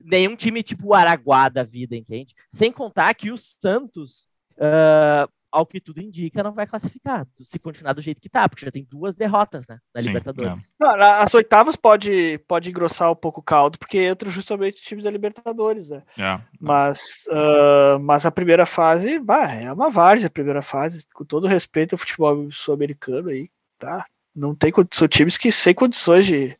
nenhum 0.00 0.36
time 0.36 0.62
tipo 0.62 0.88
o 0.88 0.94
Araguá 0.94 1.48
da 1.48 1.62
vida, 1.62 1.94
entende? 1.94 2.34
Sem 2.48 2.72
contar 2.72 3.14
que 3.14 3.30
o 3.30 3.36
Santos 3.36 4.26
uh, 4.56 5.30
ao 5.56 5.64
que 5.64 5.80
tudo 5.80 6.02
indica, 6.02 6.42
não 6.42 6.52
vai 6.52 6.66
classificar, 6.66 7.26
se 7.34 7.58
continuar 7.58 7.94
do 7.94 8.02
jeito 8.02 8.20
que 8.20 8.28
tá, 8.28 8.46
porque 8.46 8.64
já 8.64 8.70
tem 8.70 8.84
duas 8.84 9.14
derrotas, 9.14 9.66
né, 9.66 9.78
na 9.94 10.02
Sim, 10.02 10.08
Libertadores. 10.08 10.74
É. 10.80 10.84
Não, 10.84 11.02
as 11.02 11.32
oitavas 11.32 11.74
pode, 11.74 12.38
pode 12.46 12.68
engrossar 12.68 13.10
um 13.10 13.16
pouco 13.16 13.40
o 13.40 13.42
caldo, 13.42 13.78
porque 13.78 13.98
entra 13.98 14.28
justamente 14.28 14.82
times 14.82 15.04
da 15.04 15.10
Libertadores, 15.10 15.88
né? 15.88 16.02
É. 16.18 16.38
Mas, 16.60 17.24
uh, 17.28 17.98
mas 17.98 18.26
a 18.26 18.30
primeira 18.30 18.66
fase, 18.66 19.18
bah, 19.18 19.54
é 19.54 19.72
uma 19.72 19.88
várzea 19.88 20.26
a 20.26 20.30
primeira 20.30 20.60
fase, 20.60 21.06
com 21.14 21.24
todo 21.24 21.46
respeito 21.46 21.94
ao 21.94 21.98
futebol 21.98 22.50
sul-americano 22.52 23.30
aí, 23.30 23.48
tá? 23.78 24.04
Não 24.34 24.54
tem 24.54 24.70
são 24.92 25.08
times 25.08 25.38
que 25.38 25.50
sem 25.50 25.72
condições 25.72 26.26
de 26.26 26.52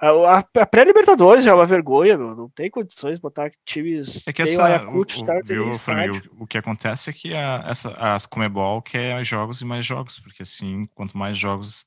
a, 0.00 0.38
a 0.38 0.66
pré-Libertadores 0.66 1.44
já 1.44 1.50
é 1.50 1.54
uma 1.54 1.66
vergonha, 1.66 2.16
meu. 2.16 2.34
Não 2.34 2.48
tem 2.48 2.70
condições 2.70 3.16
de 3.16 3.20
botar 3.20 3.50
times. 3.66 4.22
É 4.26 4.32
que 4.32 4.42
essa, 4.42 4.64
Ayacucho, 4.64 5.24
o, 5.24 5.38
o, 5.38 5.42
viu, 5.42 5.70
o, 5.70 6.42
o, 6.44 6.46
que 6.46 6.56
acontece 6.56 7.10
é 7.10 7.12
que 7.12 7.34
a, 7.34 7.64
essa, 7.66 7.90
as 7.90 8.24
Comebol 8.24 8.80
quer 8.80 9.24
jogos 9.24 9.60
e 9.60 9.64
mais 9.64 9.84
jogos, 9.84 10.20
porque 10.20 10.42
assim, 10.42 10.86
quanto 10.94 11.18
mais 11.18 11.36
jogos 11.36 11.84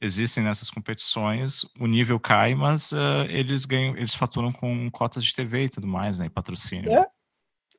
existem 0.00 0.44
nessas 0.44 0.70
competições, 0.70 1.64
o 1.80 1.86
nível 1.86 2.20
cai, 2.20 2.54
mas 2.54 2.92
uh, 2.92 3.26
eles 3.28 3.64
ganham, 3.64 3.96
eles 3.96 4.14
faturam 4.14 4.52
com 4.52 4.88
cotas 4.90 5.24
de 5.24 5.34
TV 5.34 5.64
e 5.64 5.68
tudo 5.68 5.86
mais, 5.86 6.20
né? 6.20 6.26
E 6.26 6.30
patrocínio. 6.30 6.92
É, 6.92 7.06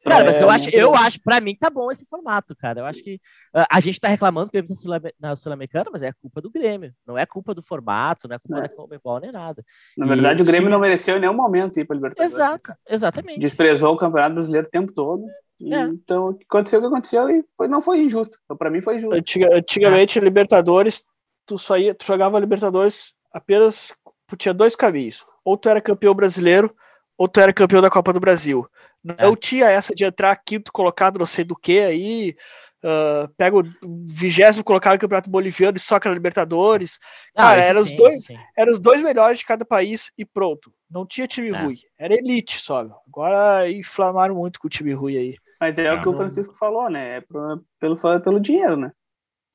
Cara, 0.04 0.26
mas 0.26 0.40
eu 0.40 0.50
é, 0.50 0.56
acho, 0.56 0.70
eu 0.70 0.96
acho, 0.96 1.22
pra 1.22 1.42
mim 1.42 1.56
tá 1.56 1.70
bom 1.70 1.92
esse 1.92 2.06
formato, 2.06 2.56
cara. 2.56 2.80
Eu 2.80 2.86
acho 2.86 3.04
que 3.04 3.16
uh, 3.56 3.66
a 3.70 3.80
gente 3.80 4.00
tá 4.00 4.08
reclamando 4.08 4.50
que 4.50 4.58
o 4.58 4.64
Grêmio 4.64 5.02
tá 5.02 5.10
na 5.20 5.36
Sul-Americana, 5.36 5.90
mas 5.92 6.02
é 6.02 6.14
culpa 6.14 6.42
do 6.42 6.50
Grêmio. 6.50 6.94
Não 7.06 7.18
é 7.18 7.26
culpa 7.26 7.54
do 7.54 7.62
formato, 7.62 8.28
não 8.28 8.36
é 8.36 8.40
culpa 8.40 8.60
é. 8.60 8.62
da 8.62 8.70
Comebol 8.70 9.20
nem 9.20 9.32
nada. 9.32 9.64
Na 9.98 10.06
e 10.06 10.10
verdade, 10.10 10.42
o 10.42 10.46
Grêmio 10.46 10.70
não 10.70 10.80
mereceu 10.80 11.18
em 11.18 11.20
nenhum 11.20 11.34
momento 11.34 11.80
ir 11.80 11.86
pra 11.86 11.96
Libertadores. 11.96 12.34
Exato, 12.34 12.74
exatamente. 12.88 13.40
Desprezou 13.40 13.94
o 13.94 13.98
Campeonato 13.98 14.36
Brasileiro 14.36 14.68
o 14.68 14.72
tempo 14.72 14.94
todo. 14.94 15.26
É. 15.62 15.82
Então, 15.82 16.38
aconteceu 16.50 16.80
o 16.80 16.82
que 16.82 16.88
aconteceu 16.88 17.30
e 17.30 17.44
foi, 17.58 17.68
não 17.68 17.82
foi 17.82 18.00
injusto. 18.00 18.38
Então, 18.46 18.56
pra 18.56 18.70
mim 18.70 18.82
foi 18.82 18.98
justo. 18.98 19.16
Antiga, 19.16 19.54
antigamente, 19.54 20.18
é. 20.18 20.22
Libertadores, 20.22 21.04
tu 21.46 21.58
só 21.58 21.78
ia, 21.78 21.94
tu 21.94 22.06
jogava 22.06 22.40
Libertadores 22.40 23.14
apenas, 23.34 23.94
tu 24.28 24.38
tinha 24.38 24.54
dois 24.54 24.76
caminhos. 24.76 25.26
Ou 25.44 25.58
tu 25.58 25.68
era 25.68 25.82
campeão 25.82 26.16
brasileiro, 26.16 26.74
ou 27.18 27.28
tu 27.28 27.42
era 27.42 27.52
campeão 27.52 27.82
da 27.82 27.90
Copa 27.90 28.14
do 28.14 28.20
Brasil. 28.20 28.66
Não 29.04 29.34
é. 29.34 29.36
tinha 29.36 29.70
essa 29.70 29.94
de 29.94 30.04
entrar 30.04 30.36
quinto 30.36 30.72
colocado, 30.72 31.20
não 31.20 31.26
sei 31.26 31.44
do 31.44 31.56
que, 31.56 31.80
aí 31.80 32.36
uh, 32.84 33.28
pega 33.38 33.58
o 33.58 33.64
vigésimo 34.06 34.64
colocado 34.64 34.94
no 34.94 35.00
Campeonato 35.00 35.30
Boliviano 35.30 35.78
e 35.78 35.80
soca 35.80 36.10
na 36.10 36.16
Libertadores. 36.16 37.00
Ah, 37.36 37.44
Cara, 37.44 37.64
eram 37.64 37.82
os, 37.82 37.92
dois, 37.92 38.28
eram 38.58 38.74
os 38.74 38.80
dois 38.80 39.02
melhores 39.02 39.40
de 39.40 39.46
cada 39.46 39.66
país 39.66 40.12
e 40.18 40.26
pronto. 40.26 40.74
Não 40.90 41.06
tinha 41.06 41.28
time 41.28 41.50
é. 41.50 41.58
ruim. 41.58 41.76
Era 41.98 42.14
elite 42.14 42.60
só. 42.60 42.84
Meu. 42.84 42.96
Agora 43.08 43.70
inflamaram 43.72 44.36
muito 44.36 44.60
com 44.60 44.68
o 44.68 44.72
time 44.72 44.94
ruim 44.94 45.18
aí. 45.18 45.36
Mas 45.60 45.78
é, 45.78 45.94
o 45.94 46.02
que 46.02 46.08
o 46.08 46.14
Francisco 46.14 46.56
falou, 46.56 46.90
né? 46.90 47.18
É 47.18 47.22
pro, 47.22 47.64
pelo, 47.80 47.98
pelo 48.22 48.40
dinheiro, 48.40 48.78
né? 48.78 48.92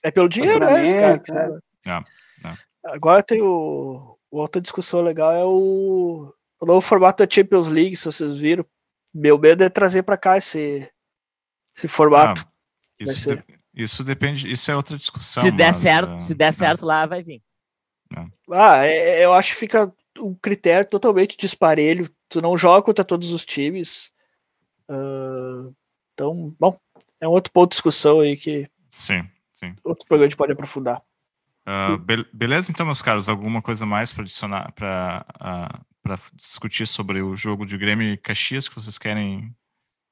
É 0.03 0.11
pelo 0.11 0.29
dinheiro, 0.29 0.61
né? 0.61 1.21
Cara, 1.25 1.61
é. 1.87 2.55
Agora 2.85 3.23
tem 3.23 3.41
o. 3.41 4.19
Outra 4.31 4.61
discussão 4.61 5.01
legal 5.01 5.33
é 5.33 5.45
o, 5.45 6.35
o 6.61 6.67
novo 6.67 6.81
formato 6.81 7.25
da 7.25 7.33
Champions 7.33 7.69
League, 7.69 7.97
se 7.97 8.05
vocês 8.05 8.37
viram. 8.37 8.67
Meu 9.15 9.39
medo 9.39 9.63
é 9.63 9.69
trazer 9.69 10.03
para 10.03 10.17
cá 10.17 10.37
esse, 10.37 10.91
esse 11.77 11.87
formato. 11.87 12.43
Ah, 12.45 12.53
isso, 12.99 13.37
de, 13.37 13.45
isso 13.75 14.03
depende, 14.05 14.51
isso 14.51 14.71
é 14.71 14.77
outra 14.77 14.97
discussão. 14.97 15.43
Se 15.43 15.51
der 15.51 15.69
mas, 15.69 15.77
certo, 15.77 16.15
uh, 16.15 16.21
se 16.21 16.35
der 16.35 16.53
certo 16.53 16.85
lá, 16.85 17.07
vai 17.07 17.23
vir. 17.23 17.43
Ah, 18.51 18.85
é, 18.85 19.21
é, 19.21 19.25
eu 19.25 19.33
acho 19.33 19.53
que 19.53 19.61
fica 19.61 19.93
um 20.19 20.35
critério 20.35 20.89
totalmente 20.89 21.37
disparelho. 21.37 22.09
Tu 22.29 22.41
não 22.41 22.57
joga 22.57 22.83
contra 22.83 23.05
todos 23.05 23.31
os 23.33 23.45
times. 23.45 24.11
Uh, 24.89 25.75
então, 26.13 26.55
bom, 26.59 26.77
é 27.21 27.27
um 27.27 27.33
outro 27.33 27.53
ponto 27.53 27.71
de 27.71 27.75
discussão 27.75 28.21
aí 28.21 28.37
que. 28.37 28.69
Sim, 28.89 29.29
sim. 29.53 29.75
Outro 29.83 30.07
programa 30.07 30.27
a 30.27 30.29
gente 30.29 30.37
pode 30.37 30.53
aprofundar. 30.53 31.03
Uh, 31.67 31.97
be 31.99 32.25
beleza, 32.33 32.71
então, 32.71 32.85
meus 32.85 33.01
caros, 33.01 33.29
alguma 33.29 33.63
coisa 33.63 33.87
mais 33.87 34.13
para 34.13 34.23
adicionar, 34.23 34.73
para 34.73 35.25
uh, 35.41 35.85
para 36.05 36.19
discutir 36.35 36.87
sobre 36.87 37.23
o 37.23 37.35
jogo 37.35 37.65
de 37.65 37.79
Grêmio 37.79 38.13
e 38.13 38.19
Caxias 38.19 38.69
que 38.69 38.75
vocês 38.75 38.99
querem 38.99 39.57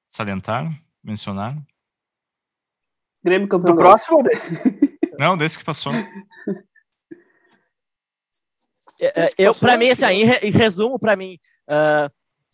salientar, 0.09 0.66
mencionar? 1.05 1.55
Grêmio 3.22 3.47
campeão. 3.47 3.74
Do 3.74 3.78
próximo? 3.78 4.22
Não, 5.20 5.36
desse 5.36 5.59
que 5.59 5.64
passou. 5.64 5.93
É, 9.03 9.24
é, 9.24 9.28
eu, 9.36 9.55
para 9.55 9.76
mim, 9.76 9.90
assim, 9.90 10.07
em, 10.07 10.51
resumo, 10.51 10.99
para 10.99 11.14
mim, 11.14 11.38
uh, 11.70 12.11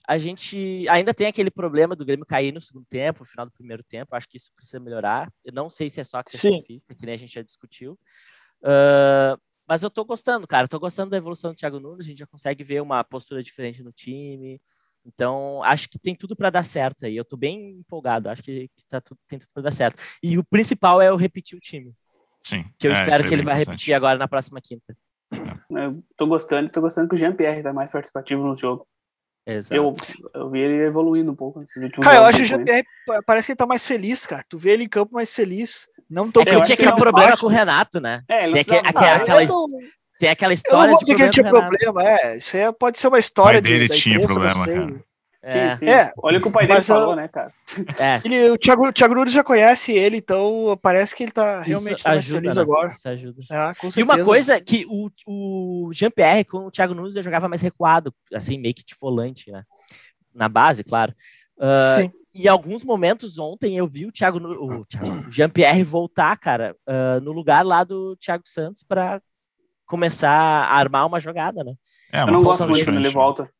a 0.08 0.18
gente 0.18 0.84
ainda 0.88 1.14
tem 1.14 1.28
aquele 1.28 1.50
problema 1.50 1.94
do 1.94 2.04
Grêmio 2.04 2.26
cair 2.26 2.52
no 2.52 2.60
segundo 2.60 2.86
tempo, 2.90 3.20
no 3.20 3.24
final 3.24 3.46
do 3.46 3.52
primeiro 3.52 3.84
tempo. 3.84 4.16
Acho 4.16 4.28
que 4.28 4.36
isso 4.36 4.50
precisa 4.56 4.80
melhorar. 4.80 5.32
Eu 5.44 5.52
não 5.52 5.70
sei 5.70 5.88
se 5.88 6.00
é 6.00 6.04
só 6.04 6.20
questão 6.24 6.60
física, 6.66 6.92
que 6.92 7.06
nem 7.06 7.14
a 7.14 7.18
gente 7.18 7.34
já 7.34 7.42
discutiu. 7.42 7.96
Uh, 8.62 9.40
mas 9.68 9.82
eu 9.82 9.90
tô 9.90 10.04
gostando, 10.04 10.46
cara. 10.46 10.66
Tô 10.66 10.80
gostando 10.80 11.10
da 11.10 11.18
evolução 11.18 11.52
do 11.52 11.56
Thiago 11.56 11.78
Nunes. 11.78 12.06
A 12.06 12.08
gente 12.08 12.18
já 12.18 12.26
consegue 12.26 12.64
ver 12.64 12.80
uma 12.80 13.04
postura 13.04 13.42
diferente 13.42 13.82
no 13.82 13.92
time. 13.92 14.60
Então, 15.04 15.62
acho 15.62 15.88
que 15.88 15.98
tem 15.98 16.14
tudo 16.14 16.34
para 16.34 16.50
dar 16.50 16.64
certo 16.64 17.04
aí. 17.04 17.16
Eu 17.16 17.24
tô 17.24 17.36
bem 17.36 17.72
empolgado, 17.72 18.28
acho 18.28 18.42
que, 18.42 18.68
que 18.68 18.86
tá 18.88 19.00
tudo, 19.00 19.18
tem 19.28 19.38
tudo 19.38 19.50
para 19.52 19.64
dar 19.64 19.70
certo. 19.70 20.02
E 20.22 20.38
o 20.38 20.44
principal 20.44 21.02
é 21.02 21.08
eu 21.08 21.16
repetir 21.16 21.56
o 21.56 21.60
time. 21.60 21.94
Sim. 22.42 22.64
Que 22.78 22.88
eu 22.88 22.92
é, 22.92 22.94
espero 22.94 23.28
que 23.28 23.34
ele 23.34 23.42
vai 23.42 23.56
importante. 23.56 23.74
repetir 23.74 23.94
agora 23.94 24.18
na 24.18 24.26
próxima 24.26 24.60
quinta. 24.60 24.96
Eu 25.70 26.02
tô 26.16 26.26
gostando, 26.26 26.70
tô 26.70 26.80
gostando 26.80 27.08
que 27.08 27.14
o 27.14 27.18
Jean-Pierre 27.18 27.62
tá 27.62 27.72
mais 27.72 27.90
participativo 27.90 28.42
no 28.42 28.56
jogo. 28.56 28.86
Exato. 29.48 29.74
Eu, 29.74 29.94
eu 30.34 30.50
vi 30.50 30.60
ele 30.60 30.84
evoluindo 30.84 31.32
um 31.32 31.34
pouco 31.34 31.58
nesses 31.58 31.82
últimos 31.82 32.06
Cara, 32.06 32.18
eu 32.18 32.24
acho 32.24 32.36
que 32.36 32.44
o 32.44 32.46
Jean-Pierre 32.46 32.84
parece 33.24 33.46
que 33.46 33.52
ele 33.52 33.56
tá 33.56 33.66
mais 33.66 33.82
feliz, 33.82 34.26
cara. 34.26 34.44
Tu 34.46 34.58
vê 34.58 34.72
ele 34.72 34.84
em 34.84 34.88
campo 34.88 35.14
mais 35.14 35.32
feliz. 35.32 35.88
Não 36.08 36.30
tão 36.30 36.42
é 36.42 36.46
que 36.46 36.54
eu 36.54 36.62
tinha 36.62 36.74
aquele 36.74 36.94
problema 36.94 37.34
com 37.34 37.46
o 37.46 37.50
Renato, 37.50 37.98
né? 37.98 38.22
É, 38.28 38.44
ele 38.44 38.52
tem, 38.62 38.78
aquele, 38.78 38.78
aquela, 38.86 39.16
aquela, 39.16 39.66
tem 40.18 40.28
aquela 40.28 40.52
história. 40.52 40.82
Eu 40.82 40.86
não 40.88 40.92
vou 40.92 41.00
dizer 41.00 41.14
que 41.14 41.22
ele 41.22 41.30
tinha 41.30 41.48
problema, 41.48 42.04
é. 42.06 42.36
Isso 42.36 42.56
aí 42.58 42.72
pode 42.78 42.98
ser 42.98 43.08
uma 43.08 43.18
história. 43.18 43.58
O 43.58 43.62
pai 43.62 43.72
dele 43.72 43.88
de, 43.88 43.98
tinha 43.98 44.20
problema, 44.20 44.66
cara. 44.66 45.04
É. 45.48 45.72
Sim, 45.72 45.78
sim. 45.78 45.88
é. 45.88 46.12
Olha 46.18 46.38
o 46.38 46.42
que 46.42 46.48
o 46.48 46.50
pai 46.50 46.66
dele 46.66 46.82
falou, 46.82 47.16
né, 47.16 47.26
cara? 47.26 47.52
É. 47.98 48.20
Ele, 48.24 48.50
o, 48.50 48.58
Thiago, 48.58 48.86
o 48.86 48.92
Thiago 48.92 49.14
Nunes 49.14 49.32
já 49.32 49.42
conhece 49.42 49.92
ele, 49.92 50.18
então 50.18 50.78
parece 50.82 51.14
que 51.14 51.22
ele 51.22 51.32
tá 51.32 51.62
realmente 51.62 52.02
tá 52.02 52.12
ajuda, 52.12 52.40
feliz 52.40 52.56
né? 52.56 52.62
agora. 52.62 52.92
Isso 52.92 53.08
ajuda. 53.08 53.42
É, 53.50 53.72
e 53.98 54.02
uma 54.02 54.22
coisa 54.22 54.60
que 54.60 54.84
o, 54.88 55.08
o 55.26 55.90
Jean-Pierre 55.92 56.44
com 56.44 56.66
o 56.66 56.70
Thiago 56.70 56.94
Nunes 56.94 57.16
eu 57.16 57.22
jogava 57.22 57.48
mais 57.48 57.62
recuado, 57.62 58.12
assim, 58.34 58.58
meio 58.58 58.74
que 58.74 58.84
de 58.84 58.94
volante, 59.00 59.50
né? 59.50 59.64
Na 60.34 60.48
base, 60.48 60.84
claro. 60.84 61.14
Uh, 61.56 62.02
sim. 62.02 62.12
E 62.34 62.46
alguns 62.46 62.84
momentos 62.84 63.38
ontem 63.38 63.76
eu 63.76 63.86
vi 63.86 64.06
o 64.06 64.12
Thiago, 64.12 64.38
o, 64.38 64.80
o 64.80 65.30
Jean-Pierre 65.30 65.82
voltar, 65.82 66.36
cara, 66.36 66.76
uh, 66.86 67.20
no 67.22 67.32
lugar 67.32 67.64
lá 67.64 67.84
do 67.84 68.14
Thiago 68.16 68.44
Santos 68.46 68.82
para 68.82 69.20
começar 69.86 70.30
a 70.30 70.76
armar 70.76 71.06
uma 71.06 71.18
jogada, 71.18 71.64
né? 71.64 71.74
É, 72.12 72.22
eu 72.22 72.26
não 72.26 72.42
gosto 72.42 72.68
muito 72.68 72.84
quando 72.84 72.96
ele 72.96 73.10
volta. 73.10 73.50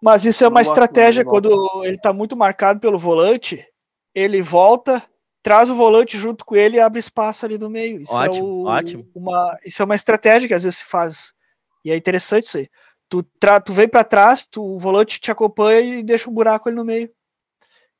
Mas 0.00 0.24
isso 0.24 0.42
é 0.42 0.48
uma 0.48 0.62
estratégia 0.62 1.24
quando 1.24 1.84
ele 1.84 1.96
está 1.96 2.12
muito 2.12 2.36
marcado 2.36 2.80
pelo 2.80 2.98
volante, 2.98 3.66
ele 4.14 4.40
volta, 4.40 5.02
traz 5.42 5.68
o 5.68 5.76
volante 5.76 6.18
junto 6.18 6.44
com 6.44 6.56
ele 6.56 6.76
e 6.76 6.80
abre 6.80 7.00
espaço 7.00 7.44
ali 7.44 7.58
no 7.58 7.68
meio. 7.68 8.00
Isso 8.00 8.12
ótimo, 8.12 8.46
é 8.46 8.50
o, 8.50 8.64
ótimo. 8.64 9.10
Uma, 9.14 9.58
isso 9.64 9.82
é 9.82 9.84
uma 9.84 9.94
estratégia 9.94 10.48
que 10.48 10.54
às 10.54 10.62
vezes 10.62 10.78
se 10.78 10.84
faz. 10.84 11.32
E 11.84 11.90
é 11.90 11.96
interessante 11.96 12.46
isso 12.46 12.58
aí. 12.58 12.68
Tu, 13.08 13.22
tra, 13.38 13.60
tu 13.60 13.72
vem 13.72 13.88
para 13.88 14.04
trás, 14.04 14.46
tu, 14.48 14.62
o 14.62 14.78
volante 14.78 15.20
te 15.20 15.30
acompanha 15.30 15.80
e 15.80 16.02
deixa 16.02 16.30
um 16.30 16.34
buraco 16.34 16.68
ali 16.68 16.76
no 16.76 16.84
meio. 16.84 17.10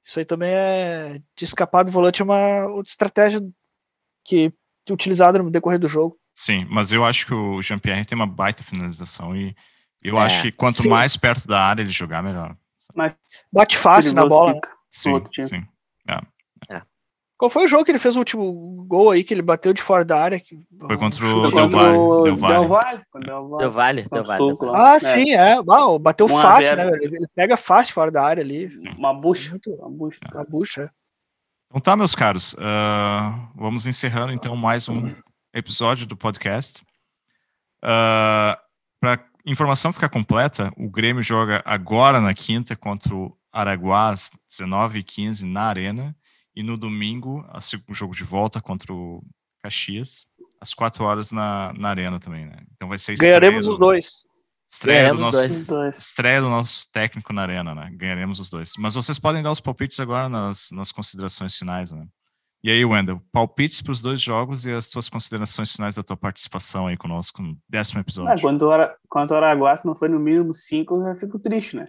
Isso 0.02 0.18
aí 0.18 0.24
também 0.24 0.50
é 0.52 1.20
de 1.36 1.44
escapar 1.44 1.82
do 1.82 1.92
volante 1.92 2.22
é 2.22 2.24
uma 2.24 2.66
outra 2.66 2.90
estratégia 2.90 3.42
que 4.24 4.52
é 4.88 4.92
utilizada 4.92 5.38
no 5.38 5.50
decorrer 5.50 5.78
do 5.78 5.88
jogo. 5.88 6.18
Sim, 6.34 6.66
mas 6.70 6.90
eu 6.92 7.04
acho 7.04 7.26
que 7.26 7.34
o 7.34 7.60
Jean-Pierre 7.60 8.04
tem 8.04 8.16
uma 8.16 8.26
baita 8.26 8.62
finalização 8.62 9.36
e 9.36 9.54
eu 10.02 10.18
é, 10.18 10.22
acho 10.22 10.42
que 10.42 10.52
quanto 10.52 10.82
sim. 10.82 10.88
mais 10.88 11.16
perto 11.16 11.46
da 11.46 11.60
área 11.60 11.82
ele 11.82 11.90
jogar, 11.90 12.22
melhor. 12.22 12.56
Mas 12.94 13.14
bate 13.52 13.76
fácil 13.76 14.12
na 14.12 14.26
bola. 14.26 14.54
Fica. 14.54 14.70
Sim, 14.90 15.46
sim. 15.46 15.66
É. 16.08 16.20
É. 16.74 16.82
Qual 17.36 17.48
foi 17.50 17.64
o 17.64 17.68
jogo 17.68 17.84
que 17.84 17.90
ele 17.90 17.98
fez 17.98 18.16
o 18.16 18.18
último 18.18 18.84
gol 18.86 19.10
aí, 19.10 19.24
que 19.24 19.32
ele 19.32 19.42
bateu 19.42 19.72
de 19.72 19.80
fora 19.80 20.04
da 20.04 20.20
área? 20.20 20.40
Que... 20.40 20.60
Foi 20.78 20.98
contra 20.98 21.24
o 21.24 21.50
Del 21.50 21.68
Valle. 21.68 22.24
Del 22.24 22.36
Valle. 23.70 24.08
Del 24.10 24.24
Valle. 24.24 24.56
Ah, 24.74 25.00
sim, 25.00 25.32
é. 25.32 25.60
Uau, 25.60 25.98
bateu 25.98 26.28
fácil, 26.28 26.76
né? 26.76 26.90
Ele 27.00 27.26
pega 27.34 27.56
fácil 27.56 27.94
fora 27.94 28.10
da 28.10 28.22
área 28.22 28.42
ali. 28.42 28.66
Uma 28.96 29.14
bucha. 29.14 29.58
Uma 29.66 29.88
bucha. 29.88 30.20
Uma 30.34 30.44
bucha, 30.44 30.82
é. 30.82 30.90
Então 31.70 31.80
tá, 31.80 31.96
meus 31.96 32.16
caros. 32.16 32.54
Uh, 32.54 33.48
vamos 33.54 33.86
encerrando 33.86 34.32
então 34.32 34.56
mais 34.56 34.88
um 34.88 35.14
episódio 35.54 36.04
do 36.04 36.16
podcast. 36.16 36.82
Uh, 37.82 38.58
Para 39.00 39.29
informação 39.46 39.92
ficar 39.92 40.08
completa, 40.08 40.72
o 40.76 40.90
Grêmio 40.90 41.22
joga 41.22 41.62
agora 41.64 42.20
na 42.20 42.34
quinta 42.34 42.76
contra 42.76 43.14
o 43.14 43.36
Araguá 43.52 44.10
às 44.10 44.30
19h15 44.50 45.42
na 45.42 45.62
Arena. 45.62 46.16
E 46.54 46.62
no 46.62 46.76
domingo, 46.76 47.46
o 47.88 47.94
jogo 47.94 48.14
de 48.14 48.24
volta 48.24 48.60
contra 48.60 48.92
o 48.92 49.22
Caxias, 49.62 50.26
às 50.60 50.74
4 50.74 51.04
horas 51.04 51.32
na, 51.32 51.72
na 51.74 51.90
Arena 51.90 52.18
também, 52.18 52.46
né? 52.46 52.62
Então 52.74 52.88
vai 52.88 52.98
ser 52.98 53.16
Ganharemos 53.16 53.66
do, 53.66 53.72
os 53.72 53.78
dois. 53.78 54.24
Estreia 54.68 55.12
do, 55.12 55.20
nosso, 55.20 55.64
dois. 55.64 55.98
estreia 55.98 56.40
do 56.40 56.48
nosso 56.48 56.90
técnico 56.92 57.32
na 57.32 57.42
Arena, 57.42 57.74
né? 57.74 57.90
Ganharemos 57.92 58.38
os 58.38 58.48
dois. 58.50 58.74
Mas 58.78 58.94
vocês 58.94 59.18
podem 59.18 59.42
dar 59.42 59.50
os 59.50 59.60
palpites 59.60 59.98
agora 59.98 60.28
nas, 60.28 60.70
nas 60.70 60.92
considerações 60.92 61.56
finais, 61.56 61.90
né? 61.92 62.06
E 62.62 62.70
aí, 62.70 62.84
Wendel, 62.84 63.22
palpites 63.32 63.80
para 63.80 63.92
os 63.92 64.02
dois 64.02 64.20
jogos 64.20 64.66
e 64.66 64.72
as 64.72 64.86
tuas 64.88 65.08
considerações 65.08 65.72
finais 65.72 65.94
da 65.94 66.02
tua 66.02 66.16
participação 66.16 66.86
aí 66.86 66.96
conosco 66.96 67.40
no 67.40 67.56
décimo 67.66 68.00
episódio. 68.00 68.30
Ah, 68.30 68.38
quanto, 68.38 68.66
hora, 68.66 68.94
quanto 69.08 69.34
Araguá, 69.34 69.74
se 69.74 69.86
não 69.86 69.96
foi 69.96 70.10
no 70.10 70.20
mínimo 70.20 70.52
5, 70.52 70.94
eu 70.94 71.04
já 71.04 71.14
fico 71.14 71.38
triste, 71.38 71.76
né? 71.76 71.88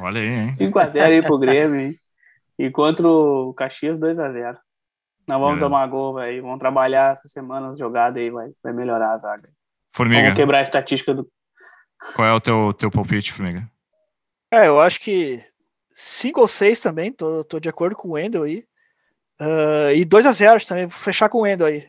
Olha 0.00 0.20
aí, 0.20 0.28
hein? 0.28 0.50
5x0 0.50 1.02
aí 1.02 1.22
pro 1.22 1.38
Grêmio, 1.38 1.78
hein? 1.78 1.98
E 2.58 2.70
contra 2.70 3.06
o 3.06 3.52
Caxias, 3.52 3.98
2x0. 3.98 4.56
Não 5.28 5.40
vamos 5.40 5.56
Beleza. 5.56 5.60
tomar 5.60 5.86
gol, 5.88 6.14
velho. 6.14 6.42
Vamos 6.42 6.58
trabalhar 6.58 7.12
essa 7.12 7.28
semana 7.28 7.70
as 7.70 7.78
jogadas 7.78 8.22
aí, 8.22 8.30
vai, 8.30 8.50
vai 8.62 8.72
melhorar 8.72 9.12
a 9.12 9.18
zaga. 9.18 9.50
Formiga. 9.94 10.22
Vamos 10.22 10.36
quebrar 10.36 10.58
a 10.58 10.62
estatística 10.62 11.14
do. 11.14 11.28
Qual 12.16 12.26
é 12.26 12.32
o 12.32 12.40
teu, 12.40 12.72
teu 12.72 12.90
palpite, 12.90 13.32
Formiga? 13.32 13.68
É, 14.50 14.68
eu 14.68 14.80
acho 14.80 15.00
que 15.00 15.44
5 15.94 16.40
ou 16.40 16.48
6 16.48 16.80
também, 16.80 17.12
tô, 17.12 17.44
tô 17.44 17.58
de 17.58 17.68
acordo 17.68 17.96
com 17.96 18.08
o 18.08 18.12
Wendel 18.12 18.44
aí. 18.44 18.64
Uh, 19.40 19.92
e 19.94 20.04
2x0 20.04 20.66
também, 20.66 20.86
vou 20.86 20.98
fechar 20.98 21.28
com 21.28 21.42
o 21.42 21.46
Endo 21.46 21.64
aí. 21.64 21.88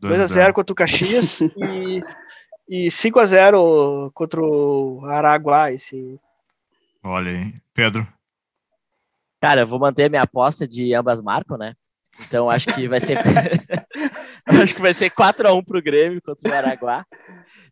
2x0 0.00 0.52
contra 0.52 0.72
o 0.72 0.76
Caxias 0.76 1.40
e, 1.56 2.00
e 2.68 2.88
5x0 2.88 4.10
contra 4.12 4.40
o 4.40 5.04
Araguá. 5.06 5.72
Esse... 5.72 6.18
Olha 7.02 7.30
aí. 7.30 7.54
Pedro? 7.72 8.06
Cara, 9.40 9.62
eu 9.62 9.66
vou 9.66 9.78
manter 9.78 10.04
a 10.04 10.08
minha 10.08 10.22
aposta 10.22 10.66
de 10.66 10.94
ambas 10.94 11.20
marcam, 11.20 11.58
né? 11.58 11.74
Então 12.20 12.48
acho 12.48 12.72
que 12.74 12.86
vai 12.86 13.00
ser. 13.00 13.18
acho 14.46 14.74
que 14.74 14.80
vai 14.80 14.94
ser 14.94 15.10
4x1 15.10 15.64
pro 15.64 15.82
Grêmio 15.82 16.22
contra 16.22 16.50
o 16.50 16.54
Araguá. 16.54 17.04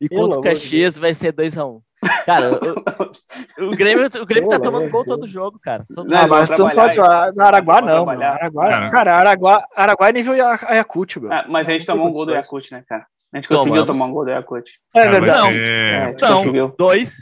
E 0.00 0.08
contra 0.08 0.38
o 0.38 0.42
Caxias 0.42 0.98
vai 0.98 1.14
ser 1.14 1.32
2x1. 1.32 1.80
Cara, 2.26 2.50
o, 2.52 3.64
o, 3.66 3.70
Grêmio, 3.76 4.06
o 4.20 4.26
Grêmio 4.26 4.48
tá 4.48 4.58
tomando 4.58 4.90
gol 4.90 5.04
todo 5.04 5.26
jogo, 5.26 5.58
cara. 5.60 5.84
Todo 5.94 6.08
não, 6.08 6.28
mas 6.28 6.48
tu 6.48 6.64
não 6.64 6.70
pode 6.70 6.96
jogar. 6.96 7.30
Araguá 7.38 7.80
não. 7.80 8.08
Araguá, 8.08 8.68
cara, 8.68 8.90
cara 8.90 9.16
Araguá, 9.16 9.64
Araguá 9.74 10.08
é 10.08 10.12
nível 10.12 10.34
Ayacut, 10.66 11.20
meu. 11.20 11.32
Ah, 11.32 11.44
mas 11.48 11.68
a 11.68 11.72
gente 11.72 11.86
tomou 11.86 12.08
um 12.08 12.12
gol 12.12 12.26
do 12.26 12.32
Ayacut, 12.32 12.72
né, 12.72 12.82
cara? 12.88 13.06
A 13.32 13.36
gente 13.36 13.48
conseguiu 13.48 13.84
tomar 13.84 14.06
um 14.06 14.10
gol 14.10 14.24
do 14.24 14.30
Ayacut. 14.30 14.68
É 14.94 15.08
verdade. 15.08 15.58
É, 15.58 16.10
então, 16.10 16.74
dois. 16.76 17.16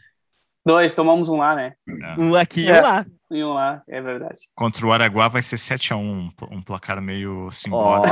Dois, 0.65 0.95
tomamos 0.95 1.29
um 1.29 1.39
lá, 1.39 1.55
né? 1.55 1.73
É. 1.89 2.21
Um 2.21 2.35
aqui 2.35 2.67
e 2.67 2.71
um 2.71 2.83
lá. 2.83 3.07
E 3.31 3.45
um 3.45 3.53
lá, 3.53 3.83
é 3.89 4.01
verdade. 4.01 4.39
Contra 4.55 4.87
o 4.87 4.93
Araguá 4.93 5.29
vai 5.29 5.41
ser 5.41 5.57
7x1, 5.57 6.33
um 6.51 6.63
placar 6.63 7.01
meio 7.01 7.51
simbólico. 7.51 8.09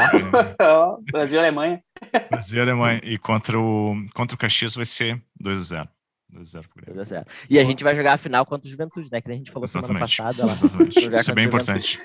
Oh. 0.60 1.02
Brasil 1.12 1.36
e 1.36 1.40
Alemanha. 1.40 1.82
Brasil 2.30 2.58
e 2.58 2.62
Alemanha. 2.62 3.00
E 3.02 3.18
contra 3.18 3.58
o, 3.58 3.94
contra 4.14 4.34
o 4.34 4.38
Caxias 4.38 4.74
vai 4.74 4.86
ser 4.86 5.20
2x0. 5.42 5.88
2x0 6.32 7.26
E 7.48 7.58
a 7.58 7.64
gente 7.64 7.82
vai 7.82 7.94
jogar 7.94 8.14
a 8.14 8.18
final 8.18 8.44
contra 8.44 8.66
o 8.66 8.70
Juventude, 8.70 9.08
né? 9.10 9.20
Que 9.20 9.30
a 9.30 9.34
gente 9.34 9.50
falou 9.50 9.64
Exatamente. 9.64 9.86
semana 9.86 10.34
passada. 10.34 10.46
Lá. 10.46 10.52
Exatamente. 10.52 11.16
Isso 11.16 11.30
é 11.30 11.34
bem 11.34 11.46
importante. 11.46 12.00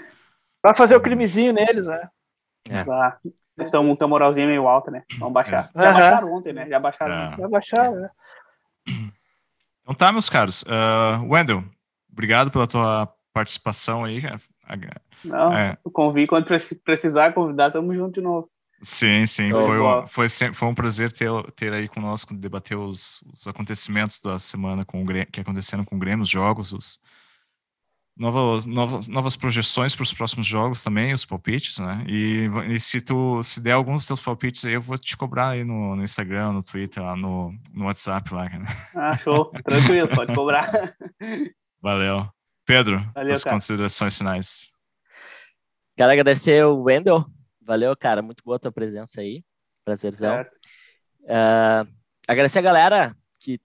Vai 0.61 0.73
fazer 0.73 0.95
o 0.95 1.01
crimezinho 1.01 1.53
neles, 1.53 1.87
né? 1.87 2.09
É. 2.69 2.83
Tá. 2.83 3.19
Estão 3.59 3.95
com 3.95 4.03
a 4.03 4.07
moralzinha 4.07 4.47
meio 4.47 4.67
alta, 4.67 4.89
né? 4.89 5.03
Vamos 5.19 5.33
baixar. 5.33 5.57
É. 5.57 5.59
Já 5.59 5.89
uhum. 5.89 5.93
baixaram 5.93 6.33
ontem, 6.33 6.53
né? 6.53 6.67
Já 6.67 6.79
baixaram. 6.79 7.13
É. 7.13 7.37
Já 7.37 7.47
baixaram, 7.47 7.95
né? 7.95 8.09
Então 9.81 9.93
tá, 9.93 10.11
meus 10.11 10.29
caros. 10.29 10.63
Uh, 10.63 11.29
Wendel, 11.29 11.63
obrigado 12.11 12.49
pela 12.49 12.65
tua 12.65 13.13
participação 13.33 14.05
aí. 14.05 14.21
Não, 15.25 15.53
é. 15.53 15.77
o 15.83 15.91
convite, 15.91 16.29
quando 16.29 16.45
precisar 16.83 17.33
convidar, 17.33 17.71
tamo 17.71 17.93
junto 17.93 18.13
de 18.13 18.21
novo. 18.21 18.49
Sim, 18.83 19.25
sim. 19.25 19.49
foi, 19.49 19.79
um, 19.79 20.07
foi, 20.07 20.27
foi 20.29 20.67
um 20.67 20.75
prazer 20.75 21.09
ter, 21.11 21.29
ter 21.53 21.71
aí 21.71 21.87
conosco, 21.87 22.35
debater 22.35 22.77
os, 22.77 23.23
os 23.31 23.47
acontecimentos 23.47 24.19
da 24.19 24.37
semana 24.37 24.83
com 24.83 25.01
o 25.01 25.05
Grêmio, 25.05 25.31
que 25.31 25.39
aconteceram 25.39 25.85
com 25.85 25.95
o 25.95 25.99
Grêmio, 25.99 26.23
os 26.23 26.29
jogos, 26.29 26.73
os, 26.73 26.99
novas, 28.17 28.65
novas, 28.65 29.07
novas 29.07 29.37
projeções 29.37 29.95
para 29.95 30.03
os 30.03 30.13
próximos 30.13 30.45
jogos 30.45 30.83
também, 30.83 31.13
os 31.13 31.23
palpites, 31.23 31.79
né? 31.79 32.03
E, 32.07 32.49
e, 32.69 32.79
se 32.79 32.99
tu 32.99 33.41
se 33.41 33.61
der 33.61 33.71
alguns 33.71 34.01
dos 34.01 34.05
teus 34.05 34.21
palpites 34.21 34.65
aí, 34.65 34.73
eu 34.73 34.81
vou 34.81 34.97
te 34.97 35.15
cobrar 35.15 35.51
aí 35.51 35.63
no, 35.63 35.95
no 35.95 36.03
Instagram, 36.03 36.51
no 36.51 36.61
Twitter, 36.61 37.01
lá 37.01 37.15
no, 37.15 37.53
no 37.73 37.85
WhatsApp 37.85 38.33
lá. 38.33 38.49
Ah, 38.95 39.17
show. 39.17 39.49
Tranquilo, 39.63 40.09
pode 40.09 40.33
cobrar. 40.35 40.69
Valeu. 41.81 42.27
Pedro, 42.65 42.99
Valeu, 43.15 43.33
as 43.33 43.43
considerações 43.43 44.17
finais. 44.17 44.69
Quero 45.95 46.11
agradecer 46.11 46.65
o 46.65 46.83
Wendel 46.83 47.25
Valeu, 47.65 47.95
cara. 47.95 48.21
Muito 48.21 48.43
boa 48.43 48.57
a 48.57 48.59
tua 48.59 48.71
presença 48.71 49.21
aí. 49.21 49.43
Prazerzão. 49.85 50.41
Uh, 51.21 51.87
agradecer 52.27 52.59
a 52.59 52.61
galera 52.63 53.17
que 53.39 53.59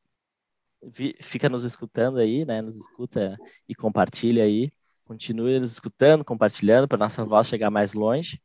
vi, 0.82 1.16
fica 1.20 1.48
nos 1.48 1.64
escutando 1.64 2.18
aí, 2.18 2.44
né? 2.44 2.62
Nos 2.62 2.76
escuta 2.76 3.36
e 3.68 3.74
compartilha 3.74 4.44
aí. 4.44 4.70
Continue 5.04 5.58
nos 5.58 5.72
escutando, 5.72 6.24
compartilhando 6.24 6.86
para 6.86 6.98
nossa 6.98 7.24
voz 7.24 7.48
chegar 7.48 7.70
mais 7.70 7.92
longe. 7.92 8.40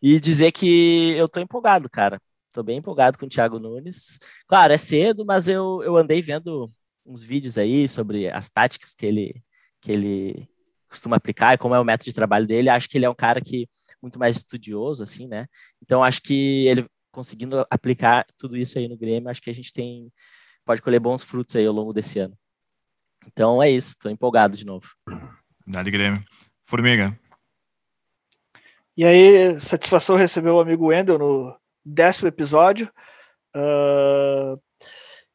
E 0.00 0.18
dizer 0.18 0.52
que 0.52 1.12
eu 1.16 1.28
tô 1.28 1.40
empolgado, 1.40 1.88
cara. 1.90 2.20
Tô 2.52 2.62
bem 2.62 2.78
empolgado 2.78 3.18
com 3.18 3.26
o 3.26 3.28
Thiago 3.28 3.58
Nunes. 3.58 4.18
Claro, 4.46 4.72
é 4.72 4.78
cedo, 4.78 5.24
mas 5.26 5.46
eu, 5.46 5.82
eu 5.82 5.96
andei 5.96 6.22
vendo 6.22 6.72
uns 7.04 7.22
vídeos 7.22 7.58
aí 7.58 7.86
sobre 7.86 8.30
as 8.30 8.48
táticas 8.48 8.94
que 8.94 9.04
ele, 9.04 9.44
que 9.80 9.92
ele 9.92 10.48
costuma 10.88 11.16
aplicar 11.16 11.54
e 11.54 11.58
como 11.58 11.74
é 11.74 11.80
o 11.80 11.84
método 11.84 12.06
de 12.06 12.14
trabalho 12.14 12.46
dele. 12.46 12.68
Acho 12.68 12.88
que 12.88 12.98
ele 12.98 13.04
é 13.04 13.10
um 13.10 13.14
cara 13.14 13.40
que 13.40 13.68
muito 14.02 14.18
mais 14.18 14.36
estudioso, 14.36 15.02
assim, 15.02 15.26
né? 15.26 15.46
Então 15.82 16.02
acho 16.02 16.22
que 16.22 16.66
ele 16.66 16.86
conseguindo 17.10 17.66
aplicar 17.70 18.26
tudo 18.36 18.56
isso 18.56 18.78
aí 18.78 18.88
no 18.88 18.96
Grêmio, 18.96 19.30
acho 19.30 19.40
que 19.40 19.48
a 19.48 19.54
gente 19.54 19.72
tem 19.72 20.12
pode 20.66 20.82
colher 20.82 21.00
bons 21.00 21.22
frutos 21.22 21.56
aí 21.56 21.64
ao 21.64 21.72
longo 21.72 21.92
desse 21.92 22.18
ano. 22.18 22.36
Então 23.26 23.62
é 23.62 23.70
isso, 23.70 23.90
estou 23.90 24.10
empolgado 24.10 24.56
de 24.56 24.66
novo. 24.66 24.86
Dali 25.66 25.90
Grêmio. 25.90 26.22
Formiga. 26.68 27.18
E 28.96 29.04
aí, 29.04 29.60
satisfação 29.60 30.16
receber 30.16 30.50
o 30.50 30.60
amigo 30.60 30.86
Wendel 30.86 31.18
no 31.18 31.56
décimo 31.84 32.28
episódio. 32.28 32.90
Uh, 33.54 34.60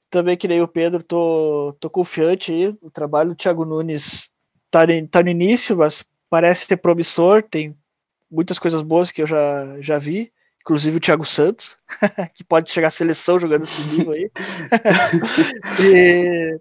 também 0.09 0.35
que 0.35 0.47
nem 0.47 0.61
o 0.61 0.67
Pedro, 0.67 1.03
tô, 1.03 1.77
tô 1.79 1.89
confiante 1.89 2.51
aí. 2.51 2.67
O 2.81 2.89
trabalho 2.89 3.29
do 3.29 3.35
Thiago 3.35 3.63
Nunes 3.63 4.30
tá, 4.71 4.81
tá 5.11 5.21
no 5.21 5.29
início, 5.29 5.77
mas 5.77 6.03
parece 6.29 6.65
ser 6.65 6.77
promissor. 6.77 7.43
Tem 7.43 7.75
muitas 8.31 8.57
coisas 8.57 8.81
boas 8.81 9.11
que 9.11 9.21
eu 9.21 9.27
já, 9.27 9.79
já 9.81 9.99
vi. 9.99 10.31
Inclusive 10.61 10.97
o 10.97 10.99
Thiago 10.99 11.25
Santos, 11.25 11.77
que 12.35 12.43
pode 12.43 12.71
chegar 12.71 12.87
à 12.87 12.91
seleção 12.91 13.39
jogando 13.39 13.63
esse 13.63 13.97
nível 13.97 14.13
aí. 14.13 14.31
e, 15.81 16.59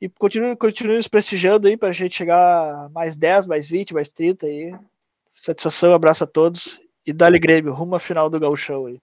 e 0.00 0.08
continue, 0.08 0.54
continue 0.56 0.96
nos 0.96 1.08
prestigiando 1.08 1.66
aí 1.66 1.76
para 1.76 1.88
a 1.88 1.92
gente 1.92 2.16
chegar 2.16 2.38
a 2.38 2.88
mais 2.88 3.16
10, 3.16 3.46
mais 3.46 3.68
20, 3.68 3.94
mais 3.94 4.08
30 4.08 4.46
aí. 4.46 4.74
Satisfação, 5.32 5.92
abraço 5.92 6.22
a 6.22 6.26
todos. 6.26 6.80
E 7.04 7.12
dá-lhe 7.12 7.38
Grêmio, 7.38 7.74
rumo 7.74 7.96
à 7.96 8.00
final 8.00 8.30
do 8.30 8.38
Gauchão 8.38 8.86
aí. 8.86 9.00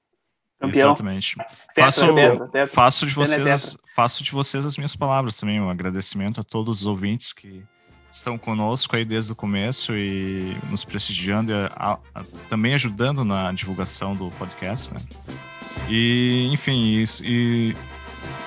Campeão. 0.59 0.91
Exatamente. 0.91 1.35
Tetra, 1.35 1.83
faço, 1.83 2.15
tetra, 2.15 2.45
tetra. 2.47 2.67
faço, 2.67 3.05
de 3.05 3.13
vocês, 3.13 3.77
faço 3.93 4.23
de 4.23 4.31
vocês 4.31 4.65
as 4.65 4.77
minhas 4.77 4.95
palavras 4.95 5.35
também, 5.35 5.59
um 5.59 5.69
agradecimento 5.69 6.39
a 6.39 6.43
todos 6.43 6.79
os 6.79 6.87
ouvintes 6.87 7.33
que 7.33 7.65
estão 8.13 8.37
conosco 8.37 8.95
aí 8.95 9.03
desde 9.03 9.31
o 9.31 9.35
começo 9.35 9.93
e 9.93 10.55
nos 10.69 10.83
prestigiando 10.83 11.51
e 11.51 11.55
a, 11.55 11.97
a, 12.13 12.23
também 12.49 12.73
ajudando 12.75 13.25
na 13.25 13.51
divulgação 13.51 14.15
do 14.15 14.29
podcast, 14.31 14.93
né? 14.93 14.99
E, 15.89 16.47
enfim, 16.51 17.03
e, 17.03 17.05
e 17.23 17.75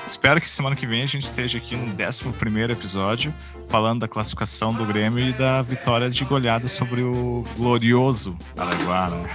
espero 0.06 0.40
que 0.40 0.48
semana 0.48 0.76
que 0.76 0.86
vem 0.86 1.02
a 1.02 1.06
gente 1.06 1.24
esteja 1.24 1.58
aqui 1.58 1.76
no 1.76 1.86
11 1.92 2.22
episódio 2.70 3.34
falando 3.68 4.00
da 4.00 4.08
classificação 4.08 4.72
do 4.72 4.84
Grêmio 4.84 5.18
e 5.18 5.32
da 5.32 5.60
vitória 5.62 6.08
de 6.08 6.24
goleada 6.24 6.68
sobre 6.68 7.02
o 7.02 7.44
glorioso 7.56 8.36
Araguá, 8.56 9.10
né? 9.10 9.28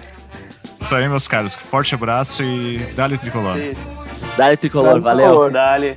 Isso 0.80 0.94
aí, 0.94 1.08
meus 1.08 1.28
caros. 1.28 1.54
Forte 1.54 1.94
abraço 1.94 2.42
e 2.42 2.78
dale 2.96 3.16
tricolor. 3.16 3.56
Dale 4.36 4.56
tricolor, 4.56 5.00
valeu. 5.00 5.48
Dale. 5.50 5.96